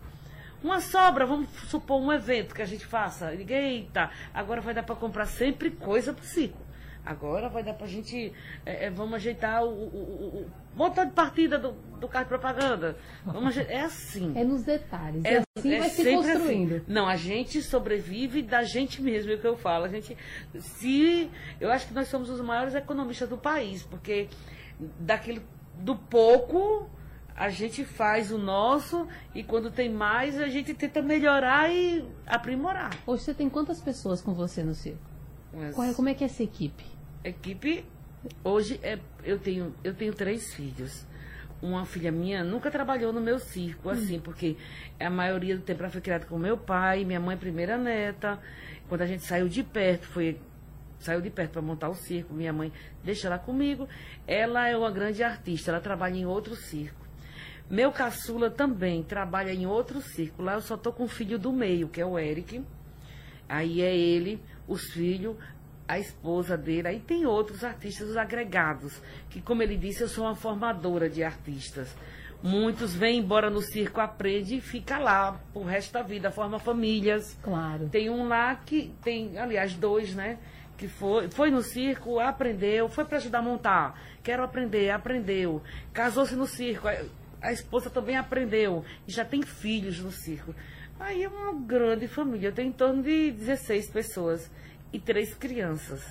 Uma 0.63 0.81
sobra, 0.81 1.25
vamos 1.25 1.49
supor 1.69 2.01
um 2.01 2.11
evento 2.11 2.53
que 2.53 2.61
a 2.61 2.65
gente 2.65 2.85
faça. 2.85 3.33
Eita, 3.33 4.09
agora 4.33 4.59
vai 4.59 4.73
dar 4.73 4.83
para 4.83 4.95
comprar 4.95 5.25
sempre 5.25 5.71
coisa 5.71 6.13
para 6.13 6.23
o 6.23 6.25
circo. 6.25 6.69
Agora 7.05 7.49
vai 7.49 7.63
dar 7.63 7.73
pra 7.73 7.87
gente. 7.87 8.31
É, 8.65 8.85
é, 8.85 8.89
vamos 8.89 9.15
ajeitar 9.15 9.63
o, 9.63 9.69
o, 9.69 10.43
o, 10.43 10.51
motor 10.75 11.05
de 11.05 11.13
partida 11.13 11.57
do, 11.57 11.71
do 11.71 12.07
carro 12.07 12.25
de 12.25 12.29
propaganda. 12.29 12.97
Vamos 13.25 13.57
é 13.57 13.81
assim. 13.81 14.33
É 14.35 14.43
nos 14.43 14.63
detalhes. 14.63 15.23
É, 15.23 15.41
assim 15.57 15.73
é 15.73 15.79
vai 15.79 15.89
se 15.89 16.01
assim. 16.01 16.15
construindo. 16.15 16.75
Assim. 16.75 16.85
Não, 16.87 17.07
a 17.07 17.15
gente 17.15 17.61
sobrevive 17.61 18.43
da 18.43 18.63
gente 18.63 19.01
mesmo, 19.01 19.31
é 19.31 19.35
o 19.35 19.39
que 19.39 19.47
eu 19.47 19.57
falo. 19.57 19.85
A 19.85 19.89
gente. 19.89 20.15
Se. 20.59 21.31
Eu 21.59 21.71
acho 21.71 21.87
que 21.87 21.93
nós 21.93 22.07
somos 22.09 22.29
os 22.29 22.41
maiores 22.41 22.75
economistas 22.75 23.29
do 23.29 23.37
país, 23.37 23.81
porque 23.81 24.27
daquilo 24.99 25.41
do 25.79 25.95
pouco 25.95 26.89
a 27.39 27.49
gente 27.49 27.85
faz 27.85 28.31
o 28.31 28.37
nosso 28.37 29.07
e 29.33 29.41
quando 29.41 29.71
tem 29.71 29.89
mais 29.89 30.37
a 30.37 30.49
gente 30.49 30.73
tenta 30.73 31.01
melhorar 31.01 31.71
e 31.71 32.05
aprimorar. 32.27 32.91
Hoje 33.07 33.23
você 33.23 33.33
tem 33.33 33.49
quantas 33.49 33.79
pessoas 33.79 34.21
com 34.21 34.33
você 34.33 34.61
no 34.61 34.75
circo? 34.75 34.99
Mas... 35.53 35.95
Como 35.95 36.09
é 36.09 36.13
que 36.13 36.25
é 36.25 36.27
essa 36.27 36.43
equipe? 36.43 36.83
Equipe, 37.23 37.85
hoje 38.43 38.77
é, 38.83 38.99
eu, 39.23 39.39
tenho, 39.39 39.73
eu 39.85 39.93
tenho 39.93 40.13
três 40.13 40.53
filhos. 40.53 41.07
Uma 41.61 41.85
filha 41.85 42.11
minha 42.11 42.43
nunca 42.43 42.69
trabalhou 42.69 43.13
no 43.13 43.21
meu 43.21 43.39
circo, 43.39 43.87
hum. 43.87 43.91
assim, 43.91 44.19
porque 44.19 44.57
a 44.99 45.09
maioria 45.09 45.55
do 45.55 45.63
tempo 45.63 45.81
ela 45.81 45.89
foi 45.89 46.01
criada 46.01 46.25
com 46.25 46.37
meu 46.37 46.57
pai, 46.57 47.05
minha 47.05 47.21
mãe 47.21 47.37
primeira 47.37 47.77
neta. 47.77 48.37
Quando 48.89 49.01
a 49.01 49.07
gente 49.07 49.23
saiu 49.23 49.47
de 49.47 49.63
perto, 49.63 50.07
foi 50.07 50.37
saiu 50.99 51.21
de 51.21 51.29
perto 51.29 51.51
para 51.51 51.61
montar 51.61 51.87
o 51.87 51.95
circo, 51.95 52.33
minha 52.33 52.51
mãe 52.51 52.69
deixa 53.01 53.27
ela 53.27 53.39
comigo. 53.39 53.87
Ela 54.27 54.67
é 54.67 54.75
uma 54.75 54.91
grande 54.91 55.23
artista, 55.23 55.71
ela 55.71 55.79
trabalha 55.79 56.17
em 56.17 56.25
outro 56.25 56.53
circo. 56.53 56.98
Meu 57.69 57.91
caçula 57.91 58.49
também 58.49 59.03
trabalha 59.03 59.53
em 59.53 59.67
outro 59.67 60.01
circo. 60.01 60.41
Lá 60.41 60.53
eu 60.53 60.61
só 60.61 60.75
tô 60.75 60.91
com 60.91 61.03
o 61.03 61.07
filho 61.07 61.37
do 61.37 61.53
meio, 61.53 61.87
que 61.87 62.01
é 62.01 62.05
o 62.05 62.17
Eric. 62.17 62.63
Aí 63.47 63.81
é 63.81 63.95
ele, 63.95 64.41
os 64.67 64.91
filhos, 64.91 65.35
a 65.87 65.99
esposa 65.99 66.57
dele. 66.57 66.87
Aí 66.87 66.99
tem 66.99 67.25
outros 67.25 67.63
artistas, 67.63 68.09
os 68.09 68.17
agregados, 68.17 69.01
que, 69.29 69.39
como 69.39 69.61
ele 69.61 69.77
disse, 69.77 70.01
eu 70.01 70.07
sou 70.07 70.25
uma 70.25 70.35
formadora 70.35 71.09
de 71.09 71.23
artistas. 71.23 71.95
Muitos 72.41 72.95
vêm 72.95 73.19
embora 73.19 73.49
no 73.49 73.61
circo, 73.61 73.99
aprende 73.99 74.55
e 74.55 74.61
fica 74.61 74.97
lá 74.97 75.39
pro 75.51 75.63
resto 75.63 75.91
da 75.93 76.01
vida, 76.01 76.31
forma 76.31 76.57
famílias. 76.57 77.37
Claro. 77.43 77.89
Tem 77.89 78.09
um 78.09 78.27
lá 78.27 78.55
que 78.55 78.93
tem, 79.03 79.37
aliás, 79.37 79.73
dois, 79.73 80.15
né? 80.15 80.37
Que 80.77 80.87
foi, 80.87 81.29
foi 81.29 81.51
no 81.51 81.61
circo, 81.61 82.19
aprendeu, 82.19 82.87
foi 82.87 83.03
para 83.03 83.17
ajudar 83.17 83.39
a 83.39 83.41
montar. 83.41 84.01
Quero 84.23 84.41
aprender, 84.41 84.89
aprendeu. 84.89 85.61
Casou-se 85.91 86.35
no 86.35 86.47
circo, 86.47 86.87
a, 87.41 87.51
esposa 87.51 87.89
também 87.89 88.15
aprendeu. 88.15 88.83
E 89.07 89.11
já 89.11 89.25
tem 89.25 89.41
filhos 89.41 89.99
no 89.99 90.11
circo. 90.11 90.53
Aí 90.99 91.23
é 91.23 91.29
uma 91.29 91.53
grande 91.53 92.07
família, 92.07 92.49
eu 92.49 92.53
tenho 92.53 92.69
em 92.69 92.73
torno 92.73 93.01
de 93.01 93.31
16 93.31 93.89
pessoas 93.89 94.51
e 94.91 94.99
três 94.99 95.33
crianças. 95.33 96.01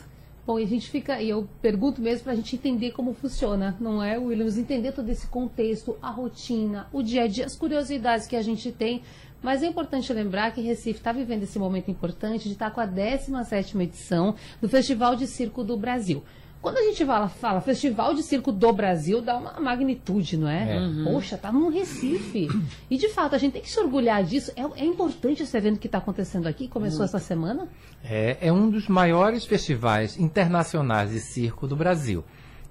Bom, 0.46 0.58
e 0.58 0.62
a 0.62 0.66
gente 0.66 0.88
fica, 0.88 1.20
e 1.20 1.28
eu 1.28 1.46
pergunto 1.60 2.00
mesmo 2.00 2.24
para 2.24 2.32
a 2.32 2.36
gente 2.36 2.56
entender 2.56 2.92
como 2.92 3.12
funciona, 3.12 3.76
não 3.78 4.02
é, 4.02 4.16
Williams? 4.16 4.56
Entender 4.56 4.92
todo 4.92 5.10
esse 5.10 5.26
contexto, 5.26 5.98
a 6.00 6.10
rotina, 6.10 6.88
o 6.90 7.02
dia 7.02 7.24
a 7.24 7.26
dia, 7.26 7.44
as 7.44 7.54
curiosidades 7.54 8.26
que 8.26 8.34
a 8.34 8.40
gente 8.40 8.72
tem. 8.72 9.02
Mas 9.42 9.62
é 9.62 9.66
importante 9.66 10.10
lembrar 10.10 10.52
que 10.52 10.62
Recife 10.62 11.00
está 11.00 11.12
vivendo 11.12 11.42
esse 11.42 11.58
momento 11.58 11.90
importante 11.90 12.44
de 12.44 12.54
estar 12.54 12.70
tá 12.70 12.74
com 12.74 12.80
a 12.80 12.88
17ª 12.88 13.82
edição 13.82 14.34
do 14.58 14.70
Festival 14.70 15.14
de 15.14 15.26
Circo 15.26 15.62
do 15.62 15.76
Brasil. 15.76 16.24
Quando 16.60 16.78
a 16.78 16.82
gente 16.82 17.04
fala, 17.06 17.28
fala 17.28 17.60
Festival 17.60 18.14
de 18.14 18.22
Circo 18.22 18.50
do 18.50 18.72
Brasil, 18.72 19.22
dá 19.22 19.36
uma 19.36 19.60
magnitude, 19.60 20.36
não 20.36 20.48
é? 20.48 20.76
é. 20.76 20.80
Uhum. 20.80 21.04
Poxa, 21.04 21.38
tá 21.38 21.52
no 21.52 21.68
Recife. 21.68 22.48
E 22.90 22.98
de 22.98 23.08
fato, 23.10 23.34
a 23.36 23.38
gente 23.38 23.52
tem 23.52 23.62
que 23.62 23.70
se 23.70 23.78
orgulhar 23.78 24.24
disso. 24.24 24.50
É, 24.56 24.82
é 24.82 24.84
importante 24.84 25.42
esse 25.42 25.56
evento 25.56 25.78
que 25.78 25.86
está 25.86 25.98
acontecendo 25.98 26.46
aqui, 26.46 26.66
começou 26.66 27.04
essa 27.04 27.18
semana. 27.18 27.68
É, 28.02 28.36
é 28.40 28.52
um 28.52 28.68
dos 28.68 28.88
maiores 28.88 29.44
festivais 29.44 30.18
internacionais 30.18 31.10
de 31.10 31.20
circo 31.20 31.66
do 31.66 31.76
Brasil. 31.76 32.24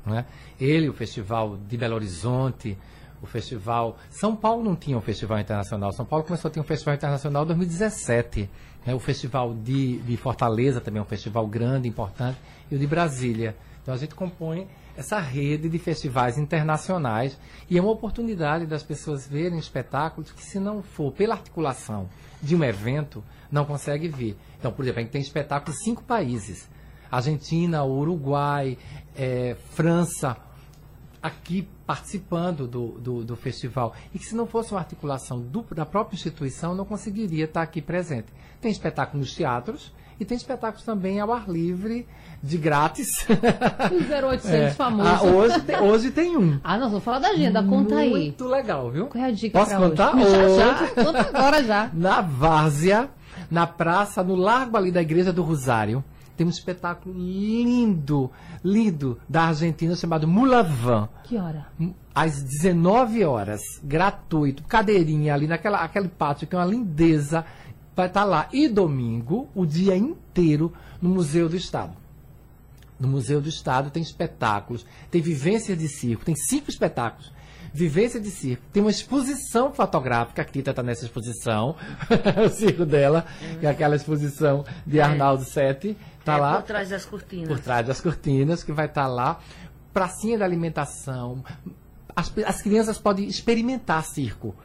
Não 0.05 0.17
é? 0.17 0.25
Ele, 0.59 0.89
o 0.89 0.93
Festival 0.93 1.57
de 1.57 1.77
Belo 1.77 1.95
Horizonte, 1.95 2.77
o 3.21 3.25
festival. 3.25 3.97
São 4.09 4.35
Paulo 4.35 4.63
não 4.63 4.75
tinha 4.75 4.97
um 4.97 5.01
festival 5.01 5.39
internacional. 5.39 5.91
São 5.91 6.05
Paulo 6.05 6.25
começou 6.25 6.49
a 6.49 6.51
ter 6.51 6.59
um 6.59 6.63
festival 6.63 6.95
internacional 6.95 7.43
em 7.43 7.47
2017. 7.47 8.49
Né? 8.85 8.93
O 8.93 8.99
festival 8.99 9.53
de, 9.53 9.97
de 9.99 10.17
Fortaleza 10.17 10.79
também 10.79 10.99
é 10.99 11.01
um 11.01 11.05
festival 11.05 11.47
grande, 11.47 11.87
importante. 11.87 12.37
E 12.69 12.75
o 12.75 12.79
de 12.79 12.87
Brasília 12.87 13.55
Então 13.87 13.95
a 13.95 13.97
gente 13.97 14.15
compõe 14.15 14.67
essa 14.97 15.17
rede 15.17 15.69
de 15.69 15.79
festivais 15.79 16.37
internacionais 16.37 17.37
e 17.69 17.77
é 17.77 17.81
uma 17.81 17.89
oportunidade 17.89 18.65
das 18.65 18.83
pessoas 18.83 19.25
verem 19.25 19.57
espetáculos 19.57 20.29
que, 20.29 20.43
se 20.43 20.59
não 20.59 20.83
for 20.83 21.13
pela 21.13 21.35
articulação 21.35 22.09
de 22.43 22.53
um 22.53 22.65
evento, 22.65 23.23
não 23.49 23.63
consegue 23.63 24.09
ver. 24.09 24.35
Então, 24.59 24.73
por 24.73 24.83
exemplo, 24.83 24.99
a 24.99 25.03
gente 25.03 25.11
tem 25.13 25.21
espetáculos 25.21 25.79
em 25.79 25.83
cinco 25.85 26.03
países: 26.03 26.67
Argentina, 27.09 27.85
Uruguai, 27.85 28.77
é, 29.15 29.55
França, 29.69 30.35
aqui 31.23 31.65
participando 31.85 32.67
do, 32.67 32.99
do, 32.99 33.23
do, 33.23 33.35
festival. 33.37 33.95
E 34.13 34.19
que 34.19 34.25
se 34.25 34.35
não 34.35 34.45
fosse 34.45 34.73
uma 34.73 34.81
articulação 34.81 35.39
do, 35.39 35.61
da 35.73 35.85
própria 35.85 36.17
instituição, 36.17 36.75
não 36.75 36.83
conseguiria 36.83 37.45
estar 37.45 37.61
aqui 37.61 37.81
presente. 37.81 38.27
Tem 38.59 38.69
espetáculos 38.69 39.27
nos 39.27 39.33
teatros 39.33 39.93
e 40.19 40.25
tem 40.25 40.35
espetáculos 40.35 40.83
também 40.83 41.19
ao 41.19 41.31
ar 41.31 41.47
livre, 41.47 42.07
de 42.41 42.57
grátis. 42.57 43.25
O 43.29 44.27
0800 44.27 44.49
é. 44.51 44.69
famoso. 44.71 45.09
Ah, 45.09 45.23
hoje, 45.23 45.61
tem, 45.61 45.79
hoje 45.79 46.11
tem 46.11 46.37
um. 46.37 46.59
Ah, 46.63 46.77
nós 46.77 46.89
vamos 46.89 47.03
falar 47.03 47.19
da 47.19 47.29
agenda, 47.29 47.61
conta 47.61 47.95
Muito 47.95 47.95
aí. 47.95 48.09
Muito 48.09 48.47
legal, 48.47 48.89
viu? 48.91 49.07
Qual 49.07 49.23
é 49.23 49.27
a 49.27 49.31
dica 49.31 49.59
Posso 49.59 49.75
contar? 49.75 50.15
Hoje? 50.15 50.55
Já, 50.55 50.73
já, 50.73 51.03
conta 51.03 51.21
agora 51.21 51.63
já. 51.63 51.89
Na 51.93 52.21
Várzea, 52.21 53.09
na 53.49 53.65
praça, 53.67 54.23
no 54.23 54.35
largo 54.35 54.77
ali 54.77 54.91
da 54.91 55.01
Igreja 55.01 55.31
do 55.31 55.41
Rosário, 55.41 56.03
tem 56.35 56.45
um 56.45 56.51
espetáculo 56.51 57.15
lindo, 57.17 58.29
lindo, 58.63 59.19
da 59.27 59.45
Argentina 59.45 59.95
chamado 59.95 60.27
Mulavan. 60.27 61.09
Que 61.23 61.37
hora? 61.37 61.65
Às 62.13 62.43
19 62.43 63.23
horas, 63.25 63.61
gratuito, 63.83 64.63
cadeirinha 64.63 65.33
ali 65.33 65.47
naquela 65.47 65.79
aquele 65.79 66.07
pátio 66.07 66.47
que 66.47 66.55
é 66.55 66.59
uma 66.59 66.65
lindeza. 66.65 67.43
Vai 67.97 68.05
estar 68.05 68.25
lá. 68.25 68.47
E 68.53 68.69
domingo, 68.69 69.49
o 69.55 69.65
dia 69.65 69.97
inteiro, 69.97 70.71
no 71.01 71.09
Museu 71.09 71.49
do 71.49 71.55
Estado. 71.55 71.97
No 72.99 73.07
Museu 73.07 73.41
do 73.41 73.49
Estado 73.49 73.89
tem 73.89 74.03
espetáculos, 74.03 74.85
tem 75.09 75.19
vivência 75.19 75.75
de 75.75 75.87
circo, 75.87 76.23
tem 76.23 76.35
cinco 76.35 76.69
espetáculos. 76.69 77.33
Vivência 77.73 78.19
de 78.19 78.29
circo. 78.29 78.63
Tem 78.71 78.83
uma 78.83 78.91
exposição 78.91 79.73
fotográfica, 79.73 80.43
a 80.43 80.45
Tita 80.45 80.69
está 80.69 80.83
nessa 80.83 81.05
exposição, 81.05 81.75
o 82.45 82.49
circo 82.49 82.85
dela, 82.85 83.25
que 83.59 83.65
é 83.65 83.69
aquela 83.69 83.95
exposição 83.95 84.63
de 84.85 84.99
é. 84.99 85.01
Arnaldo 85.01 85.43
Sete. 85.43 85.97
Tá 86.23 86.35
é, 86.35 86.39
lá. 86.39 86.55
Por 86.57 86.67
trás 86.67 86.89
das 86.89 87.03
cortinas. 87.03 87.47
Por 87.47 87.59
trás 87.59 87.87
das 87.87 87.99
cortinas, 87.99 88.63
que 88.63 88.71
vai 88.71 88.85
estar 88.85 89.03
tá 89.03 89.07
lá. 89.07 89.39
Pracinha 89.91 90.37
da 90.37 90.45
alimentação. 90.45 91.43
As, 92.15 92.31
as 92.45 92.61
crianças 92.61 92.99
podem 92.99 93.27
experimentar 93.27 94.03
circo 94.05 94.55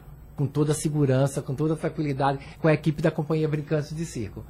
com 0.42 0.46
toda 0.48 0.72
a 0.72 0.74
segurança, 0.74 1.40
com 1.40 1.54
toda 1.54 1.74
a 1.74 1.76
tranquilidade, 1.76 2.40
com 2.60 2.66
a 2.66 2.72
equipe 2.72 3.00
da 3.00 3.12
Companhia 3.12 3.46
Brincantes 3.46 3.94
de 3.94 4.04
Circo. 4.04 4.44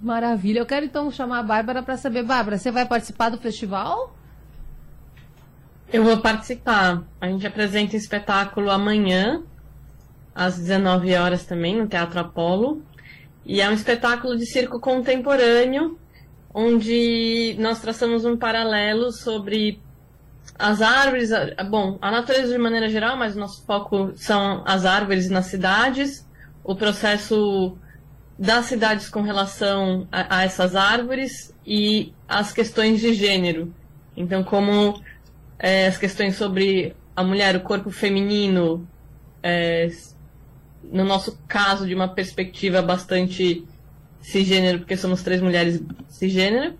Maravilha. 0.00 0.60
Eu 0.60 0.66
quero 0.66 0.86
então 0.86 1.10
chamar 1.10 1.40
a 1.40 1.42
Bárbara 1.42 1.82
para 1.82 1.96
saber, 1.96 2.22
Bárbara, 2.22 2.56
você 2.56 2.70
vai 2.70 2.86
participar 2.86 3.30
do 3.30 3.38
festival? 3.38 4.14
Eu 5.92 6.04
vou 6.04 6.18
participar. 6.18 7.02
A 7.20 7.26
gente 7.26 7.44
apresenta 7.44 7.94
um 7.94 7.98
espetáculo 7.98 8.70
amanhã, 8.70 9.42
às 10.32 10.56
19 10.56 11.12
horas 11.16 11.44
também, 11.44 11.76
no 11.76 11.88
Teatro 11.88 12.20
Apolo. 12.20 12.80
E 13.44 13.60
é 13.60 13.68
um 13.68 13.72
espetáculo 13.72 14.36
de 14.36 14.46
circo 14.46 14.78
contemporâneo, 14.78 15.98
onde 16.54 17.56
nós 17.58 17.80
traçamos 17.80 18.24
um 18.24 18.36
paralelo 18.36 19.10
sobre 19.10 19.82
as 20.58 20.80
árvores, 20.80 21.30
bom, 21.68 21.98
a 22.00 22.10
natureza 22.10 22.52
de 22.52 22.58
maneira 22.58 22.88
geral, 22.88 23.16
mas 23.16 23.34
o 23.34 23.38
nosso 23.38 23.64
foco 23.64 24.12
são 24.16 24.62
as 24.64 24.84
árvores 24.84 25.28
nas 25.28 25.46
cidades, 25.46 26.26
o 26.62 26.74
processo 26.74 27.76
das 28.38 28.66
cidades 28.66 29.08
com 29.08 29.22
relação 29.22 30.08
a, 30.10 30.38
a, 30.38 30.44
essas 30.44 30.74
árvores 30.74 31.54
e 31.66 32.12
as 32.28 32.52
questões 32.52 33.00
de 33.00 33.14
gênero. 33.14 33.74
Então, 34.16 34.42
como 34.44 35.00
é, 35.58 35.86
as 35.86 35.98
questões 35.98 36.36
sobre 36.36 36.94
a 37.16 37.22
mulher, 37.22 37.56
o 37.56 37.60
corpo 37.60 37.90
feminino, 37.90 38.86
é, 39.42 39.88
no 40.82 41.04
nosso 41.04 41.38
caso, 41.48 41.86
de 41.86 41.94
uma 41.94 42.08
perspectiva 42.08 42.82
bastante 42.82 43.64
cisgênero, 44.20 44.80
porque 44.80 44.96
somos 44.96 45.22
três 45.22 45.40
mulheres 45.40 45.82
cisgênero, 46.08 46.74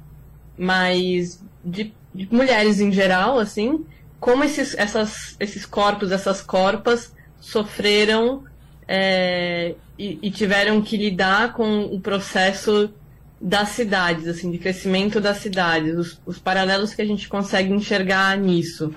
mas 0.56 1.42
de, 1.64 1.94
de 2.14 2.28
mulheres 2.30 2.80
em 2.80 2.92
geral, 2.92 3.38
assim, 3.38 3.84
como 4.20 4.44
esses, 4.44 4.74
essas, 4.74 5.36
esses 5.40 5.66
corpos, 5.66 6.12
essas 6.12 6.40
corpas 6.40 7.12
sofreram 7.40 8.44
é, 8.86 9.74
e, 9.98 10.18
e, 10.22 10.30
tiveram 10.30 10.80
que 10.80 10.96
lidar 10.96 11.52
com 11.52 11.84
o 11.84 12.00
processo 12.00 12.90
das 13.40 13.70
cidades, 13.70 14.26
assim, 14.26 14.50
de 14.50 14.58
crescimento 14.58 15.20
das 15.20 15.38
cidades, 15.38 15.94
os, 15.96 16.20
os 16.24 16.38
paralelos 16.38 16.94
que 16.94 17.02
a 17.02 17.04
gente 17.04 17.28
consegue 17.28 17.72
enxergar 17.72 18.36
nisso. 18.38 18.94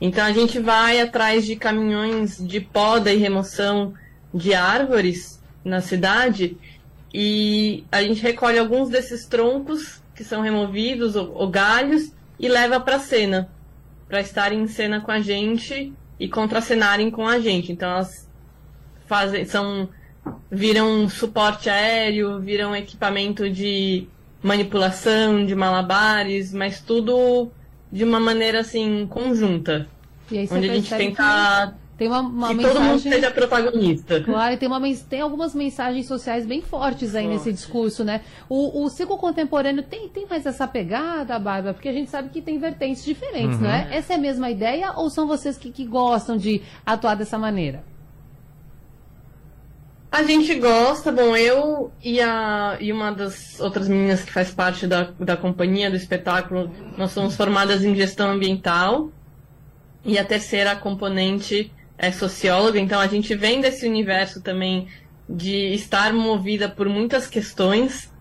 Então 0.00 0.24
a 0.24 0.32
gente 0.32 0.58
vai 0.58 1.00
atrás 1.00 1.44
de 1.44 1.56
caminhões 1.56 2.38
de 2.38 2.60
poda 2.60 3.12
e 3.12 3.18
remoção 3.18 3.94
de 4.32 4.54
árvores 4.54 5.40
na 5.64 5.80
cidade 5.80 6.56
e 7.12 7.84
a 7.92 8.02
gente 8.02 8.22
recolhe 8.22 8.58
alguns 8.58 8.88
desses 8.88 9.26
troncos 9.26 10.02
que 10.14 10.24
são 10.24 10.40
removidos 10.40 11.16
ou, 11.16 11.32
ou 11.34 11.48
galhos 11.48 12.13
e 12.38 12.48
leva 12.48 12.80
para 12.80 12.98
cena, 12.98 13.48
para 14.08 14.20
estarem 14.20 14.60
em 14.60 14.66
cena 14.66 15.00
com 15.00 15.10
a 15.10 15.20
gente 15.20 15.92
e 16.18 16.28
contracenarem 16.28 17.10
com 17.10 17.26
a 17.26 17.38
gente. 17.38 17.72
Então 17.72 17.90
elas 17.90 18.28
fazem, 19.06 19.44
são 19.44 19.88
viram 20.50 21.08
suporte 21.08 21.68
aéreo, 21.68 22.40
viram 22.40 22.74
equipamento 22.74 23.48
de 23.50 24.06
manipulação, 24.42 25.44
de 25.44 25.54
malabares, 25.54 26.52
mas 26.52 26.80
tudo 26.80 27.50
de 27.90 28.04
uma 28.04 28.20
maneira 28.20 28.60
assim 28.60 29.06
conjunta. 29.06 29.88
onde 30.50 30.70
a 30.70 30.74
gente 30.74 30.94
tenta 30.94 31.74
tem 31.96 32.08
uma, 32.08 32.20
uma 32.20 32.48
que 32.48 32.54
mensagem... 32.54 32.76
todo 32.76 32.86
mundo 32.86 33.00
seja 33.00 33.30
protagonista. 33.30 34.20
Claro, 34.20 34.54
e 34.54 34.56
tem, 34.56 34.68
uma, 34.68 34.80
tem 35.08 35.20
algumas 35.20 35.54
mensagens 35.54 36.06
sociais 36.06 36.44
bem 36.44 36.60
fortes 36.60 37.14
aí 37.14 37.24
Forte. 37.24 37.36
nesse 37.36 37.52
discurso, 37.52 38.02
né? 38.02 38.22
O, 38.48 38.84
o 38.84 38.88
ciclo 38.88 39.16
contemporâneo 39.16 39.82
tem, 39.82 40.08
tem 40.08 40.26
mais 40.26 40.44
essa 40.44 40.66
pegada, 40.66 41.38
Bárbara? 41.38 41.72
Porque 41.72 41.88
a 41.88 41.92
gente 41.92 42.10
sabe 42.10 42.30
que 42.30 42.42
tem 42.42 42.58
vertentes 42.58 43.04
diferentes, 43.04 43.56
uhum. 43.56 43.62
não 43.62 43.70
é? 43.70 43.96
Essa 43.96 44.14
é 44.14 44.16
a 44.16 44.18
mesma 44.18 44.50
ideia 44.50 44.92
ou 44.96 45.08
são 45.08 45.26
vocês 45.26 45.56
que, 45.56 45.70
que 45.70 45.84
gostam 45.84 46.36
de 46.36 46.62
atuar 46.84 47.14
dessa 47.14 47.38
maneira? 47.38 47.84
A 50.10 50.22
gente 50.22 50.54
gosta, 50.60 51.10
bom, 51.10 51.36
eu 51.36 51.92
e, 52.02 52.20
a, 52.20 52.76
e 52.80 52.92
uma 52.92 53.10
das 53.10 53.58
outras 53.60 53.88
meninas 53.88 54.22
que 54.22 54.32
faz 54.32 54.50
parte 54.50 54.86
da, 54.86 55.10
da 55.18 55.36
companhia, 55.36 55.90
do 55.90 55.96
espetáculo, 55.96 56.70
nós 56.96 57.10
somos 57.12 57.36
formadas 57.36 57.84
em 57.84 57.94
gestão 57.94 58.30
ambiental. 58.30 59.10
E 60.04 60.18
a 60.18 60.24
terceira 60.24 60.76
componente 60.76 61.72
é 61.96 62.10
socióloga, 62.10 62.78
então 62.78 63.00
a 63.00 63.06
gente 63.06 63.34
vem 63.34 63.60
desse 63.60 63.86
universo 63.86 64.42
também 64.42 64.88
de 65.28 65.74
estar 65.74 66.12
movida 66.12 66.68
por 66.68 66.88
muitas 66.88 67.26
questões, 67.26 68.12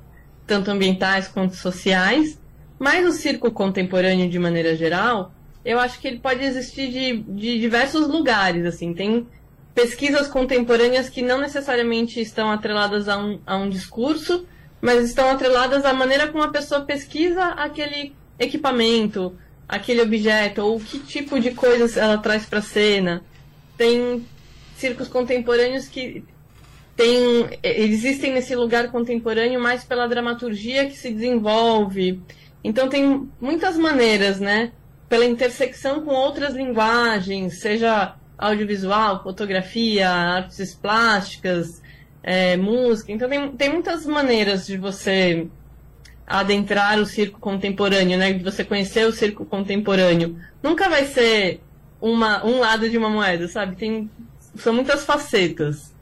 tanto 0.45 0.71
ambientais 0.71 1.27
quanto 1.27 1.55
sociais. 1.55 2.39
Mas 2.79 3.05
o 3.05 3.11
circo 3.11 3.51
contemporâneo, 3.51 4.29
de 4.29 4.39
maneira 4.39 4.75
geral, 4.75 5.33
eu 5.63 5.79
acho 5.79 5.99
que 5.99 6.07
ele 6.07 6.19
pode 6.19 6.43
existir 6.43 6.91
de, 6.91 7.23
de 7.33 7.59
diversos 7.59 8.07
lugares, 8.07 8.65
assim, 8.65 8.93
tem 8.93 9.25
pesquisas 9.73 10.27
contemporâneas 10.27 11.09
que 11.09 11.21
não 11.21 11.39
necessariamente 11.39 12.19
estão 12.19 12.51
atreladas 12.51 13.09
a 13.09 13.17
um, 13.17 13.39
a 13.45 13.57
um 13.57 13.69
discurso, 13.69 14.45
mas 14.81 15.03
estão 15.05 15.29
atreladas 15.31 15.85
à 15.85 15.93
maneira 15.93 16.27
como 16.27 16.43
a 16.43 16.49
pessoa 16.49 16.81
pesquisa 16.81 17.43
aquele 17.43 18.13
equipamento, 18.37 19.35
aquele 19.67 20.01
objeto, 20.01 20.61
ou 20.61 20.79
que 20.79 20.99
tipo 20.99 21.39
de 21.39 21.51
coisas 21.51 21.97
ela 21.97 22.17
traz 22.17 22.45
para 22.45 22.59
a 22.59 22.61
cena. 22.61 23.23
Tem 23.77 24.25
circos 24.75 25.07
contemporâneos 25.07 25.87
que 25.87 26.23
tem, 26.95 27.49
existem 27.63 28.33
nesse 28.33 28.55
lugar 28.55 28.91
contemporâneo 28.91 29.59
mais 29.59 29.83
pela 29.83 30.07
dramaturgia 30.07 30.85
que 30.85 30.95
se 30.95 31.11
desenvolve. 31.11 32.21
Então 32.63 32.87
tem 32.87 33.29
muitas 33.41 33.77
maneiras, 33.77 34.39
né? 34.39 34.71
Pela 35.09 35.25
intersecção 35.25 36.01
com 36.01 36.11
outras 36.11 36.53
linguagens, 36.53 37.59
seja 37.59 38.15
audiovisual, 38.37 39.23
fotografia, 39.23 40.09
artes 40.09 40.73
plásticas, 40.73 41.81
é, 42.21 42.55
música. 42.57 43.11
Então 43.11 43.27
tem, 43.27 43.51
tem 43.51 43.69
muitas 43.71 44.05
maneiras 44.05 44.65
de 44.67 44.77
você 44.77 45.47
adentrar 46.25 46.99
o 46.99 47.05
circo 47.05 47.39
contemporâneo, 47.39 48.17
né? 48.17 48.33
De 48.33 48.43
você 48.43 48.63
conhecer 48.63 49.05
o 49.07 49.11
circo 49.11 49.45
contemporâneo. 49.45 50.39
Nunca 50.61 50.87
vai 50.89 51.05
ser 51.05 51.61
uma, 52.03 52.45
um 52.45 52.59
lado 52.59 52.89
de 52.89 52.97
uma 52.97 53.09
moeda, 53.09 53.47
sabe? 53.47 53.77
Tem, 53.77 54.11
são 54.57 54.73
muitas 54.73 55.05
facetas. 55.05 55.93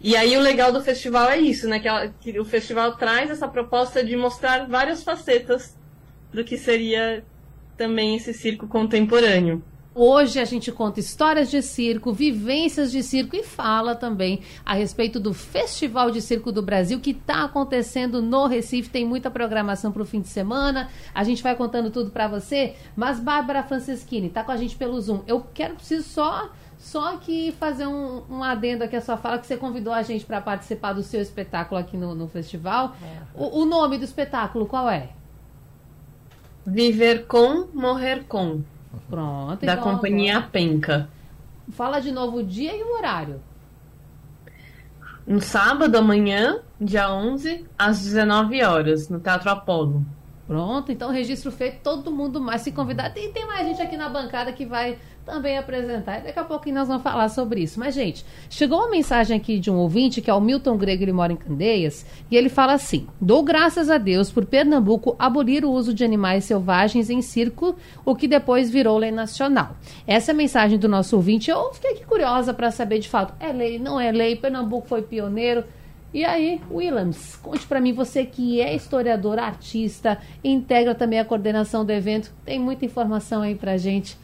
E 0.00 0.16
aí 0.16 0.34
o 0.34 0.40
legal 0.40 0.72
do 0.72 0.82
festival 0.82 1.28
é 1.28 1.38
isso, 1.38 1.68
né? 1.68 1.78
Que, 1.78 1.86
ela, 1.86 2.08
que 2.08 2.40
o 2.40 2.44
festival 2.44 2.96
traz 2.96 3.30
essa 3.30 3.46
proposta 3.46 4.02
de 4.02 4.16
mostrar 4.16 4.66
várias 4.66 5.04
facetas 5.04 5.76
do 6.32 6.42
que 6.42 6.56
seria 6.56 7.22
também 7.76 8.16
esse 8.16 8.32
circo 8.32 8.66
contemporâneo. 8.66 9.62
Hoje 9.94 10.40
a 10.40 10.44
gente 10.46 10.72
conta 10.72 11.00
histórias 11.00 11.50
de 11.50 11.60
circo, 11.60 12.14
vivências 12.14 12.90
de 12.90 13.02
circo 13.02 13.36
e 13.36 13.42
fala 13.42 13.94
também 13.94 14.40
a 14.64 14.72
respeito 14.72 15.20
do 15.20 15.34
Festival 15.34 16.10
de 16.10 16.22
Circo 16.22 16.50
do 16.50 16.62
Brasil 16.62 16.98
que 16.98 17.10
está 17.10 17.44
acontecendo 17.44 18.22
no 18.22 18.46
Recife. 18.46 18.88
Tem 18.88 19.04
muita 19.04 19.30
programação 19.30 19.92
para 19.92 20.00
o 20.00 20.06
fim 20.06 20.22
de 20.22 20.28
semana. 20.28 20.88
A 21.14 21.22
gente 21.24 21.42
vai 21.42 21.54
contando 21.54 21.90
tudo 21.90 22.10
para 22.10 22.26
você. 22.26 22.74
Mas 22.96 23.20
Bárbara 23.20 23.62
Franceschini 23.62 24.28
está 24.28 24.42
com 24.42 24.50
a 24.50 24.56
gente 24.56 24.76
pelo 24.76 24.98
Zoom. 24.98 25.20
Eu 25.26 25.46
quero 25.52 25.74
preciso 25.74 26.08
só 26.08 26.50
só 26.78 27.18
que 27.18 27.52
fazer 27.60 27.86
um, 27.86 28.22
um 28.28 28.42
adendo 28.42 28.82
aqui 28.82 28.96
à 28.96 29.00
sua 29.00 29.16
fala 29.16 29.38
que 29.38 29.46
você 29.46 29.56
convidou 29.56 29.92
a 29.92 30.02
gente 30.02 30.24
para 30.24 30.40
participar 30.40 30.94
do 30.94 31.02
seu 31.02 31.20
espetáculo 31.20 31.78
aqui 31.78 31.98
no, 31.98 32.14
no 32.14 32.26
festival. 32.26 32.96
É. 33.00 33.18
O, 33.34 33.60
o 33.60 33.64
nome 33.66 33.98
do 33.98 34.04
espetáculo 34.04 34.66
qual 34.66 34.88
é? 34.88 35.10
Viver 36.66 37.26
com, 37.26 37.68
morrer 37.74 38.24
com. 38.24 38.62
Pronto. 39.08 39.64
Da 39.64 39.74
então, 39.74 39.84
companhia 39.84 40.36
agora. 40.36 40.50
Penca. 40.50 41.08
Fala 41.70 42.00
de 42.00 42.10
novo 42.10 42.38
o 42.38 42.42
dia 42.42 42.76
e 42.76 42.82
o 42.82 42.96
horário. 42.96 43.40
No 45.26 45.40
sábado 45.40 45.96
amanhã, 45.96 46.60
dia 46.80 47.12
11, 47.12 47.64
às 47.78 48.02
19 48.02 48.62
horas, 48.64 49.08
no 49.08 49.20
Teatro 49.20 49.50
Apolo. 49.50 50.04
Pronto, 50.52 50.92
então 50.92 51.10
registro 51.10 51.50
feito, 51.50 51.78
todo 51.82 52.12
mundo 52.12 52.38
mais 52.38 52.60
se 52.60 52.72
convidar. 52.72 53.08
Tem, 53.08 53.32
tem 53.32 53.46
mais 53.46 53.66
gente 53.66 53.80
aqui 53.80 53.96
na 53.96 54.10
bancada 54.10 54.52
que 54.52 54.66
vai 54.66 54.98
também 55.24 55.56
apresentar. 55.56 56.20
Daqui 56.20 56.38
a 56.38 56.44
pouquinho 56.44 56.74
nós 56.74 56.88
vamos 56.88 57.02
falar 57.02 57.30
sobre 57.30 57.62
isso. 57.62 57.80
Mas, 57.80 57.94
gente, 57.94 58.22
chegou 58.50 58.80
uma 58.80 58.90
mensagem 58.90 59.34
aqui 59.34 59.58
de 59.58 59.70
um 59.70 59.76
ouvinte, 59.76 60.20
que 60.20 60.28
é 60.28 60.34
o 60.34 60.42
Milton 60.42 60.76
Grego, 60.76 61.04
ele 61.04 61.12
mora 61.12 61.32
em 61.32 61.36
Candeias, 61.36 62.04
e 62.30 62.36
ele 62.36 62.50
fala 62.50 62.74
assim: 62.74 63.06
Dou 63.18 63.42
graças 63.42 63.88
a 63.88 63.96
Deus 63.96 64.30
por 64.30 64.44
Pernambuco 64.44 65.16
abolir 65.18 65.64
o 65.64 65.70
uso 65.70 65.94
de 65.94 66.04
animais 66.04 66.44
selvagens 66.44 67.08
em 67.08 67.22
circo, 67.22 67.74
o 68.04 68.14
que 68.14 68.28
depois 68.28 68.68
virou 68.68 68.98
lei 68.98 69.10
nacional. 69.10 69.74
Essa 70.06 70.32
é 70.32 70.34
a 70.34 70.36
mensagem 70.36 70.78
do 70.78 70.86
nosso 70.86 71.16
ouvinte. 71.16 71.50
Eu 71.50 71.72
fiquei 71.72 72.04
curiosa 72.04 72.52
para 72.52 72.70
saber 72.70 72.98
de 72.98 73.08
fato: 73.08 73.32
é 73.40 73.50
lei, 73.54 73.78
não 73.78 73.98
é 73.98 74.12
lei? 74.12 74.36
Pernambuco 74.36 74.86
foi 74.86 75.00
pioneiro. 75.00 75.64
E 76.14 76.24
aí, 76.24 76.60
Williams, 76.70 77.36
conte 77.36 77.66
para 77.66 77.80
mim, 77.80 77.94
você 77.94 78.24
que 78.26 78.60
é 78.60 78.74
historiador, 78.74 79.38
artista, 79.38 80.18
integra 80.44 80.94
também 80.94 81.18
a 81.18 81.24
coordenação 81.24 81.84
do 81.84 81.90
evento, 81.90 82.32
tem 82.44 82.60
muita 82.60 82.84
informação 82.84 83.40
aí 83.40 83.54
pra 83.54 83.78
gente. 83.78 84.18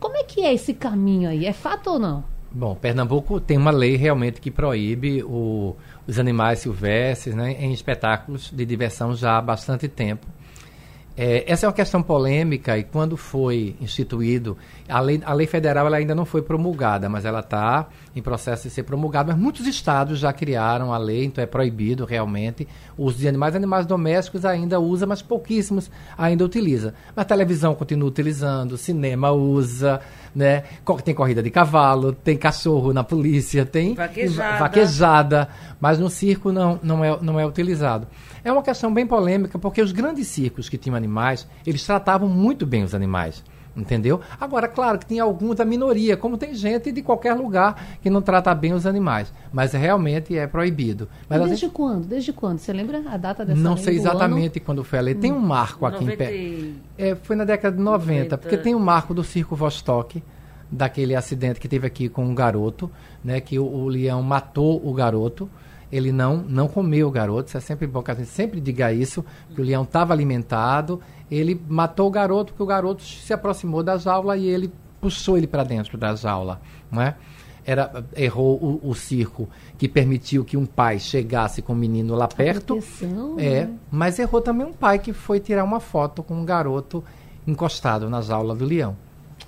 Como 0.00 0.16
é 0.16 0.24
que 0.24 0.40
é 0.44 0.52
esse 0.52 0.74
caminho 0.74 1.28
aí? 1.28 1.46
É 1.46 1.52
fato 1.52 1.90
ou 1.90 1.98
não? 1.98 2.24
Bom, 2.50 2.74
Pernambuco 2.74 3.38
tem 3.38 3.56
uma 3.56 3.70
lei 3.70 3.94
realmente 3.94 4.40
que 4.40 4.50
proíbe 4.50 5.22
o, 5.22 5.76
os 6.04 6.18
animais 6.18 6.58
silvestres 6.58 7.32
né, 7.32 7.52
em 7.52 7.72
espetáculos 7.72 8.50
de 8.50 8.64
diversão 8.64 9.14
já 9.14 9.38
há 9.38 9.40
bastante 9.40 9.86
tempo. 9.86 10.26
É, 11.22 11.44
essa 11.46 11.66
é 11.66 11.68
uma 11.68 11.74
questão 11.74 12.02
polêmica 12.02 12.78
e 12.78 12.82
quando 12.82 13.14
foi 13.14 13.76
instituído, 13.78 14.56
a 14.88 15.00
lei, 15.00 15.20
a 15.22 15.34
lei 15.34 15.46
federal 15.46 15.86
ela 15.86 15.98
ainda 15.98 16.14
não 16.14 16.24
foi 16.24 16.40
promulgada, 16.40 17.10
mas 17.10 17.26
ela 17.26 17.40
está 17.40 17.88
em 18.16 18.22
processo 18.22 18.62
de 18.62 18.70
ser 18.70 18.84
promulgada. 18.84 19.30
Mas 19.30 19.38
muitos 19.38 19.66
estados 19.66 20.18
já 20.18 20.32
criaram 20.32 20.94
a 20.94 20.96
lei, 20.96 21.26
então 21.26 21.44
é 21.44 21.46
proibido 21.46 22.06
realmente 22.06 22.66
o 22.96 23.04
uso 23.04 23.18
de 23.18 23.28
animais. 23.28 23.54
Animais 23.54 23.84
domésticos 23.84 24.46
ainda 24.46 24.80
usa, 24.80 25.06
mas 25.06 25.20
pouquíssimos 25.20 25.90
ainda 26.16 26.42
utiliza. 26.42 26.94
Mas 27.14 27.26
televisão 27.26 27.74
continua 27.74 28.08
utilizando, 28.08 28.78
cinema 28.78 29.30
usa, 29.30 30.00
né? 30.34 30.64
Tem 31.04 31.14
corrida 31.14 31.42
de 31.42 31.50
cavalo, 31.50 32.12
tem 32.12 32.36
cachorro 32.36 32.92
na 32.92 33.02
polícia, 33.04 33.64
tem 33.64 33.94
vaquejada, 33.94 34.58
vaquejada 34.58 35.48
mas 35.80 35.98
no 35.98 36.10
circo 36.10 36.52
não, 36.52 36.78
não, 36.82 37.04
é, 37.04 37.18
não 37.20 37.40
é 37.40 37.46
utilizado. 37.46 38.06
É 38.44 38.52
uma 38.52 38.62
questão 38.62 38.92
bem 38.92 39.06
polêmica, 39.06 39.58
porque 39.58 39.82
os 39.82 39.92
grandes 39.92 40.28
circos 40.28 40.68
que 40.68 40.78
tinham 40.78 40.96
animais, 40.96 41.46
eles 41.66 41.84
tratavam 41.84 42.28
muito 42.28 42.66
bem 42.66 42.84
os 42.84 42.94
animais. 42.94 43.42
Entendeu? 43.76 44.20
Agora, 44.40 44.66
claro 44.66 44.98
que 44.98 45.06
tem 45.06 45.20
alguns 45.20 45.56
da 45.56 45.64
minoria, 45.64 46.16
como 46.16 46.36
tem 46.36 46.54
gente 46.54 46.90
de 46.90 47.02
qualquer 47.02 47.34
lugar 47.34 47.98
que 48.02 48.10
não 48.10 48.20
trata 48.20 48.52
bem 48.54 48.72
os 48.72 48.84
animais. 48.84 49.32
Mas 49.52 49.72
realmente 49.72 50.36
é 50.36 50.46
proibido. 50.46 51.08
Mas 51.28 51.38
desde 51.40 51.56
gente... 51.56 51.72
quando? 51.72 52.06
Desde 52.06 52.32
quando? 52.32 52.58
Você 52.58 52.72
lembra 52.72 53.02
a 53.08 53.16
data 53.16 53.44
dessa 53.44 53.60
Não 53.60 53.76
sei 53.76 53.94
exatamente 53.94 54.58
ano? 54.58 54.66
quando 54.66 54.84
foi 54.84 54.98
a 54.98 55.02
lei. 55.02 55.14
Tem 55.14 55.32
um 55.32 55.38
marco 55.38 55.86
aqui 55.86 56.04
90... 56.04 56.12
em 56.12 56.16
pé. 56.16 56.70
É, 56.98 57.14
foi 57.14 57.36
na 57.36 57.44
década 57.44 57.76
de 57.76 57.82
90, 57.82 58.12
90, 58.12 58.38
porque 58.38 58.56
tem 58.56 58.74
um 58.74 58.80
marco 58.80 59.14
do 59.14 59.22
Circo 59.22 59.54
Vostok, 59.54 60.22
daquele 60.70 61.14
acidente 61.14 61.60
que 61.60 61.68
teve 61.68 61.86
aqui 61.86 62.08
com 62.08 62.24
um 62.24 62.34
garoto, 62.34 62.90
né? 63.24 63.40
Que 63.40 63.58
o, 63.58 63.64
o 63.64 63.88
leão 63.88 64.22
matou 64.22 64.84
o 64.84 64.92
garoto 64.92 65.48
ele 65.92 66.12
não, 66.12 66.36
não 66.36 66.68
comeu 66.68 67.08
o 67.08 67.10
garoto. 67.10 67.48
Isso 67.48 67.56
é 67.56 67.60
sempre 67.60 67.86
bom 67.86 68.02
que 68.02 68.10
a 68.10 68.14
gente 68.14 68.28
sempre 68.28 68.60
diga 68.60 68.92
isso, 68.92 69.24
que 69.54 69.60
o 69.60 69.64
leão 69.64 69.82
estava 69.82 70.12
alimentado. 70.12 71.00
Ele 71.30 71.60
matou 71.68 72.08
o 72.08 72.10
garoto 72.10 72.52
porque 72.52 72.62
o 72.62 72.66
garoto 72.66 73.02
se 73.02 73.32
aproximou 73.32 73.82
da 73.82 73.96
jaula 73.96 74.36
e 74.36 74.46
ele 74.46 74.72
puxou 75.00 75.38
ele 75.38 75.46
para 75.46 75.64
dentro 75.64 75.96
da 75.96 76.14
jaula, 76.14 76.60
não 76.90 77.00
é? 77.00 77.14
Era, 77.64 78.04
errou 78.16 78.56
o, 78.56 78.90
o, 78.90 78.94
circo 78.94 79.48
que 79.78 79.86
permitiu 79.86 80.44
que 80.44 80.56
um 80.56 80.64
pai 80.64 80.98
chegasse 80.98 81.60
com 81.60 81.74
o 81.74 81.76
menino 81.76 82.14
lá 82.14 82.26
perto. 82.26 82.76
Proteção, 82.78 83.36
é, 83.38 83.66
né? 83.66 83.70
mas 83.90 84.18
errou 84.18 84.40
também 84.40 84.66
um 84.66 84.72
pai 84.72 84.98
que 84.98 85.12
foi 85.12 85.38
tirar 85.38 85.62
uma 85.62 85.78
foto 85.78 86.22
com 86.22 86.34
um 86.34 86.44
garoto 86.44 87.04
encostado 87.46 88.08
na 88.08 88.22
jaula 88.22 88.54
do 88.54 88.64
leão. 88.64 88.96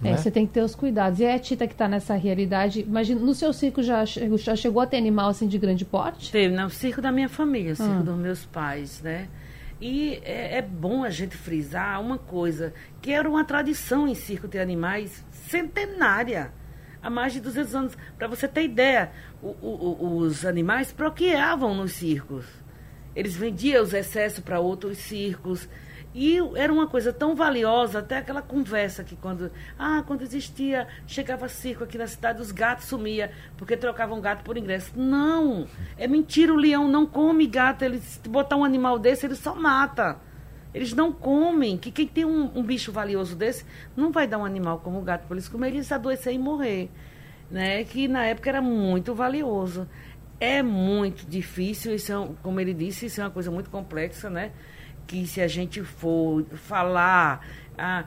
É, 0.04 0.10
né? 0.10 0.16
você 0.16 0.30
tem 0.30 0.46
que 0.46 0.52
ter 0.52 0.62
os 0.62 0.74
cuidados. 0.74 1.20
E 1.20 1.24
é 1.24 1.34
a 1.34 1.38
Tita 1.38 1.66
que 1.66 1.74
está 1.74 1.88
nessa 1.88 2.14
realidade. 2.14 2.80
Imagina, 2.80 3.20
no 3.20 3.34
seu 3.34 3.52
circo 3.52 3.82
já, 3.82 4.04
já 4.04 4.56
chegou 4.56 4.82
a 4.82 4.86
ter 4.86 4.96
animal 4.98 5.30
assim 5.30 5.46
de 5.46 5.58
grande 5.58 5.84
porte? 5.84 6.30
Teve, 6.30 6.54
no 6.54 6.70
circo 6.70 7.00
da 7.00 7.10
minha 7.10 7.28
família, 7.28 7.72
o 7.72 7.76
circo 7.76 7.92
ah. 7.92 8.02
dos 8.02 8.16
meus 8.16 8.44
pais, 8.44 9.00
né? 9.02 9.28
E 9.84 10.20
é, 10.22 10.58
é, 10.58 10.62
bom 10.62 11.02
a 11.02 11.10
gente 11.10 11.36
frisar 11.36 12.00
uma 12.00 12.16
coisa, 12.16 12.72
que 13.00 13.10
era 13.10 13.28
uma 13.28 13.44
tradição 13.44 14.06
em 14.06 14.14
circo 14.14 14.46
ter 14.46 14.60
animais 14.60 15.24
centenária. 15.32 16.52
Há 17.02 17.10
mais 17.10 17.32
de 17.32 17.40
200 17.40 17.74
anos. 17.74 17.98
Para 18.16 18.28
você 18.28 18.46
ter 18.46 18.62
ideia, 18.62 19.10
o, 19.42 19.48
o, 19.48 20.18
os 20.18 20.46
animais 20.46 20.92
procriavam 20.92 21.74
nos 21.74 21.94
circos. 21.94 22.46
Eles 23.12 23.34
vendiam 23.34 23.82
os 23.82 23.92
excessos 23.92 24.38
para 24.38 24.60
outros 24.60 24.98
circos. 24.98 25.68
E 26.14 26.36
era 26.56 26.70
uma 26.70 26.86
coisa 26.86 27.10
tão 27.10 27.34
valiosa, 27.34 28.00
até 28.00 28.18
aquela 28.18 28.42
conversa 28.42 29.02
que 29.02 29.16
quando, 29.16 29.50
ah, 29.78 30.02
quando 30.06 30.22
existia, 30.22 30.86
chegava 31.06 31.48
circo 31.48 31.84
aqui 31.84 31.96
na 31.96 32.06
cidade, 32.06 32.40
os 32.40 32.52
gatos 32.52 32.84
sumia 32.86 33.32
porque 33.56 33.76
trocavam 33.76 34.20
gato 34.20 34.44
por 34.44 34.58
ingresso. 34.58 34.92
Não, 34.94 35.66
é 35.96 36.06
mentira, 36.06 36.52
o 36.52 36.56
leão 36.56 36.86
não 36.86 37.06
come 37.06 37.46
gato, 37.46 37.82
ele 37.82 37.98
se 37.98 38.28
botar 38.28 38.56
um 38.56 38.64
animal 38.64 38.98
desse, 38.98 39.24
ele 39.24 39.34
só 39.34 39.54
mata. 39.54 40.20
Eles 40.74 40.92
não 40.92 41.12
comem, 41.12 41.76
que 41.76 41.90
quem 41.90 42.06
tem 42.06 42.24
um, 42.24 42.50
um 42.54 42.62
bicho 42.62 42.92
valioso 42.92 43.36
desse, 43.36 43.64
não 43.96 44.10
vai 44.10 44.26
dar 44.26 44.38
um 44.38 44.44
animal 44.44 44.80
como 44.80 44.98
o 44.98 45.02
gato 45.02 45.26
para 45.26 45.34
eles 45.34 45.48
comerem, 45.48 45.76
eles 45.76 45.92
adoecer 45.92 46.32
e 46.32 46.38
morrer. 46.38 46.90
Né? 47.50 47.84
Que 47.84 48.08
na 48.08 48.24
época 48.24 48.50
era 48.50 48.62
muito 48.62 49.14
valioso. 49.14 49.88
É 50.40 50.62
muito 50.62 51.24
difícil, 51.26 51.94
isso 51.94 52.12
é, 52.12 52.28
como 52.42 52.58
ele 52.58 52.74
disse, 52.74 53.06
isso 53.06 53.20
é 53.20 53.24
uma 53.24 53.30
coisa 53.30 53.50
muito 53.50 53.70
complexa, 53.70 54.28
né? 54.28 54.50
Que 55.06 55.26
se 55.26 55.40
a 55.40 55.48
gente 55.48 55.82
for 55.82 56.44
falar. 56.54 57.46
A 57.76 58.04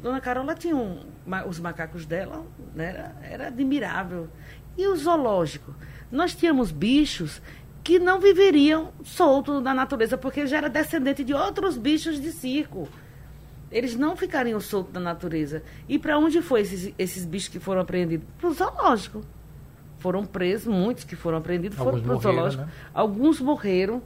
Dona 0.00 0.20
Carola 0.20 0.54
tinha 0.54 0.76
um, 0.76 1.00
os 1.46 1.58
macacos 1.58 2.06
dela, 2.06 2.44
né, 2.74 2.88
era, 2.88 3.16
era 3.22 3.46
admirável. 3.48 4.28
E 4.76 4.86
o 4.86 4.96
zoológico? 4.96 5.74
Nós 6.10 6.34
tínhamos 6.34 6.70
bichos 6.70 7.42
que 7.82 7.98
não 7.98 8.20
viveriam 8.20 8.92
soltos 9.02 9.62
na 9.62 9.74
natureza, 9.74 10.16
porque 10.16 10.46
já 10.46 10.58
era 10.58 10.68
descendente 10.68 11.24
de 11.24 11.34
outros 11.34 11.76
bichos 11.76 12.20
de 12.20 12.30
circo. 12.32 12.88
Eles 13.70 13.96
não 13.96 14.16
ficariam 14.16 14.60
soltos 14.60 14.92
na 14.94 15.00
natureza. 15.00 15.62
E 15.88 15.98
para 15.98 16.18
onde 16.18 16.40
foi 16.40 16.62
esses, 16.62 16.94
esses 16.98 17.24
bichos 17.24 17.48
que 17.48 17.58
foram 17.58 17.82
apreendidos? 17.82 18.26
Para 18.38 18.48
o 18.48 18.52
zoológico. 18.54 19.22
Foram 19.98 20.24
presos, 20.24 20.72
muitos 20.72 21.04
que 21.04 21.16
foram 21.16 21.38
apreendidos 21.38 21.76
foram 21.76 22.00
para 22.00 22.16
o 22.16 22.20
zoológico. 22.20 22.62
Né? 22.62 22.72
Alguns 22.94 23.40
morreram 23.40 24.02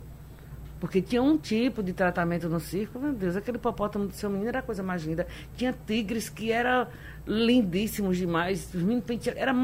porque 0.82 1.00
tinha 1.00 1.22
um 1.22 1.38
tipo 1.38 1.80
de 1.80 1.92
tratamento 1.92 2.48
no 2.48 2.58
circo, 2.58 2.98
meu 2.98 3.12
Deus, 3.12 3.36
aquele 3.36 3.56
hipopótamo 3.56 4.08
do 4.08 4.14
seu 4.14 4.28
menino 4.28 4.48
era 4.48 4.58
a 4.58 4.62
coisa 4.62 4.82
mais 4.82 5.04
linda. 5.04 5.28
Tinha 5.56 5.72
tigres 5.86 6.28
que 6.28 6.50
eram 6.50 6.88
lindíssimos 7.24 8.16
demais, 8.16 8.68
os 8.74 8.82
meninos 8.82 9.04
era, 9.36 9.54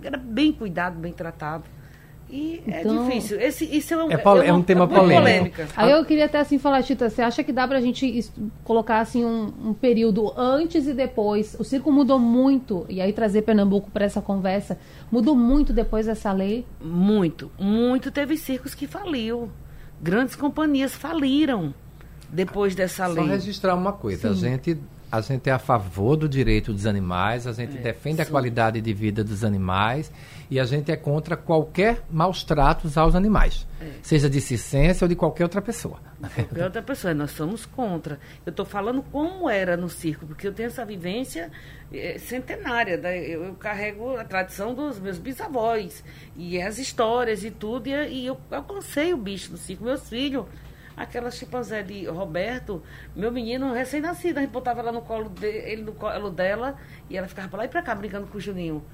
era 0.00 0.16
bem 0.16 0.52
cuidado, 0.52 0.96
bem 0.96 1.12
tratado. 1.12 1.64
E 2.30 2.62
é 2.68 2.82
então, 2.82 3.02
é 3.02 3.08
difícil. 3.08 3.40
Esse, 3.40 3.64
isso 3.64 3.94
é 3.94 4.04
um, 4.04 4.12
é, 4.12 4.14
é, 4.14 4.46
é 4.46 4.52
um 4.52 4.62
tema 4.62 4.86
polêmico. 4.86 5.60
Aí 5.74 5.90
eu 5.90 6.04
queria 6.04 6.26
até 6.26 6.38
assim 6.38 6.56
falar, 6.56 6.84
Tita, 6.84 7.10
você 7.10 7.20
acha 7.20 7.42
que 7.42 7.52
dá 7.52 7.66
pra 7.66 7.80
gente 7.80 8.30
colocar 8.62 9.00
assim 9.00 9.24
um, 9.24 9.52
um, 9.70 9.74
período 9.74 10.32
antes 10.38 10.86
e 10.86 10.94
depois? 10.94 11.56
O 11.58 11.64
circo 11.64 11.90
mudou 11.90 12.20
muito, 12.20 12.86
e 12.88 13.00
aí 13.00 13.12
trazer 13.12 13.42
Pernambuco 13.42 13.90
para 13.90 14.04
essa 14.04 14.22
conversa, 14.22 14.78
mudou 15.10 15.34
muito 15.34 15.72
depois 15.72 16.06
dessa 16.06 16.32
lei? 16.32 16.64
Muito, 16.80 17.50
muito. 17.58 18.12
Teve 18.12 18.36
circos 18.36 18.72
que 18.72 18.86
faliu 18.86 19.50
grandes 20.00 20.34
companhias 20.36 20.94
faliram 20.94 21.74
depois 22.28 22.74
dessa 22.74 23.06
lei. 23.06 23.24
Só 23.24 23.30
registrar 23.30 23.74
uma 23.74 23.92
coisa, 23.92 24.32
Sim. 24.34 24.46
a 24.46 24.50
gente 24.50 24.78
a 25.10 25.20
gente 25.20 25.48
é 25.48 25.52
a 25.52 25.58
favor 25.58 26.16
do 26.16 26.28
direito 26.28 26.72
dos 26.72 26.86
animais, 26.86 27.46
a 27.46 27.52
gente 27.52 27.76
é, 27.76 27.80
defende 27.80 28.16
sim. 28.16 28.22
a 28.22 28.26
qualidade 28.26 28.80
de 28.80 28.92
vida 28.92 29.24
dos 29.24 29.42
animais 29.42 30.12
e 30.48 30.60
a 30.60 30.64
gente 30.64 30.92
é 30.92 30.96
contra 30.96 31.36
qualquer 31.36 32.02
maus 32.10 32.44
tratos 32.44 32.96
aos 32.96 33.14
animais, 33.14 33.66
é. 33.80 33.86
seja 34.02 34.30
de 34.30 34.40
ciência 34.40 35.04
ou 35.04 35.08
de 35.08 35.16
qualquer 35.16 35.44
outra 35.44 35.60
pessoa. 35.60 35.98
Qualquer 36.20 36.64
outra 36.64 36.82
pessoa, 36.82 37.14
nós 37.14 37.30
somos 37.30 37.64
contra. 37.64 38.20
Eu 38.44 38.50
estou 38.50 38.66
falando 38.66 39.02
como 39.02 39.48
era 39.48 39.76
no 39.76 39.88
circo, 39.88 40.26
porque 40.26 40.46
eu 40.46 40.52
tenho 40.52 40.66
essa 40.66 40.84
vivência 40.84 41.50
é, 41.92 42.18
centenária. 42.18 42.98
Da, 42.98 43.16
eu, 43.16 43.44
eu, 43.44 43.54
carrego 43.54 44.16
a 44.16 44.24
tradição 44.24 44.74
dos 44.74 44.98
meus 45.00 45.18
bisavós 45.18 46.04
e 46.36 46.60
as 46.60 46.78
histórias 46.78 47.42
e 47.42 47.50
tudo, 47.50 47.88
e, 47.88 47.92
e 47.92 48.26
eu 48.26 48.38
alcancei 48.50 49.14
o 49.14 49.16
bicho 49.16 49.50
no 49.52 49.58
circo. 49.58 49.84
Meus 49.84 50.08
filhos 50.08 50.44
aquela 50.96 51.30
chimpanzé 51.30 51.82
de 51.82 52.06
Roberto, 52.06 52.82
meu 53.14 53.30
menino 53.32 53.72
recém-nascido, 53.72 54.38
a 54.38 54.42
gente 54.42 54.50
botava 54.50 54.80
ela 54.80 54.92
no 54.92 55.02
colo 55.02 55.28
de, 55.28 55.46
ele 55.46 55.82
no 55.82 55.92
colo 55.92 56.30
dela 56.30 56.76
e 57.08 57.16
ela 57.16 57.28
ficava 57.28 57.48
pra 57.48 57.58
lá 57.58 57.64
e 57.64 57.68
pra 57.68 57.82
cá 57.82 57.94
brincando 57.94 58.26
com 58.26 58.38
o 58.38 58.40
Juninho. 58.40 58.84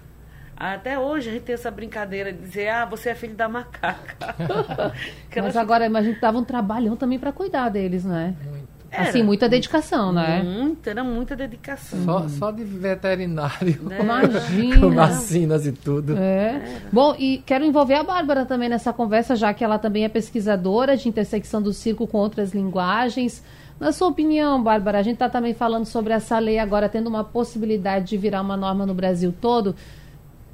Até 0.56 0.98
hoje 0.98 1.28
a 1.28 1.32
gente 1.32 1.42
tem 1.42 1.54
essa 1.54 1.70
brincadeira 1.70 2.32
de 2.32 2.38
dizer, 2.38 2.68
ah, 2.68 2.86
você 2.86 3.10
é 3.10 3.14
filho 3.14 3.34
da 3.34 3.46
macaca. 3.46 4.34
Mas 5.36 5.54
agora, 5.54 5.88
mas 5.90 6.06
a 6.06 6.08
gente 6.08 6.20
dava 6.20 6.38
um 6.38 6.44
trabalhão 6.44 6.96
também 6.96 7.18
para 7.18 7.30
cuidar 7.30 7.68
deles, 7.68 8.04
né? 8.06 8.34
Era. 8.90 9.08
Assim, 9.08 9.22
muita 9.22 9.48
dedicação, 9.48 10.12
né? 10.12 10.42
Muita, 10.42 10.90
era 10.90 11.04
muita 11.04 11.34
dedicação. 11.34 12.04
Só, 12.04 12.28
só 12.28 12.50
de 12.50 12.64
veterinário. 12.64 13.90
É. 13.90 14.00
Imagina. 14.00 14.80
Com 14.80 14.90
vacinas 14.90 15.66
e 15.66 15.72
tudo. 15.72 16.16
É. 16.16 16.80
Bom, 16.92 17.14
e 17.18 17.38
quero 17.44 17.64
envolver 17.64 17.94
a 17.94 18.02
Bárbara 18.02 18.46
também 18.46 18.68
nessa 18.68 18.92
conversa, 18.92 19.34
já 19.34 19.52
que 19.52 19.64
ela 19.64 19.78
também 19.78 20.04
é 20.04 20.08
pesquisadora 20.08 20.96
de 20.96 21.08
intersecção 21.08 21.60
do 21.60 21.72
circo 21.72 22.06
com 22.06 22.18
outras 22.18 22.54
linguagens. 22.54 23.42
Na 23.78 23.92
sua 23.92 24.08
opinião, 24.08 24.62
Bárbara, 24.62 24.98
a 24.98 25.02
gente 25.02 25.14
está 25.14 25.28
também 25.28 25.52
falando 25.52 25.84
sobre 25.84 26.12
essa 26.12 26.38
lei 26.38 26.58
agora 26.58 26.88
tendo 26.88 27.08
uma 27.08 27.22
possibilidade 27.22 28.06
de 28.06 28.16
virar 28.16 28.40
uma 28.40 28.56
norma 28.56 28.86
no 28.86 28.94
Brasil 28.94 29.34
todo. 29.38 29.74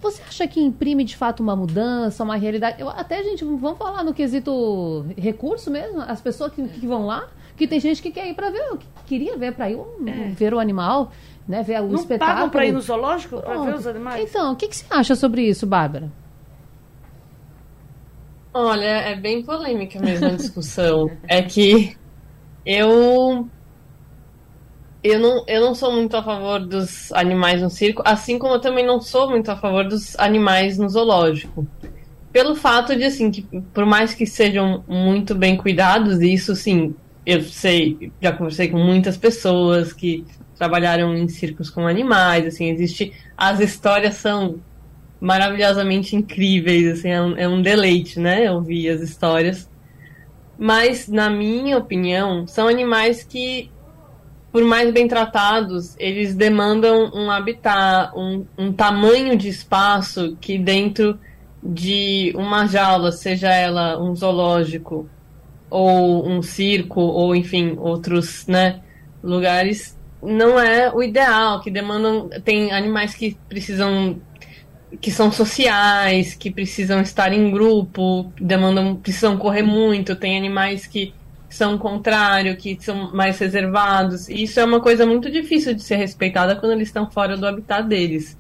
Você 0.01 0.21
acha 0.27 0.49
que 0.49 0.61
imprime 0.61 1.05
de 1.05 1.17
fato 1.17 1.41
uma 1.41 1.55
mudança, 1.55 2.25
uma 2.25 2.35
realidade? 2.35 2.81
Eu, 2.81 2.89
até, 2.89 3.23
gente, 3.23 3.45
vamos 3.45 3.79
falar 3.79 4.03
no 4.03 4.13
quesito 4.13 5.07
recurso 5.17 5.71
mesmo? 5.71 6.01
As 6.01 6.21
pessoas 6.21 6.53
que, 6.53 6.67
que 6.67 6.87
vão 6.89 7.07
lá? 7.07 7.29
Que 7.63 7.69
tem 7.69 7.79
gente 7.79 8.03
que 8.03 8.11
quer 8.11 8.27
ir 8.27 8.35
para 8.35 8.51
ver, 8.51 8.77
que 8.77 8.87
queria 9.07 9.37
ver 9.39 9.53
para 9.53 9.71
ir 9.71 9.79
é. 10.05 10.31
ver 10.31 10.53
o 10.53 10.59
animal, 10.59 11.13
né? 11.47 11.63
Ver 11.63 11.81
o 11.81 11.87
Não 11.87 11.95
espetáculo. 11.95 12.37
Pagam 12.37 12.51
para 12.51 12.67
ir 12.67 12.73
no 12.73 12.81
zoológico 12.81 13.41
para 13.41 13.57
ver 13.63 13.77
os 13.77 13.87
animais? 13.87 14.29
Então, 14.29 14.53
o 14.53 14.57
que, 14.57 14.67
que 14.67 14.75
você 14.75 14.85
acha 14.91 15.15
sobre 15.15 15.43
isso, 15.43 15.65
Bárbara? 15.65 16.11
Olha, 18.53 18.85
é 18.85 19.15
bem 19.15 19.45
polêmica 19.45 20.01
mesmo 20.01 20.27
a 20.27 20.31
discussão. 20.31 21.09
é 21.29 21.41
que 21.41 21.97
eu 22.67 23.49
eu 25.05 25.21
não, 25.21 25.45
eu 25.47 25.61
não 25.61 25.73
sou 25.73 25.93
muito 25.93 26.17
a 26.17 26.23
favor 26.25 26.59
dos 26.67 27.13
animais 27.13 27.63
no 27.63 27.71
circo, 27.71 28.03
assim 28.05 28.41
como 28.41 28.55
eu 28.55 28.61
também 28.61 28.85
não 28.85 29.01
sou 29.01 29.31
muito 29.31 29.49
a 29.53 29.57
favor 29.57 29.87
dos 29.87 30.19
animais 30.19 30.79
no 30.79 30.89
zoológico. 30.89 31.65
Pelo 32.33 32.57
fato 32.57 32.97
de, 32.97 33.05
assim, 33.05 33.31
que 33.31 33.43
por 33.73 33.87
mais 33.87 34.15
que 34.15 34.27
sejam 34.27 34.83
muito 34.89 35.33
bem 35.33 35.57
cuidados, 35.57 36.21
e 36.21 36.35
isso, 36.35 36.57
sim, 36.57 36.93
eu 37.25 37.43
sei, 37.43 38.13
já 38.21 38.33
conversei 38.33 38.69
com 38.69 38.79
muitas 38.79 39.17
pessoas 39.17 39.93
que 39.93 40.25
trabalharam 40.57 41.17
em 41.17 41.29
circos 41.29 41.71
com 41.71 41.87
animais, 41.87 42.47
assim, 42.47 42.69
existe, 42.71 43.13
as 43.37 43.61
histórias 43.61 44.15
são 44.15 44.61
maravilhosamente 45.21 46.17
incríveis, 46.17 46.99
assim, 46.99 47.11
é 47.11 47.23
um, 47.23 47.37
é 47.37 47.49
um 47.49 47.63
deleite, 47.63 48.19
né, 48.19 48.51
ouvir 48.51 48.89
as 48.89 49.01
histórias. 49.01 49.71
Mas, 50.59 51.09
na 51.09 51.31
minha 51.31 51.79
opinião, 51.79 52.47
são 52.47 52.69
animais 52.69 53.23
que 53.25 53.71
por 54.53 54.63
mais 54.65 54.93
bem 54.93 55.09
tratados, 55.09 55.97
eles 55.99 56.35
demandam 56.35 57.11
um 57.15 57.31
habitat, 57.31 58.13
um, 58.15 58.45
um 58.59 58.71
tamanho 58.71 59.35
de 59.35 59.49
espaço 59.49 60.37
que 60.39 60.59
dentro 60.59 61.19
de 61.63 62.35
uma 62.37 62.67
jaula, 62.67 63.11
seja 63.11 63.51
ela 63.51 63.99
um 63.99 64.15
zoológico 64.15 65.09
ou 65.73 66.29
um 66.29 66.43
circo 66.43 67.01
ou 67.01 67.35
enfim 67.35 67.77
outros 67.79 68.47
né, 68.47 68.81
lugares, 69.23 69.99
não 70.23 70.61
é 70.61 70.93
o 70.93 71.03
ideal. 71.03 71.61
Que 71.61 71.71
demandam 71.71 72.29
tem 72.45 72.73
animais 72.73 73.15
que 73.15 73.37
precisam 73.49 74.21
que 75.01 75.11
são 75.11 75.33
sociais, 75.33 76.35
que 76.35 76.51
precisam 76.51 77.01
estar 77.01 77.33
em 77.33 77.51
grupo, 77.51 78.31
demandam 78.39 78.95
precisam 78.95 79.39
correr 79.39 79.63
muito. 79.63 80.15
Tem 80.15 80.37
animais 80.37 80.87
que 80.87 81.15
são 81.49 81.79
contrário, 81.79 82.57
que 82.57 82.77
são 82.81 83.13
mais 83.13 83.39
reservados. 83.39 84.29
E 84.29 84.43
isso 84.45 84.61
é 84.61 84.65
uma 84.65 84.81
coisa 84.81 85.07
muito 85.07 85.31
difícil 85.31 85.75
de 85.75 85.83
ser 85.83 85.97
respeitada 85.97 86.57
quando 86.57 86.73
eles 86.73 86.89
estão 86.89 87.11
fora 87.11 87.37
do 87.37 87.47
habitat 87.47 87.89
deles. 87.89 88.37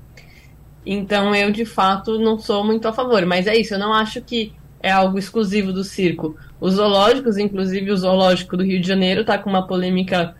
Então 0.84 1.34
eu, 1.34 1.50
de 1.50 1.64
fato, 1.64 2.18
não 2.18 2.38
sou 2.38 2.64
muito 2.64 2.86
a 2.86 2.92
favor. 2.92 3.24
Mas 3.24 3.46
é 3.46 3.56
isso, 3.56 3.74
eu 3.74 3.78
não 3.78 3.92
acho 3.92 4.20
que 4.20 4.52
é 4.82 4.90
algo 4.90 5.18
exclusivo 5.18 5.72
do 5.72 5.84
circo. 5.84 6.36
Os 6.62 6.74
zoológicos, 6.74 7.36
inclusive 7.36 7.90
o 7.90 7.96
zoológico 7.96 8.56
do 8.56 8.62
Rio 8.62 8.80
de 8.80 8.86
Janeiro, 8.86 9.22
está 9.22 9.36
com 9.36 9.50
uma 9.50 9.66
polêmica 9.66 10.36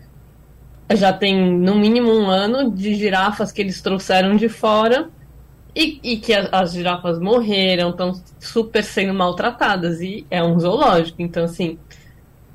já 0.93 1.11
tem 1.11 1.35
no 1.59 1.75
mínimo 1.75 2.11
um 2.11 2.29
ano 2.29 2.71
de 2.71 2.95
girafas 2.95 3.51
que 3.51 3.61
eles 3.61 3.81
trouxeram 3.81 4.35
de 4.35 4.47
fora 4.47 5.09
e, 5.75 5.99
e 6.01 6.17
que 6.17 6.33
as, 6.33 6.47
as 6.53 6.73
girafas 6.73 7.19
morreram, 7.19 7.89
estão 7.89 8.13
super 8.39 8.85
sendo 8.85 9.13
maltratadas. 9.13 9.99
E 9.99 10.25
é 10.31 10.41
um 10.41 10.57
zoológico, 10.57 11.21
então 11.21 11.43
assim 11.43 11.77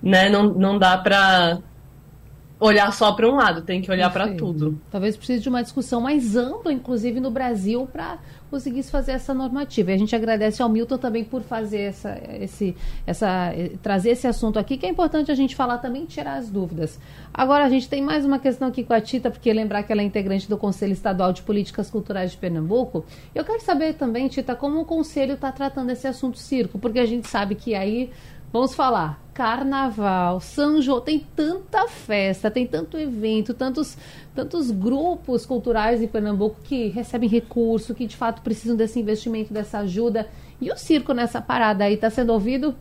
né? 0.03 0.29
Não, 0.29 0.45
não 0.55 0.79
dá 0.79 0.97
para 0.97 1.59
olhar 2.61 2.93
só 2.93 3.13
para 3.13 3.29
um 3.29 3.37
lado, 3.37 3.63
tem 3.63 3.81
que 3.81 3.91
olhar 3.91 4.13
para 4.13 4.35
tudo. 4.35 4.81
Talvez 4.91 5.17
precise 5.17 5.41
de 5.41 5.49
uma 5.49 5.63
discussão 5.63 6.01
mais 6.01 6.35
ampla, 6.35 6.73
inclusive 6.73 7.21
no 7.21 7.31
Brasil, 7.31 7.89
para 7.91 8.19
conseguir 8.51 8.83
fazer 8.85 9.13
essa 9.13 9.33
normativa. 9.33 9.91
E 9.91 9.95
a 9.95 9.99
gente 9.99 10.15
agradece 10.17 10.61
ao 10.61 10.69
Milton 10.69 10.99
também 10.99 11.23
por 11.23 11.43
fazer 11.43 11.83
essa, 11.83 12.19
esse, 12.41 12.77
essa, 13.07 13.53
trazer 13.83 14.11
esse 14.11 14.27
assunto 14.27 14.59
aqui, 14.59 14.77
que 14.77 14.87
é 14.87 14.89
importante 14.89 15.31
a 15.31 15.35
gente 15.35 15.55
falar 15.55 15.79
também 15.79 16.03
e 16.03 16.07
tirar 16.07 16.37
as 16.37 16.51
dúvidas. 16.51 16.99
Agora, 17.33 17.65
a 17.65 17.69
gente 17.69 17.89
tem 17.89 18.03
mais 18.03 18.25
uma 18.25 18.39
questão 18.39 18.69
aqui 18.69 18.83
com 18.83 18.93
a 18.93 19.01
Tita, 19.01 19.31
porque 19.31 19.53
lembrar 19.53 19.85
que 19.85 19.93
ela 19.93 20.03
é 20.03 20.05
integrante 20.05 20.49
do 20.49 20.57
Conselho 20.57 20.93
Estadual 20.93 21.33
de 21.33 21.43
Políticas 21.43 21.89
Culturais 21.91 22.33
de 22.33 22.39
Pernambuco. 22.39 23.05
Eu 23.35 23.45
quero 23.45 23.61
saber 23.61 23.95
também, 23.95 24.27
Tita, 24.27 24.57
como 24.57 24.81
o 24.81 24.85
Conselho 24.85 25.35
está 25.35 25.53
tratando 25.53 25.91
esse 25.91 26.09
assunto 26.09 26.39
circo, 26.39 26.79
porque 26.79 26.99
a 26.99 27.07
gente 27.07 27.29
sabe 27.29 27.55
que 27.55 27.75
aí 27.75 28.11
Vamos 28.51 28.75
falar. 28.75 29.21
Carnaval, 29.39 30.41
São 30.41 30.83
João, 30.83 31.01
tem 31.01 31.21
tanta 31.21 31.87
festa, 31.87 32.51
tem 32.51 32.67
tanto 32.67 32.99
evento, 32.99 33.55
tantos, 33.55 33.97
tantos 34.35 34.69
grupos 34.73 35.47
culturais 35.47 36.03
em 36.03 36.09
Pernambuco 36.09 36.61
que 36.65 36.89
recebem 36.89 37.29
recurso, 37.29 37.95
que 37.95 38.05
de 38.05 38.17
fato 38.17 38.43
precisam 38.43 38.77
desse 38.77 38.99
investimento, 38.99 39.55
dessa 39.55 39.79
ajuda. 39.79 40.29
E 40.61 40.73
o 40.73 40.77
circo 40.77 41.13
nessa 41.13 41.41
parada 41.41 41.85
aí 41.85 41.95
está 41.95 42.11
sendo 42.11 42.33
ouvido? 42.33 42.75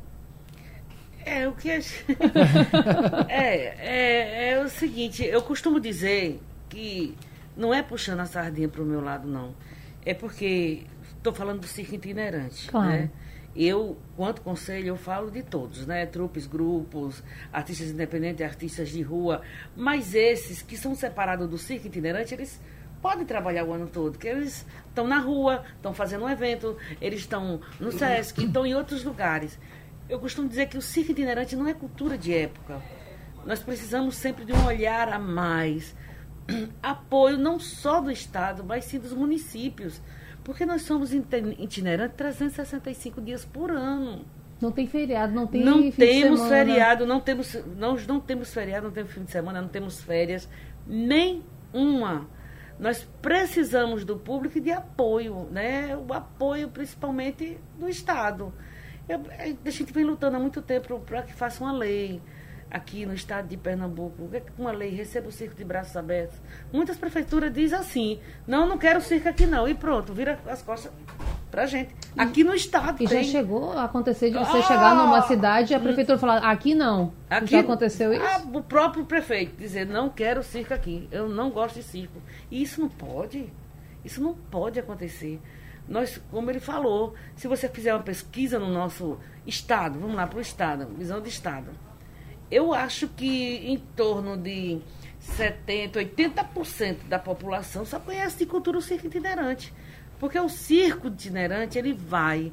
É 1.24 1.48
o 1.48 1.52
que 1.52 1.70
é, 1.70 1.78
é, 3.30 3.76
é, 3.78 4.50
é 4.54 4.60
o 4.60 4.68
seguinte, 4.68 5.24
eu 5.24 5.44
costumo 5.44 5.80
dizer 5.80 6.42
que 6.70 7.16
não 7.56 7.72
é 7.72 7.84
puxando 7.84 8.22
a 8.22 8.26
sardinha 8.26 8.68
para 8.68 8.82
o 8.82 8.86
meu 8.86 9.00
lado, 9.00 9.28
não. 9.28 9.54
É 10.04 10.16
porque 10.16 10.88
estou 11.18 11.32
falando 11.32 11.60
do 11.60 11.68
circo 11.68 11.94
itinerante, 11.94 12.68
claro. 12.68 12.90
né? 12.90 13.12
Eu, 13.58 13.98
quanto 14.16 14.42
conselho, 14.42 14.90
eu 14.90 14.96
falo 14.96 15.32
de 15.32 15.42
todos, 15.42 15.88
né? 15.88 16.06
Trupes, 16.06 16.46
grupos, 16.46 17.24
artistas 17.52 17.90
independentes, 17.90 18.46
artistas 18.46 18.90
de 18.90 19.02
rua. 19.02 19.42
Mas 19.76 20.14
esses 20.14 20.62
que 20.62 20.78
são 20.78 20.94
separados 20.94 21.50
do 21.50 21.58
circo 21.58 21.88
itinerante, 21.88 22.36
eles 22.36 22.62
podem 23.02 23.26
trabalhar 23.26 23.64
o 23.64 23.74
ano 23.74 23.88
todo, 23.88 24.12
porque 24.12 24.28
eles 24.28 24.64
estão 24.88 25.08
na 25.08 25.18
rua, 25.18 25.64
estão 25.76 25.92
fazendo 25.92 26.26
um 26.26 26.30
evento, 26.30 26.78
eles 27.02 27.22
estão 27.22 27.60
no 27.80 27.92
SESC, 27.92 28.44
estão 28.44 28.64
em 28.64 28.76
outros 28.76 29.04
lugares. 29.04 29.58
Eu 30.08 30.20
costumo 30.20 30.48
dizer 30.48 30.68
que 30.68 30.78
o 30.78 30.82
circo 30.82 31.12
itinerante 31.12 31.56
não 31.56 31.68
é 31.68 31.74
cultura 31.74 32.16
de 32.16 32.34
época. 32.34 32.80
Nós 33.44 33.64
precisamos 33.64 34.16
sempre 34.16 34.46
de 34.46 34.54
um 34.54 34.66
olhar 34.66 35.10
a 35.10 35.18
mais. 35.18 35.96
Apoio 36.82 37.38
não 37.38 37.60
só 37.60 38.02
do 38.02 38.12
Estado, 38.12 38.64
mas 38.64 38.86
sim 38.86 39.00
dos 39.00 39.14
municípios. 39.14 40.00
Porque 40.48 40.66
nós 40.66 40.84
somos 40.84 41.12
itinerantes 41.14 42.16
365 42.16 43.20
dias 43.20 43.44
por 43.44 43.70
ano. 43.70 44.26
Não 44.62 44.72
tem 44.72 44.88
feriado, 44.88 45.34
não 45.34 45.46
tem 45.46 45.62
Não 45.62 45.92
temos 45.92 46.48
feriado, 46.48 47.06
não 47.06 47.20
temos, 47.20 47.54
nós 47.76 48.08
não 48.08 48.18
temos 48.18 48.54
feriado, 48.54 48.86
não 48.86 48.94
temos 48.94 49.12
fim 49.12 49.26
de 49.26 49.32
semana, 49.32 49.62
não 49.62 49.68
temos 49.68 50.02
férias, 50.02 50.48
nenhuma. 50.88 52.30
Nós 52.80 53.06
precisamos 53.22 54.06
do 54.06 54.16
público 54.16 54.58
e 54.58 54.62
de 54.62 54.72
apoio, 54.72 55.50
né? 55.52 55.98
O 55.98 56.14
apoio 56.14 56.70
principalmente 56.70 57.60
do 57.78 57.90
Estado. 57.90 58.54
Eu, 59.10 59.20
a 59.66 59.70
gente 59.70 59.92
vem 59.92 60.06
lutando 60.06 60.38
há 60.38 60.40
muito 60.40 60.62
tempo 60.62 60.98
para 61.02 61.24
que 61.24 61.34
faça 61.34 61.62
uma 61.62 61.74
lei 61.74 62.22
aqui 62.70 63.06
no 63.06 63.14
estado 63.14 63.48
de 63.48 63.58
Pernambuco, 63.58 64.30
é 64.34 64.42
uma 64.58 64.72
lei 64.72 64.90
receba 64.90 65.30
o 65.30 65.32
circo 65.32 65.56
de 65.56 65.64
braços 65.64 65.96
abertos. 65.96 66.38
Muitas 66.72 66.98
prefeituras 66.98 67.54
dizem 67.54 67.78
assim, 67.78 68.20
não, 68.46 68.68
não 68.68 68.78
quero 68.78 69.02
circo 69.02 69.30
aqui 69.30 69.46
não, 69.46 69.68
e 69.68 69.74
pronto, 69.74 70.14
vira 70.14 70.40
as 70.48 70.62
costas 70.62 70.92
pra 71.50 71.66
gente. 71.66 71.96
Aqui 72.18 72.44
no 72.44 72.54
estado. 72.54 73.02
E 73.02 73.08
tem. 73.08 73.24
já 73.24 73.32
chegou 73.32 73.72
a 73.72 73.86
acontecer 73.86 74.30
de 74.30 74.38
você 74.38 74.58
ah, 74.58 74.64
chegar 74.64 74.96
numa 74.96 75.22
cidade 75.22 75.74
e 75.74 75.76
a 75.76 75.80
prefeitura 75.80 76.18
falar, 76.18 76.38
aqui 76.40 76.76
não. 76.76 77.14
Aqui, 77.30 77.48
já 77.48 77.60
aconteceu 77.62 78.14
isso? 78.14 78.24
Ah, 78.24 78.44
o 78.54 78.62
próprio 78.62 79.06
prefeito 79.06 79.56
dizer, 79.58 79.86
não 79.86 80.10
quero 80.10 80.44
circo 80.44 80.74
aqui, 80.74 81.08
eu 81.12 81.30
não 81.30 81.50
gosto 81.50 81.76
de 81.76 81.84
circo. 81.84 82.22
E 82.52 82.62
isso 82.62 82.82
não 82.82 82.90
pode. 82.90 83.52
Isso 84.04 84.22
não 84.22 84.34
pode 84.34 84.80
acontecer. 84.80 85.42
Nós, 85.88 86.22
como 86.30 86.52
ele 86.52 86.60
falou, 86.60 87.14
se 87.36 87.48
você 87.48 87.70
fizer 87.70 87.94
uma 87.94 88.04
pesquisa 88.04 88.60
no 88.60 88.68
nosso 88.68 89.18
estado, 89.46 90.00
vamos 90.00 90.16
lá 90.16 90.28
para 90.28 90.38
o 90.38 90.42
estado, 90.42 90.86
visão 90.98 91.22
de 91.22 91.30
estado, 91.30 91.72
eu 92.50 92.74
acho 92.74 93.08
que 93.10 93.56
em 93.68 93.78
torno 93.78 94.38
de 94.38 94.80
70, 95.20 96.00
80% 96.00 97.08
da 97.08 97.20
população 97.20 97.86
só 97.86 98.00
conhece 98.00 98.40
de 98.40 98.46
cultura 98.46 98.78
o 98.78 98.82
circo 98.82 99.08
itinerante. 99.08 99.74
Porque 100.20 100.40
o 100.40 100.50
circo 100.50 101.08
itinerante, 101.08 101.78
ele 101.78 101.94
vai 101.94 102.52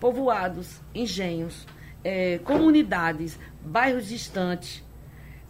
povoados, 0.00 0.80
engenhos, 0.94 1.66
é, 2.04 2.38
comunidades, 2.38 3.38
bairros 3.62 4.06
distantes, 4.06 4.84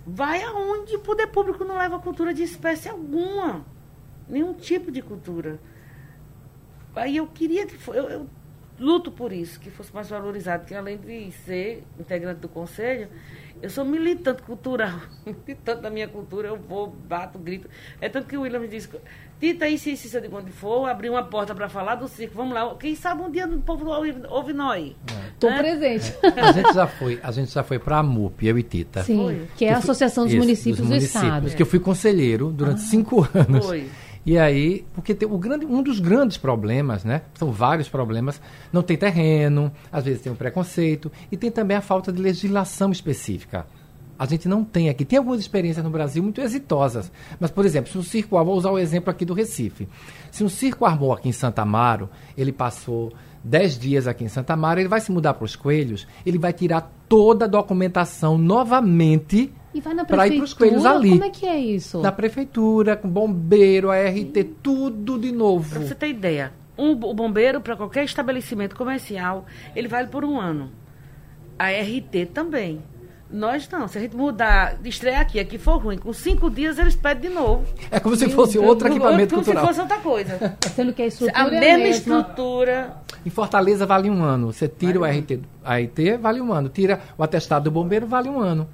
vai 0.07 0.43
aonde 0.43 0.97
o 0.97 1.01
poder 1.01 1.27
público 1.29 1.65
não 1.65 1.77
leva 1.77 1.99
cultura 1.99 2.33
de 2.33 2.43
espécie 2.43 2.89
alguma, 2.89 3.65
nenhum 4.29 4.55
tipo 4.55 4.91
de 4.91 5.03
cultura. 5.03 5.61
Aí 6.95 7.17
eu 7.17 7.27
queria 7.27 7.67
que 7.67 7.77
fosse, 7.77 7.99
eu, 7.99 8.09
eu 8.09 8.31
luto 8.79 9.11
por 9.11 9.33
isso, 9.33 9.59
que 9.59 9.71
fosse 9.71 9.95
mais 9.95 10.09
valorizado, 10.09 10.65
que 10.67 10.75
além 10.75 10.97
de 10.97 11.31
ser 11.45 11.85
integrante 11.99 12.41
do 12.41 12.49
conselho, 12.49 13.09
eu 13.63 13.71
sou 13.71 13.85
militante 13.85 14.43
cultural, 14.43 15.01
militante 15.25 15.81
da 15.81 15.91
minha 15.91 16.09
cultura, 16.09 16.49
eu 16.49 16.57
vou, 16.57 16.89
bato, 16.89 17.39
grito. 17.39 17.69
É 18.01 18.09
tanto 18.09 18.27
que 18.27 18.37
o 18.37 18.43
William 18.43 18.61
me 18.61 18.69
disse, 18.69 18.89
Tita, 19.41 19.67
aí 19.67 19.79
se 19.79 19.93
isso 19.93 20.21
de 20.21 20.29
quando 20.29 20.51
for, 20.51 20.89
abrir 20.89 21.11
uma 21.11 21.23
porta 21.23 21.55
para 21.55 21.69
falar 21.69 21.97
do 21.97 22.09
circo, 22.09 22.35
vamos 22.35 22.55
lá. 22.55 22.75
Quem 22.77 22.95
sabe 22.95 23.23
um 23.23 23.31
dia 23.31 23.47
o 23.47 23.61
povo 23.61 23.87
ouve, 24.31 24.53
nós. 24.53 24.95
Estou 25.33 25.51
é. 25.51 25.59
presente. 25.59 26.15
A 26.37 26.53
gente 26.53 26.73
já 26.73 26.87
foi, 26.87 27.21
a 27.23 27.31
gente 27.31 27.53
já 27.53 27.63
foi 27.63 27.79
para 27.79 27.99
a 27.99 28.03
MUP, 28.03 28.47
eu 28.47 28.59
e 28.59 28.63
Tita. 28.63 29.03
Sim, 29.03 29.25
foi. 29.25 29.49
que 29.57 29.65
é 29.67 29.75
a 29.75 29.79
Associação 29.79 30.25
dos 30.25 30.35
Municípios 30.35 30.79
dos 30.79 30.87
do 30.87 30.91
municípios, 30.91 31.23
Estado. 31.23 31.51
Que 31.55 31.63
eu 31.63 31.67
fui 31.67 31.79
conselheiro 31.79 32.51
durante 32.51 32.81
ah, 32.81 32.87
cinco 32.87 33.29
anos. 33.35 33.67
Foi. 33.67 33.89
E 34.27 34.37
aí, 34.37 34.85
porque 34.93 35.15
tem 35.15 35.29
o 35.29 35.39
grande, 35.39 35.65
um 35.65 35.81
dos 35.81 36.01
grandes 36.01 36.37
problemas, 36.37 37.05
né? 37.05 37.23
São 37.35 37.53
vários 37.53 37.89
problemas. 37.89 38.41
Não 38.73 38.83
tem 38.83 38.97
terreno, 38.97 39.71
às 39.91 40.05
vezes 40.05 40.21
tem 40.21 40.33
um 40.33 40.37
preconceito, 40.37 41.13
e 41.31 41.37
tem 41.37 41.49
também 41.49 41.77
a 41.77 41.81
falta 41.81 42.13
de 42.13 42.21
legislação 42.21 42.91
específica. 42.91 43.65
A 44.19 44.27
gente 44.27 44.49
não 44.49 44.65
tem 44.65 44.89
aqui. 44.89 45.05
Tem 45.05 45.19
algumas 45.19 45.39
experiências 45.39 45.85
no 45.85 45.91
Brasil 45.91 46.25
muito 46.25 46.41
exitosas. 46.41 47.13
Mas, 47.39 47.53
por 47.53 47.65
exemplo, 47.65 47.93
se 47.93 47.99
um 47.99 48.03
circo, 48.03 48.43
vou 48.45 48.57
usar 48.57 48.71
o 48.71 48.79
exemplo 48.79 49.11
aqui 49.11 49.25
do 49.25 49.35
Recife. 49.35 49.87
Se 50.33 50.43
um 50.43 50.49
circo 50.49 50.85
armou 50.85 51.13
aqui 51.13 51.29
em 51.29 51.33
Santa 51.33 51.63
Amaro, 51.63 52.09
ele 52.37 52.51
passou 52.51 53.13
10 53.45 53.79
dias 53.79 54.09
aqui 54.09 54.25
em 54.25 54.29
Santa 54.29 54.55
Amaro, 54.55 54.81
ele 54.81 54.89
vai 54.89 55.01
se 55.01 55.13
mudar 55.13 55.35
para 55.35 55.45
os 55.45 55.55
Coelhos, 55.55 56.05
ele 56.25 56.39
vai 56.39 56.53
tirar 56.53 56.93
toda 57.09 57.45
a 57.45 57.49
documentação 57.49 58.37
novamente 58.37 59.53
e 59.77 59.81
vai 59.81 59.95
na 59.95 60.05
prefeitura? 60.05 60.17
Para 60.17 60.35
ir 60.35 60.37
para 60.39 60.45
os 60.45 60.55
coelhos 60.55 60.87
ali. 60.87 61.11
Como 61.11 61.25
é 61.25 61.31
que 61.31 61.47
é 61.47 61.59
isso? 61.59 62.01
Na 62.01 62.13
prefeitura, 62.13 62.97
com 62.97 63.09
bombeiro, 63.09 63.91
ART, 63.91 64.37
tudo 64.63 65.19
de 65.19 65.33
novo. 65.33 65.69
Para 65.69 65.81
você 65.81 65.95
ter 65.95 66.09
ideia, 66.09 66.53
um, 66.79 66.93
o 66.93 67.15
bombeiro, 67.15 67.61
para 67.61 67.77
qualquer 67.77 68.05
estabelecimento 68.05 68.77
comercial, 68.77 69.47
ele 69.75 69.89
vale 69.89 70.09
por 70.09 70.25
um 70.25 70.39
ano. 70.39 70.71
A 71.59 71.71
RT 71.71 72.27
também. 72.33 72.83
Nós 73.31 73.69
não. 73.69 73.89
Se 73.89 73.99
a 73.99 74.01
gente 74.01 74.15
mudar, 74.15 74.79
estrear 74.85 75.21
aqui, 75.21 75.41
aqui 75.41 75.59
for 75.59 75.79
ruim, 75.79 75.99
com 75.99 76.13
cinco 76.13 76.49
dias 76.49 76.79
eles 76.79 76.95
pedem 76.95 77.29
de 77.29 77.35
novo. 77.35 77.65
É 77.91 77.99
como 77.99 78.15
se 78.15 78.29
fosse 78.29 78.57
outro 78.59 78.89
equipamento 78.89 79.35
como 79.35 79.45
cultural. 79.45 79.65
Como 79.65 79.75
se 79.75 79.81
fosse 79.81 79.93
outra 79.93 79.99
coisa. 79.99 80.57
Sendo 80.75 80.93
que 80.93 81.03
a 81.03 81.07
estrutura 81.07 81.43
A 81.43 81.49
é 81.49 81.61
mesma, 81.61 81.79
mesma 81.79 82.21
estrutura. 82.21 82.97
Em 83.25 83.31
Fortaleza 83.31 83.85
vale 83.85 84.09
um 84.09 84.23
ano. 84.23 84.53
Você 84.53 84.69
tira 84.69 85.01
vale 85.01 85.19
o 85.19 85.21
RT, 85.21 85.41
a 85.65 85.77
RT, 85.79 86.19
vale 86.21 86.41
um 86.41 86.53
ano. 86.53 86.69
Tira 86.69 87.01
o 87.19 87.23
atestado 87.25 87.65
do 87.65 87.71
bombeiro, 87.73 88.07
vale 88.07 88.29
um 88.29 88.39
ano. 88.39 88.69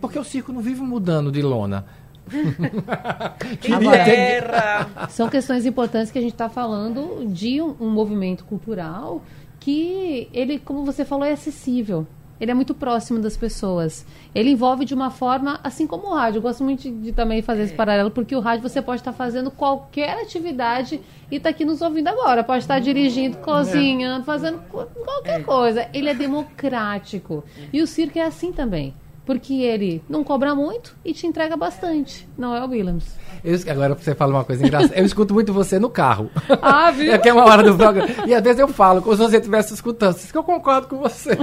Porque 0.00 0.18
o 0.18 0.24
circo 0.24 0.52
não 0.52 0.60
vive 0.60 0.80
mudando 0.80 1.30
de 1.30 1.42
lona. 1.42 1.84
Agora, 3.74 5.08
são 5.10 5.28
questões 5.28 5.66
importantes 5.66 6.10
que 6.10 6.18
a 6.18 6.22
gente 6.22 6.32
está 6.32 6.48
falando 6.48 7.26
de 7.26 7.60
um, 7.60 7.74
um, 7.80 7.90
movimento 7.90 8.44
cultural 8.44 9.22
que 9.58 10.28
ele, 10.32 10.58
como 10.58 10.84
você 10.84 11.04
falou, 11.04 11.24
é 11.24 11.32
acessível. 11.32 12.06
Ele 12.40 12.50
é 12.50 12.54
muito 12.54 12.74
próximo 12.74 13.18
das 13.18 13.36
pessoas. 13.36 14.06
Ele 14.34 14.50
envolve 14.50 14.86
de 14.86 14.94
uma 14.94 15.10
forma, 15.10 15.60
assim 15.62 15.86
como 15.86 16.06
o 16.06 16.14
rádio. 16.14 16.38
Eu 16.38 16.42
gosto 16.42 16.64
muito 16.64 16.80
de, 16.80 16.90
de 16.90 17.12
também 17.12 17.42
fazer 17.42 17.60
é. 17.60 17.64
esse 17.64 17.74
paralelo, 17.74 18.10
porque 18.10 18.34
o 18.34 18.40
rádio 18.40 18.66
você 18.66 18.80
pode 18.80 19.02
estar 19.02 19.12
fazendo 19.12 19.50
qualquer 19.50 20.22
atividade 20.22 21.02
e 21.30 21.36
está 21.36 21.50
aqui 21.50 21.66
nos 21.66 21.82
ouvindo 21.82 22.08
agora. 22.08 22.42
Pode 22.42 22.64
estar 22.64 22.78
dirigindo, 22.78 23.36
é. 23.36 23.40
cozinhando, 23.42 24.24
fazendo 24.24 24.58
qualquer 24.70 25.40
é. 25.40 25.42
coisa. 25.42 25.88
Ele 25.92 26.08
é 26.08 26.14
democrático. 26.14 27.44
E 27.70 27.82
o 27.82 27.86
circo 27.86 28.18
é 28.18 28.22
assim 28.22 28.52
também 28.52 28.94
porque 29.30 29.62
ele 29.62 30.02
não 30.08 30.24
cobra 30.24 30.56
muito 30.56 30.96
e 31.04 31.14
te 31.14 31.24
entrega 31.24 31.56
bastante. 31.56 32.28
Não 32.36 32.52
é 32.52 32.64
o 32.64 32.68
Williams. 32.68 33.14
Eu, 33.44 33.56
agora 33.70 33.94
você 33.94 34.12
fala 34.12 34.34
uma 34.34 34.44
coisa 34.44 34.66
engraçada. 34.66 34.96
Eu 34.96 35.06
escuto 35.06 35.32
muito 35.32 35.52
você 35.52 35.78
no 35.78 35.88
carro. 35.88 36.28
Ah, 36.60 36.90
viu? 36.90 37.12
É 37.14 37.16
que 37.16 37.28
é 37.28 37.32
uma 37.32 37.44
hora 37.44 37.62
do 37.62 37.76
programa. 37.76 38.08
E 38.26 38.34
às 38.34 38.42
vezes 38.42 38.58
eu 38.58 38.66
falo, 38.66 39.00
como 39.00 39.14
se 39.14 39.22
você 39.22 39.36
estivesse 39.36 39.72
escutando. 39.72 40.16
Isso 40.16 40.32
que 40.32 40.36
eu 40.36 40.42
concordo 40.42 40.88
com 40.88 40.96
você. 40.96 41.38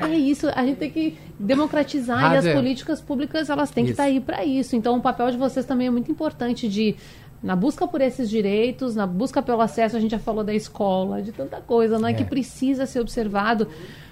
É 0.00 0.14
isso, 0.16 0.48
a 0.54 0.64
gente 0.64 0.78
tem 0.78 0.90
que 0.90 1.18
democratizar 1.38 2.32
e 2.32 2.36
as 2.38 2.46
é. 2.46 2.54
políticas 2.54 2.98
públicas 2.98 3.50
elas 3.50 3.70
têm 3.70 3.84
que 3.84 3.90
estar 3.90 4.04
tá 4.04 4.08
aí 4.08 4.20
para 4.20 4.42
isso. 4.42 4.74
Então 4.74 4.96
o 4.96 5.02
papel 5.02 5.30
de 5.30 5.36
vocês 5.36 5.66
também 5.66 5.88
é 5.88 5.90
muito 5.90 6.10
importante 6.10 6.66
de 6.66 6.96
na 7.42 7.54
busca 7.54 7.86
por 7.86 8.00
esses 8.00 8.28
direitos, 8.30 8.94
na 8.94 9.06
busca 9.06 9.42
pelo 9.42 9.60
acesso, 9.60 9.96
a 9.96 10.00
gente 10.00 10.12
já 10.12 10.18
falou 10.18 10.42
da 10.42 10.54
escola, 10.54 11.20
de 11.20 11.30
tanta 11.30 11.60
coisa, 11.60 11.98
não 11.98 12.08
é, 12.08 12.12
é. 12.12 12.14
que 12.14 12.24
precisa 12.24 12.86
ser 12.86 13.00
observado. 13.00 13.68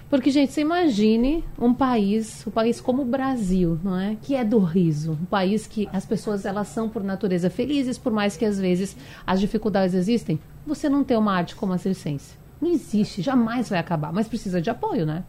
Porque, 0.09 0.31
gente, 0.31 0.53
você 0.53 0.61
imagine 0.61 1.43
um 1.59 1.73
país, 1.73 2.45
um 2.47 2.51
país 2.51 2.79
como 2.79 3.01
o 3.01 3.05
Brasil, 3.05 3.77
não 3.83 3.99
é? 3.99 4.15
Que 4.21 4.35
é 4.35 4.43
do 4.45 4.57
riso. 4.57 5.17
Um 5.21 5.25
país 5.25 5.67
que 5.67 5.89
as 5.91 6.05
pessoas, 6.05 6.45
elas 6.45 6.69
são, 6.69 6.87
por 6.87 7.03
natureza, 7.03 7.49
felizes, 7.49 7.97
por 7.97 8.13
mais 8.13 8.37
que, 8.37 8.45
às 8.45 8.57
vezes, 8.57 8.95
as 9.25 9.39
dificuldades 9.39 9.93
existem. 9.93 10.39
Você 10.65 10.87
não 10.87 11.03
tem 11.03 11.17
uma 11.17 11.33
arte 11.33 11.55
como 11.55 11.73
a 11.73 11.77
circense. 11.77 12.37
Não 12.61 12.71
existe, 12.71 13.21
jamais 13.21 13.69
vai 13.69 13.79
acabar, 13.79 14.13
mas 14.13 14.27
precisa 14.27 14.61
de 14.61 14.69
apoio, 14.69 15.05
né? 15.05 15.23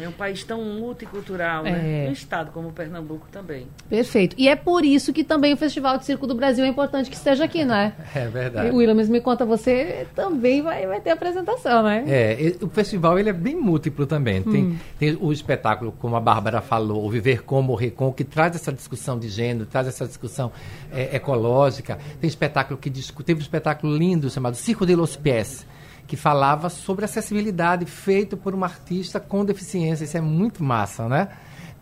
É 0.00 0.08
um 0.08 0.12
país 0.12 0.44
tão 0.44 0.62
multicultural, 0.62 1.64
né? 1.64 2.06
É. 2.06 2.08
Um 2.08 2.12
estado 2.12 2.50
como 2.52 2.72
Pernambuco 2.72 3.26
também. 3.30 3.66
Perfeito. 3.88 4.34
E 4.38 4.48
é 4.48 4.56
por 4.56 4.84
isso 4.84 5.12
que 5.12 5.24
também 5.24 5.52
o 5.54 5.56
Festival 5.56 5.98
de 5.98 6.04
Circo 6.04 6.26
do 6.26 6.34
Brasil 6.34 6.64
é 6.64 6.68
importante 6.68 7.10
que 7.10 7.16
esteja 7.16 7.44
aqui, 7.44 7.64
né? 7.64 7.92
É 8.14 8.26
verdade. 8.28 8.70
O 8.70 8.76
Williams 8.76 9.08
me 9.08 9.20
conta, 9.20 9.44
você 9.44 10.06
também 10.14 10.62
vai, 10.62 10.86
vai 10.86 11.00
ter 11.00 11.10
apresentação, 11.10 11.82
né? 11.82 12.04
É, 12.06 12.54
o 12.60 12.68
festival 12.68 13.18
ele 13.18 13.30
é 13.30 13.32
bem 13.32 13.56
múltiplo 13.56 14.06
também. 14.06 14.42
Tem, 14.42 14.64
hum. 14.64 14.76
tem 14.98 15.18
o 15.20 15.32
espetáculo, 15.32 15.92
como 15.92 16.16
a 16.16 16.20
Bárbara 16.20 16.60
falou, 16.60 17.04
o 17.04 17.10
Viver 17.10 17.42
Com, 17.42 17.62
Morrer 17.62 17.90
Com, 17.90 18.12
que 18.12 18.24
traz 18.24 18.54
essa 18.54 18.72
discussão 18.72 19.18
de 19.18 19.28
gênero, 19.28 19.66
traz 19.66 19.86
essa 19.86 20.06
discussão 20.06 20.52
é, 20.92 21.16
ecológica. 21.16 21.98
Tem 22.20 22.28
espetáculo 22.28 22.78
que 22.78 22.90
discute, 22.90 23.26
teve 23.26 23.40
um 23.40 23.42
espetáculo 23.42 23.96
lindo 23.96 24.30
chamado 24.30 24.54
Circo 24.54 24.86
de 24.86 24.94
los 24.94 25.16
Pies, 25.16 25.66
que 26.08 26.16
falava 26.16 26.70
sobre 26.70 27.04
acessibilidade 27.04 27.84
feito 27.84 28.34
por 28.34 28.54
uma 28.54 28.66
artista 28.66 29.20
com 29.20 29.44
deficiência. 29.44 30.04
Isso 30.04 30.16
é 30.16 30.20
muito 30.22 30.64
massa, 30.64 31.06
né? 31.06 31.28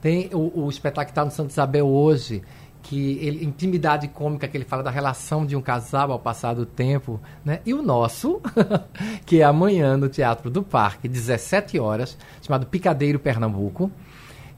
Tem 0.02 0.28
o, 0.34 0.64
o 0.64 0.68
espetáculo 0.68 1.06
que 1.06 1.12
está 1.12 1.24
no 1.24 1.30
Santo 1.30 1.50
Isabel 1.50 1.86
hoje, 1.86 2.42
que 2.82 3.18
ele, 3.22 3.44
intimidade 3.44 4.08
cômica 4.08 4.48
que 4.48 4.56
ele 4.56 4.64
fala 4.64 4.82
da 4.82 4.90
relação 4.90 5.46
de 5.46 5.54
um 5.54 5.62
casal 5.62 6.10
ao 6.10 6.18
passar 6.18 6.54
do 6.54 6.66
tempo, 6.66 7.20
né? 7.44 7.60
E 7.64 7.72
o 7.72 7.80
nosso, 7.80 8.42
que 9.24 9.40
é 9.40 9.44
amanhã 9.44 9.96
no 9.96 10.08
Teatro 10.08 10.50
do 10.50 10.62
Parque, 10.62 11.08
17 11.08 11.78
horas, 11.78 12.18
chamado 12.42 12.66
Picadeiro 12.66 13.20
Pernambuco, 13.20 13.92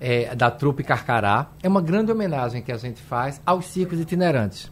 é, 0.01 0.35
da 0.35 0.51
trupe 0.51 0.83
Carcará. 0.83 1.51
É 1.63 1.69
uma 1.69 1.83
grande 1.83 2.11
homenagem 2.11 2.63
que 2.63 2.73
a 2.73 2.79
gente 2.79 3.03
faz 3.03 3.39
aos 3.45 3.67
circos 3.67 4.01
itinerantes 4.01 4.71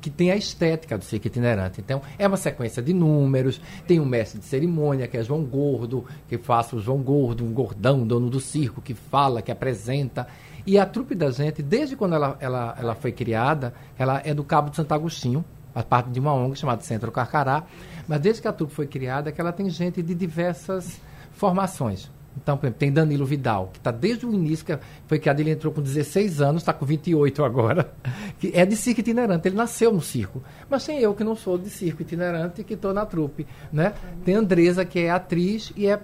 que 0.00 0.10
tem 0.10 0.30
a 0.30 0.36
estética 0.36 0.96
do 0.96 1.04
circo 1.04 1.26
itinerante. 1.26 1.80
Então, 1.80 2.00
é 2.18 2.26
uma 2.26 2.36
sequência 2.36 2.82
de 2.82 2.92
números, 2.92 3.60
tem 3.86 4.00
um 4.00 4.04
mestre 4.04 4.38
de 4.38 4.46
cerimônia, 4.46 5.06
que 5.06 5.16
é 5.16 5.22
João 5.22 5.44
Gordo, 5.44 6.04
que 6.28 6.38
faz 6.38 6.72
o 6.72 6.80
João 6.80 6.98
Gordo, 6.98 7.44
um 7.44 7.52
gordão, 7.52 8.06
dono 8.06 8.30
do 8.30 8.40
circo, 8.40 8.80
que 8.80 8.94
fala, 8.94 9.42
que 9.42 9.52
apresenta. 9.52 10.26
E 10.66 10.78
a 10.78 10.86
trupe 10.86 11.14
da 11.14 11.30
gente, 11.30 11.62
desde 11.62 11.96
quando 11.96 12.14
ela, 12.14 12.36
ela, 12.40 12.76
ela 12.78 12.94
foi 12.94 13.12
criada, 13.12 13.74
ela 13.98 14.20
é 14.24 14.32
do 14.32 14.44
Cabo 14.44 14.70
de 14.70 14.76
Santo 14.76 14.92
Agostinho, 14.92 15.44
faz 15.72 15.86
parte 15.86 16.10
de 16.10 16.18
uma 16.18 16.34
ONG 16.34 16.56
chamada 16.56 16.82
Centro 16.82 17.12
Carcará, 17.12 17.64
mas 18.08 18.20
desde 18.20 18.42
que 18.42 18.48
a 18.48 18.52
trupe 18.52 18.72
foi 18.72 18.86
criada, 18.86 19.30
é 19.30 19.32
que 19.32 19.40
ela 19.40 19.52
tem 19.52 19.68
gente 19.70 20.02
de 20.02 20.14
diversas 20.14 21.00
formações. 21.32 22.10
Então, 22.36 22.56
por 22.56 22.66
exemplo, 22.66 22.78
tem 22.78 22.92
Danilo 22.92 23.26
Vidal, 23.26 23.70
que 23.72 23.78
está 23.78 23.90
desde 23.90 24.24
o 24.24 24.32
início, 24.32 24.64
que 24.64 24.78
foi 25.06 25.18
criado, 25.18 25.40
ele 25.40 25.50
entrou 25.50 25.72
com 25.72 25.82
16 25.82 26.40
anos, 26.40 26.62
está 26.62 26.72
com 26.72 26.86
28 26.86 27.44
agora, 27.44 27.92
que 28.38 28.52
é 28.54 28.64
de 28.64 28.76
circo 28.76 29.00
itinerante, 29.00 29.48
ele 29.48 29.56
nasceu 29.56 29.92
no 29.92 30.00
circo. 30.00 30.42
Mas 30.68 30.84
tem 30.86 30.98
eu 31.00 31.14
que 31.14 31.24
não 31.24 31.34
sou 31.34 31.58
de 31.58 31.68
circo 31.68 32.02
itinerante 32.02 32.60
e 32.60 32.64
que 32.64 32.74
estou 32.74 32.94
na 32.94 33.04
trupe. 33.04 33.46
Né? 33.72 33.92
Tem 34.24 34.34
Andresa, 34.34 34.84
que 34.84 35.00
é 35.00 35.10
atriz 35.10 35.72
e 35.76 35.86
é 35.86 36.00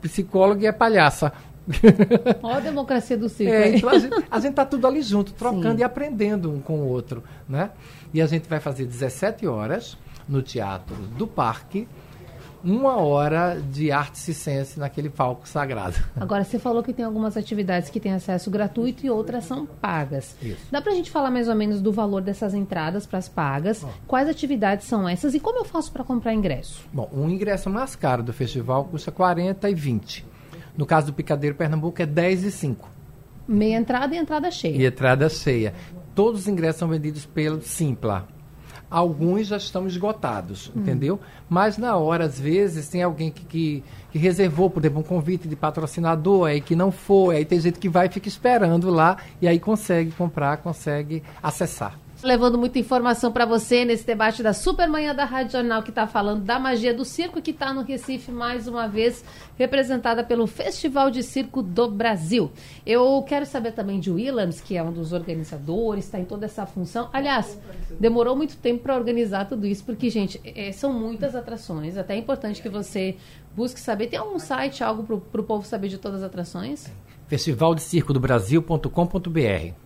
psicóloga 0.00 0.62
e 0.62 0.66
é 0.66 0.72
palhaça. 0.72 1.32
Olha 2.42 2.56
a 2.56 2.60
democracia 2.60 3.16
do 3.16 3.28
circo. 3.28 3.52
É, 3.54 3.76
então 3.76 3.90
a 4.30 4.40
gente 4.40 4.50
está 4.50 4.66
tudo 4.66 4.86
ali 4.86 5.00
junto, 5.00 5.32
trocando 5.34 5.76
Sim. 5.76 5.80
e 5.80 5.84
aprendendo 5.84 6.50
um 6.50 6.60
com 6.60 6.80
o 6.80 6.88
outro. 6.88 7.22
Né? 7.48 7.70
E 8.12 8.20
a 8.20 8.26
gente 8.26 8.48
vai 8.48 8.60
fazer 8.60 8.84
17 8.84 9.46
horas 9.46 9.96
no 10.28 10.42
Teatro 10.42 10.96
do 11.16 11.26
Parque, 11.26 11.88
uma 12.64 12.96
hora 12.96 13.60
de 13.60 13.90
arte 13.90 14.18
circense 14.18 14.78
naquele 14.78 15.10
palco 15.10 15.48
sagrado. 15.48 15.96
Agora, 16.18 16.44
você 16.44 16.58
falou 16.58 16.82
que 16.82 16.92
tem 16.92 17.04
algumas 17.04 17.36
atividades 17.36 17.90
que 17.90 18.00
têm 18.00 18.12
acesso 18.12 18.50
gratuito 18.50 19.04
e 19.04 19.10
outras 19.10 19.44
são 19.44 19.66
pagas. 19.66 20.36
Isso. 20.40 20.66
Dá 20.70 20.80
pra 20.80 20.94
gente 20.94 21.10
falar 21.10 21.30
mais 21.30 21.48
ou 21.48 21.54
menos 21.54 21.80
do 21.80 21.92
valor 21.92 22.22
dessas 22.22 22.54
entradas 22.54 23.06
para 23.06 23.18
as 23.18 23.28
pagas? 23.28 23.84
Quais 24.06 24.28
atividades 24.28 24.86
são 24.86 25.08
essas 25.08 25.34
e 25.34 25.40
como 25.40 25.58
eu 25.58 25.64
faço 25.64 25.92
para 25.92 26.04
comprar 26.04 26.34
ingresso? 26.34 26.86
Bom, 26.92 27.08
o 27.12 27.28
ingresso 27.28 27.68
mais 27.68 27.96
caro 27.96 28.22
do 28.22 28.32
festival 28.32 28.84
custa 28.84 29.10
40 29.10 29.68
e 29.68 29.74
20. 29.74 30.26
No 30.76 30.86
caso 30.86 31.08
do 31.08 31.12
Picadeiro 31.12 31.56
Pernambuco 31.56 32.00
é 32.00 32.06
10 32.06 32.44
e 32.44 32.50
5. 32.50 32.88
Meia 33.46 33.76
entrada 33.76 34.14
e 34.14 34.18
entrada 34.18 34.50
cheia. 34.50 34.76
E 34.76 34.86
entrada 34.86 35.28
cheia. 35.28 35.74
Todos 36.14 36.42
os 36.42 36.48
ingressos 36.48 36.78
são 36.78 36.88
vendidos 36.88 37.26
pelo 37.26 37.60
Simpla. 37.60 38.28
Alguns 38.92 39.46
já 39.46 39.56
estão 39.56 39.86
esgotados, 39.86 40.68
hum. 40.68 40.80
entendeu? 40.80 41.18
Mas 41.48 41.78
na 41.78 41.96
hora, 41.96 42.26
às 42.26 42.38
vezes, 42.38 42.90
tem 42.90 43.02
alguém 43.02 43.30
que, 43.30 43.42
que, 43.44 43.84
que, 44.10 44.18
reservou, 44.18 44.68
por 44.68 44.80
exemplo, 44.80 45.00
um 45.00 45.02
convite 45.02 45.48
de 45.48 45.56
patrocinador, 45.56 46.48
aí 46.48 46.60
que 46.60 46.76
não 46.76 46.92
foi, 46.92 47.36
aí 47.36 47.44
tem 47.46 47.58
gente 47.58 47.78
que 47.78 47.88
vai 47.88 48.06
e 48.06 48.10
fica 48.10 48.28
esperando 48.28 48.90
lá 48.90 49.16
e 49.40 49.48
aí 49.48 49.58
consegue 49.58 50.10
comprar, 50.10 50.58
consegue 50.58 51.22
acessar 51.42 52.01
levando 52.22 52.56
muita 52.56 52.78
informação 52.78 53.32
para 53.32 53.44
você 53.44 53.84
nesse 53.84 54.06
debate 54.06 54.42
da 54.42 54.52
Supermanhã 54.52 55.14
da 55.14 55.24
Rádio 55.24 55.52
Jornal, 55.52 55.82
que 55.82 55.90
está 55.90 56.06
falando 56.06 56.44
da 56.44 56.58
magia 56.58 56.94
do 56.94 57.04
circo, 57.04 57.42
que 57.42 57.50
está 57.50 57.74
no 57.74 57.82
Recife 57.82 58.30
mais 58.30 58.68
uma 58.68 58.86
vez, 58.86 59.24
representada 59.58 60.22
pelo 60.22 60.46
Festival 60.46 61.10
de 61.10 61.22
Circo 61.22 61.62
do 61.62 61.90
Brasil. 61.90 62.50
Eu 62.86 63.22
quero 63.26 63.44
saber 63.44 63.72
também 63.72 63.98
de 63.98 64.10
Williams, 64.10 64.60
que 64.60 64.76
é 64.76 64.82
um 64.82 64.92
dos 64.92 65.12
organizadores, 65.12 66.04
está 66.04 66.18
em 66.18 66.24
toda 66.24 66.46
essa 66.46 66.64
função. 66.64 67.10
Aliás, 67.12 67.58
demorou 67.98 68.36
muito 68.36 68.56
tempo 68.56 68.84
para 68.84 68.94
organizar 68.94 69.48
tudo 69.48 69.66
isso, 69.66 69.84
porque, 69.84 70.08
gente, 70.08 70.40
é, 70.44 70.70
são 70.70 70.92
muitas 70.92 71.34
atrações. 71.34 71.96
Até 71.96 72.14
é 72.14 72.18
importante 72.18 72.62
que 72.62 72.68
você 72.68 73.16
busque 73.54 73.80
saber. 73.80 74.06
Tem 74.06 74.18
algum 74.18 74.38
site, 74.38 74.84
algo 74.84 75.20
para 75.20 75.40
o 75.40 75.44
povo 75.44 75.66
saber 75.66 75.88
de 75.88 75.98
todas 75.98 76.22
as 76.22 76.28
atrações? 76.28 76.88
Festivaldecircodobrasil.com.br 77.26 79.81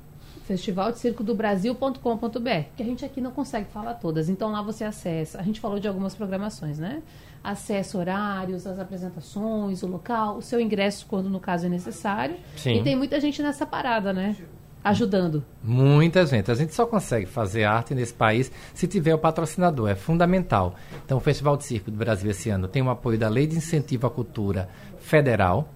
festivaldecircodobrasil.com.br, 0.47 2.69
que 2.77 2.83
a 2.83 2.87
gente 2.87 3.05
aqui 3.05 3.21
não 3.21 3.33
consegue 3.33 3.67
falar 3.71 3.95
todas. 3.95 4.29
Então 4.29 4.53
lá 4.53 4.63
você 4.63 4.85
acessa. 4.85 5.41
A 5.41 5.43
gente 5.43 5.59
falou 5.61 5.81
de 5.81 5.89
algumas 5.89 6.15
programações, 6.15 6.79
né? 6.79 7.03
Acessa 7.43 7.99
horários, 7.99 8.67
as 8.67 8.79
apresentações, 8.79 9.83
o 9.83 9.87
local, 9.87 10.37
o 10.37 10.43
seu 10.43 10.61
ingresso 10.61 11.07
quando 11.07 11.29
no 11.29 11.41
caso 11.41 11.67
é 11.67 11.69
necessário. 11.69 12.37
Sim. 12.57 12.81
E 12.81 12.83
tem 12.83 12.97
muita 12.97 13.21
gente 13.21 13.43
nessa 13.43 13.67
parada, 13.67 14.13
né? 14.13 14.37
Ajudando. 14.85 15.45
Muita 15.65 16.25
gente. 16.27 16.49
A 16.49 16.55
gente 16.55 16.73
só 16.73 16.87
consegue 16.87 17.27
fazer 17.27 17.65
arte 17.65 17.93
nesse 17.93 18.15
país 18.15 18.53
se 18.73 18.87
tiver 18.87 19.15
o 19.15 19.19
patrocinador. 19.19 19.91
É 19.91 19.97
fundamental. 19.97 20.77
Então, 21.05 21.19
o 21.19 21.21
Festival 21.21 21.57
de 21.57 21.65
Circo 21.65 21.91
do 21.91 21.97
Brasil 21.97 22.31
esse 22.31 22.51
ano 22.51 22.69
tem 22.69 22.83
o 22.83 22.91
apoio 22.91 23.19
da 23.19 23.29
Lei 23.29 23.49
de 23.49 23.57
Incentivo 23.57 24.07
à 24.07 24.11
Cultura 24.11 24.69
Federal, 25.01 25.69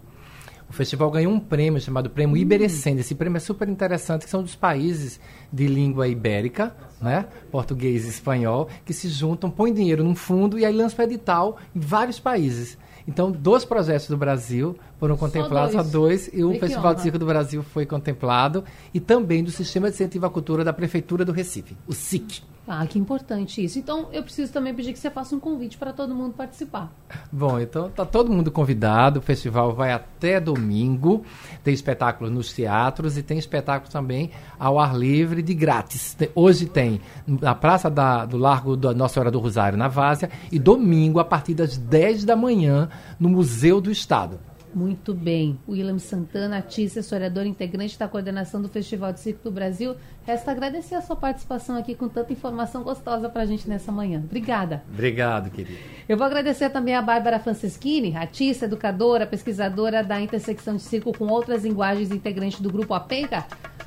o 0.71 0.73
festival 0.73 1.11
ganhou 1.11 1.33
um 1.33 1.41
prêmio 1.41 1.81
chamado 1.81 2.09
Prêmio 2.09 2.37
hum. 2.37 2.39
Iberescende. 2.39 3.01
Esse 3.01 3.17
prêmio 3.17 3.37
é 3.37 3.41
super 3.41 3.69
interessante, 3.69 4.25
que 4.25 4.31
são 4.31 4.41
dos 4.41 4.55
países 4.55 5.19
de 5.53 5.67
língua 5.67 6.07
ibérica, 6.07 6.75
né? 7.03 7.27
português 7.51 8.07
e 8.07 8.09
espanhol, 8.09 8.69
que 8.85 8.93
se 8.93 9.09
juntam, 9.09 9.51
põem 9.51 9.75
dinheiro 9.75 10.05
num 10.05 10.15
fundo 10.15 10.57
e 10.57 10.65
aí 10.65 10.73
lançam 10.73 11.05
edital 11.05 11.59
em 11.75 11.81
vários 11.81 12.21
países. 12.21 12.79
Então, 13.09 13.33
dois 13.33 13.65
projetos 13.65 14.07
do 14.07 14.17
Brasil 14.17 14.77
foram 15.01 15.17
contemplados, 15.17 15.73
só 15.73 15.83
dois, 15.83 16.27
só 16.27 16.31
dois 16.31 16.31
e 16.33 16.45
o 16.45 16.61
Festival 16.61 16.95
de 16.95 17.03
Circo 17.03 17.19
do 17.19 17.27
Brasil 17.27 17.65
foi 17.65 17.85
contemplado, 17.85 18.63
e 18.95 19.01
também 19.01 19.43
do 19.43 19.51
Sistema 19.51 19.89
de 19.89 19.95
Incentivo 19.95 20.27
à 20.27 20.31
Cultura 20.31 20.63
da 20.63 20.73
Prefeitura 20.73 21.25
do 21.25 21.33
Recife, 21.33 21.77
o 21.89 21.93
SIC. 21.93 22.43
Ah, 22.73 22.87
que 22.87 23.01
importante 23.01 23.65
isso. 23.65 23.81
Então, 23.81 24.11
eu 24.13 24.23
preciso 24.23 24.53
também 24.53 24.73
pedir 24.73 24.93
que 24.93 24.99
você 25.01 25.11
faça 25.11 25.35
um 25.35 25.41
convite 25.41 25.77
para 25.77 25.93
todo 25.93 26.15
mundo 26.15 26.35
participar. 26.35 26.89
Bom, 27.33 27.59
então 27.59 27.91
tá 27.91 28.07
todo 28.07 28.31
mundo 28.31 28.49
convidado. 28.53 29.19
O 29.19 29.23
festival 29.23 29.75
vai 29.75 29.93
até 29.93 30.39
domingo. 30.39 31.25
Tem 31.65 31.75
espetáculos 31.75 32.33
nos 32.33 32.53
teatros 32.53 33.19
e 33.19 33.25
tem 33.25 33.39
espetáculos 33.39 33.93
também 33.93 34.31
ao 34.57 34.79
ar 34.79 34.97
livre 34.97 35.43
de 35.43 35.53
grátis. 35.53 36.17
Hoje 36.33 36.67
tem 36.67 37.01
na 37.27 37.57
Praça 37.57 37.91
da, 37.91 38.25
do 38.25 38.39
Largo 38.39 38.77
da 38.77 38.95
Nossa 38.95 39.15
Senhora 39.15 39.33
do 39.33 39.41
Rosário, 39.41 39.77
na 39.77 39.89
Várzea, 39.89 40.31
e 40.53 40.57
domingo, 40.57 41.19
a 41.19 41.25
partir 41.25 41.55
das 41.55 41.77
10 41.77 42.25
da 42.25 42.37
manhã, 42.37 42.89
no 43.19 43.29
Museu 43.29 43.81
do 43.81 43.91
Estado. 43.91 44.39
Muito 44.75 45.13
bem. 45.13 45.59
William 45.69 45.99
Santana, 45.99 46.57
artista, 46.57 47.01
historiador, 47.01 47.47
integrante 47.47 47.99
da 47.99 48.09
coordenação 48.09 48.63
do 48.63 48.69
Festival 48.69 49.13
de 49.13 49.21
Circo 49.21 49.45
do 49.45 49.51
Brasil. 49.51 49.97
Resta 50.25 50.51
agradecer 50.51 50.95
a 50.95 51.03
sua 51.03 51.17
participação 51.17 51.77
aqui 51.77 51.95
com 51.95 52.09
tanta 52.09 52.33
informação 52.33 52.83
gostosa 52.83 53.29
para 53.29 53.43
a 53.43 53.47
gente 53.47 53.69
nessa 53.69 53.91
manhã. 53.91 54.23
Obrigada. 54.25 54.83
Obrigado, 54.93 55.51
querido. 55.51 55.79
Eu 56.09 56.17
vou 56.17 56.27
agradecer 56.27 56.71
também 56.71 56.95
a 56.95 57.03
Bárbara 57.03 57.41
Franceschini, 57.41 58.17
artista, 58.17 58.67
educadora, 58.67 59.27
pesquisadora 59.27 60.05
da 60.05 60.21
intersecção 60.21 60.77
de 60.77 60.83
circo 60.83 61.17
com 61.17 61.27
outras 61.27 61.65
linguagens, 61.65 62.11
integrante 62.11 62.63
do 62.63 62.71
grupo 62.71 62.95
Apenca. 62.95 63.47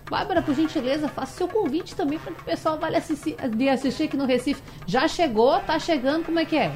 Bárbara, 0.09 0.41
por 0.41 0.53
gentileza, 0.53 1.07
faça 1.07 1.38
seu 1.38 1.47
convite 1.47 1.95
também 1.95 2.19
para 2.19 2.34
que 2.34 2.41
o 2.41 2.45
pessoal 2.45 2.77
vá 2.77 2.89
assistir, 2.89 3.36
assistir 3.71 4.03
aqui 4.03 4.17
no 4.17 4.25
Recife. 4.25 4.61
Já 4.86 5.07
chegou? 5.07 5.59
Tá 5.61 5.79
chegando? 5.79 6.25
Como 6.25 6.39
é 6.39 6.45
que 6.45 6.57
é? 6.57 6.71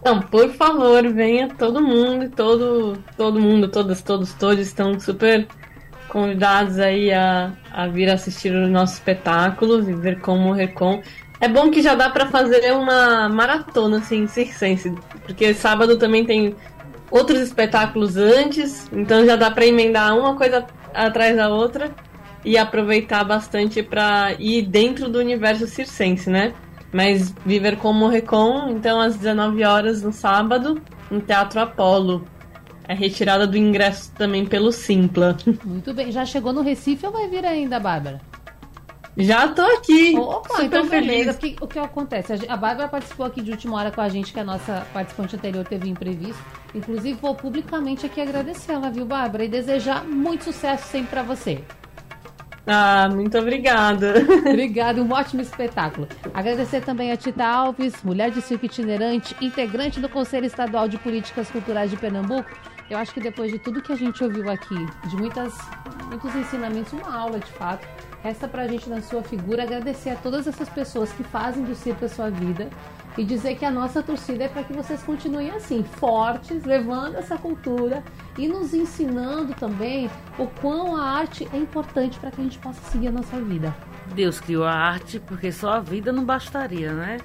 Então, 0.00 0.20
por 0.20 0.48
favor, 0.50 1.06
venha 1.12 1.48
todo 1.48 1.82
mundo, 1.82 2.30
todo, 2.30 2.98
todo 3.16 3.40
mundo, 3.40 3.68
todas, 3.68 4.00
todos, 4.00 4.32
todos 4.34 4.66
estão 4.66 4.98
super 4.98 5.46
convidados 6.08 6.78
aí 6.78 7.12
a, 7.12 7.52
a 7.70 7.86
vir 7.88 8.08
assistir 8.10 8.52
o 8.52 8.68
nosso 8.68 8.94
espetáculo, 8.94 9.82
ver 9.82 10.20
como 10.20 10.50
o 10.50 10.52
Recon. 10.52 11.02
É 11.40 11.48
bom 11.48 11.70
que 11.70 11.82
já 11.82 11.94
dá 11.94 12.10
para 12.10 12.26
fazer 12.26 12.72
uma 12.72 13.28
maratona, 13.28 13.98
assim, 13.98 14.26
circense, 14.26 14.92
porque 15.24 15.52
sábado 15.54 15.96
também 15.96 16.24
tem 16.24 16.56
outros 17.10 17.40
espetáculos 17.40 18.16
antes, 18.16 18.88
então 18.92 19.24
já 19.24 19.36
dá 19.36 19.50
para 19.50 19.66
emendar 19.66 20.16
uma 20.16 20.34
coisa 20.34 20.66
atrás 20.92 21.36
da 21.36 21.48
outra 21.48 21.90
e 22.44 22.56
aproveitar 22.56 23.24
bastante 23.24 23.82
para 23.82 24.34
ir 24.38 24.62
dentro 24.62 25.08
do 25.08 25.18
universo 25.18 25.66
circense, 25.66 26.28
né? 26.30 26.54
Mas 26.92 27.34
Viver 27.44 27.76
como 27.76 28.08
Recon, 28.08 28.70
então 28.70 29.00
às 29.00 29.16
19 29.16 29.64
horas 29.64 30.02
no 30.02 30.12
sábado, 30.12 30.80
no 31.10 31.20
Teatro 31.20 31.60
Apolo. 31.60 32.24
É 32.86 32.94
retirada 32.94 33.46
do 33.46 33.56
ingresso 33.56 34.10
também 34.14 34.46
pelo 34.46 34.72
Simpla. 34.72 35.36
Muito 35.62 35.92
bem. 35.92 36.10
Já 36.10 36.24
chegou 36.24 36.52
no 36.54 36.62
Recife 36.62 37.04
ou 37.04 37.12
vai 37.12 37.28
vir 37.28 37.44
ainda, 37.44 37.78
Bárbara? 37.78 38.18
Já 39.20 39.48
tô 39.48 39.62
aqui. 39.62 40.16
Opa, 40.16 40.48
super 40.48 40.64
então 40.64 40.84
feliz. 40.86 41.34
O 41.34 41.38
que, 41.38 41.56
o 41.60 41.66
que 41.66 41.78
acontece? 41.78 42.34
A 42.48 42.56
Bárbara 42.56 42.88
participou 42.88 43.26
aqui 43.26 43.42
de 43.42 43.50
última 43.50 43.76
hora 43.76 43.90
com 43.90 44.00
a 44.00 44.08
gente, 44.08 44.32
que 44.32 44.38
a 44.38 44.44
nossa 44.44 44.86
participante 44.92 45.34
anterior 45.34 45.66
teve 45.66 45.90
imprevisto. 45.90 46.40
Inclusive, 46.72 47.18
vou 47.20 47.34
publicamente 47.34 48.06
aqui 48.06 48.20
agradecer 48.20 48.72
ela, 48.72 48.90
viu, 48.90 49.04
Bárbara? 49.04 49.44
E 49.44 49.48
desejar 49.48 50.04
muito 50.04 50.44
sucesso 50.44 50.86
sempre 50.86 51.10
para 51.10 51.24
você. 51.24 51.64
Ah, 52.70 53.08
muito 53.08 53.38
obrigada. 53.38 54.14
Obrigada, 54.46 55.00
um 55.02 55.10
ótimo 55.10 55.40
espetáculo. 55.40 56.06
Agradecer 56.34 56.82
também 56.82 57.10
a 57.10 57.16
Tita 57.16 57.42
Alves, 57.42 58.02
mulher 58.02 58.30
de 58.30 58.42
circo 58.42 58.66
itinerante, 58.66 59.34
integrante 59.40 59.98
do 59.98 60.08
Conselho 60.08 60.44
Estadual 60.44 60.86
de 60.86 60.98
Políticas 60.98 61.50
Culturais 61.50 61.90
de 61.90 61.96
Pernambuco. 61.96 62.50
Eu 62.90 62.98
acho 62.98 63.14
que 63.14 63.20
depois 63.20 63.50
de 63.50 63.58
tudo 63.58 63.80
que 63.80 63.90
a 63.90 63.96
gente 63.96 64.22
ouviu 64.22 64.50
aqui, 64.50 64.76
de 65.06 65.16
muitas, 65.16 65.54
muitos 66.08 66.34
ensinamentos, 66.34 66.92
uma 66.92 67.14
aula 67.14 67.38
de 67.38 67.50
fato, 67.52 67.88
resta 68.22 68.46
pra 68.46 68.66
gente 68.66 68.88
na 68.90 69.00
sua 69.00 69.22
figura 69.22 69.62
agradecer 69.62 70.10
a 70.10 70.16
todas 70.16 70.46
essas 70.46 70.68
pessoas 70.68 71.10
que 71.12 71.24
fazem 71.24 71.64
do 71.64 71.74
circo 71.74 72.04
a 72.04 72.08
sua 72.08 72.30
vida 72.30 72.68
e 73.18 73.24
dizer 73.24 73.56
que 73.56 73.64
a 73.64 73.70
nossa 73.70 74.00
torcida 74.00 74.44
é 74.44 74.48
para 74.48 74.62
que 74.62 74.72
vocês 74.72 75.02
continuem 75.02 75.50
assim, 75.50 75.82
fortes, 75.82 76.64
levando 76.64 77.16
essa 77.16 77.36
cultura 77.36 78.00
e 78.38 78.46
nos 78.46 78.72
ensinando 78.72 79.52
também 79.54 80.08
o 80.38 80.46
quão 80.46 80.96
a 80.96 81.02
arte 81.02 81.48
é 81.52 81.56
importante 81.56 82.16
para 82.20 82.30
que 82.30 82.40
a 82.40 82.44
gente 82.44 82.58
possa 82.58 82.80
seguir 82.92 83.08
a 83.08 83.12
nossa 83.12 83.36
vida. 83.40 83.74
Deus 84.14 84.40
criou 84.40 84.64
a 84.64 84.72
arte 84.72 85.18
porque 85.18 85.50
só 85.50 85.72
a 85.72 85.80
vida 85.80 86.12
não 86.12 86.24
bastaria, 86.24 86.92
né? 86.92 87.18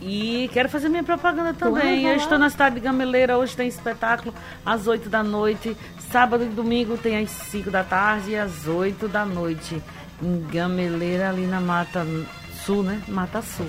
E 0.00 0.48
quero 0.52 0.68
fazer 0.68 0.88
minha 0.88 1.02
propaganda 1.02 1.52
também. 1.52 2.06
Eu 2.06 2.14
estou 2.14 2.38
na 2.38 2.48
cidade 2.48 2.76
de 2.76 2.80
Gameleira, 2.80 3.36
hoje 3.36 3.56
tem 3.56 3.66
espetáculo 3.66 4.32
às 4.64 4.86
8 4.86 5.08
da 5.08 5.24
noite. 5.24 5.76
Sábado 6.12 6.44
e 6.44 6.48
domingo 6.48 6.96
tem 6.96 7.18
às 7.18 7.30
5 7.30 7.72
da 7.72 7.82
tarde 7.82 8.30
e 8.30 8.36
às 8.36 8.68
8 8.68 9.08
da 9.08 9.24
noite. 9.24 9.82
Em 10.22 10.46
Gameleira, 10.46 11.30
ali 11.30 11.44
na 11.44 11.60
Mata 11.60 12.06
Sul, 12.64 12.84
né? 12.84 13.02
Mata 13.08 13.42
Sul. 13.42 13.66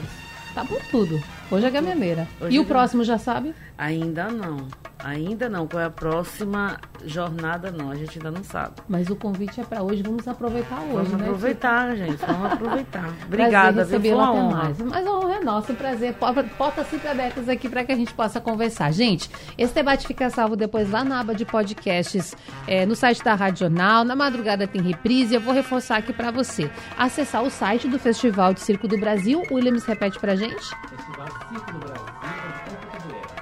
Tá 0.54 0.64
por 0.64 0.80
tudo. 0.91 1.20
Hoje 1.52 1.66
é 1.66 1.70
gameleira. 1.72 2.28
Hoje 2.39 2.56
e 2.56 2.58
é 2.58 2.62
o 2.62 2.66
próximo 2.66 3.04
já 3.04 3.18
sabe? 3.18 3.56
Ainda 3.76 4.30
não. 4.30 4.68
Ainda 5.04 5.47
não. 5.47 5.66
Qual 5.66 5.82
é 5.82 5.86
a 5.86 5.89
próxima 5.89 6.78
jornada? 7.06 7.72
Não, 7.72 7.89
a 7.89 7.95
gente 7.95 8.18
ainda 8.18 8.32
não 8.32 8.43
sabe. 8.43 8.74
Mas 8.88 9.10
o 9.10 9.16
convite 9.16 9.62
é 9.62 9.64
para 9.64 9.82
hoje. 9.82 10.04
Vamos 10.04 10.28
aproveitar 10.28 10.80
hoje, 10.82 11.10
Vamos 11.10 11.12
né? 11.14 11.26
aproveitar, 11.26 11.95
gente. 11.95 12.18
Vamos 12.26 12.52
aproveitar. 12.52 13.10
Obrigada, 13.26 13.86
viu? 13.86 14.00
Foi 14.02 14.14
uma 14.14 14.34
honra. 14.34 14.64
Mais. 14.64 14.82
Mas 14.82 15.08
a 15.08 15.12
honra 15.12 15.36
é 15.36 15.39
nossa. 15.39 15.72
Um 15.72 15.76
prazer. 15.76 16.16
Portas 16.58 16.88
sempre 16.88 17.08
abertas 17.08 17.47
aqui 17.47 17.70
para 17.70 17.86
que 17.86 17.91
a 17.91 17.95
gente 17.95 18.14
possa 18.14 18.41
conversar. 18.41 18.91
Gente, 18.91 19.30
esse 19.58 19.74
debate 19.74 20.06
fica 20.06 20.30
salvo 20.30 20.56
depois 20.56 20.91
lá 20.91 21.04
na 21.04 21.22
aba 21.22 21.34
de 21.34 21.45
podcasts, 21.45 22.36
é, 22.68 22.86
no 22.86 22.95
site 22.95 23.24
da 23.24 23.36
Rádio 23.36 23.60
Jornal. 23.60 24.04
Na 24.04 24.16
madrugada 24.16 24.68
tem 24.68 24.82
reprise. 24.82 25.34
Eu 25.34 25.41
vou 25.41 25.54
reforçar 25.54 25.97
aqui 25.97 26.12
para 26.12 26.30
você. 26.30 26.70
Acessar 26.97 27.43
o 27.43 27.50
site 27.50 27.88
do 27.88 27.97
Festival 27.97 28.54
de 28.54 28.60
Circo 28.60 28.88
do 28.88 28.97
Brasil. 28.97 29.43
O 29.50 29.56
Williams 29.56 29.86
repete 29.86 30.20
para 30.20 30.36
gente. 30.36 30.76
Festival 30.89 31.28
Circo 31.50 31.72
do 31.72 31.80
Brasil. 31.80 32.19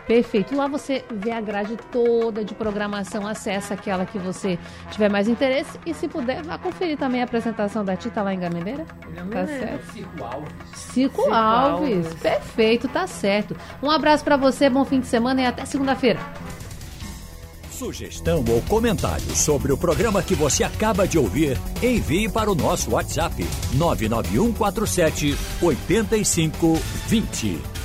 Perfeito. 0.07 0.55
Lá 0.55 0.67
você 0.67 1.03
vê 1.11 1.31
a 1.31 1.41
grade 1.41 1.77
toda 1.91 2.43
de 2.43 2.55
programação, 2.55 3.27
acessa 3.27 3.73
aquela 3.73 4.05
que 4.05 4.17
você 4.17 4.57
tiver 4.89 5.09
mais 5.09 5.27
interesse 5.27 5.77
e 5.85 5.93
se 5.93 6.07
puder, 6.07 6.41
vá 6.43 6.57
conferir 6.57 6.97
também 6.97 7.21
a 7.21 7.25
apresentação 7.25 7.83
da 7.83 7.95
Tita 7.95 8.21
lá 8.21 8.33
em 8.33 8.39
Gameleira. 8.39 8.85
Tá 9.29 9.45
certo? 9.45 9.91
Circo 9.91 10.23
Alves. 10.23 10.53
Circo, 10.73 11.21
Circo 11.21 11.33
Alves. 11.33 12.05
Alves. 12.05 12.21
Perfeito, 12.21 12.87
tá 12.87 13.05
certo. 13.05 13.55
Um 13.83 13.91
abraço 13.91 14.23
para 14.23 14.37
você, 14.37 14.69
bom 14.69 14.85
fim 14.85 15.01
de 15.01 15.07
semana 15.07 15.41
e 15.41 15.45
até 15.45 15.65
segunda-feira. 15.65 16.19
Sugestão 17.69 18.43
ou 18.49 18.61
comentário 18.63 19.35
sobre 19.35 19.71
o 19.71 19.77
programa 19.77 20.23
que 20.23 20.33
você 20.33 20.63
acaba 20.63 21.07
de 21.07 21.19
ouvir, 21.19 21.59
envie 21.83 22.27
para 22.27 22.49
o 22.49 22.55
nosso 22.55 22.91
WhatsApp 22.91 23.45
99147 23.75 25.37
8520. 25.61 27.76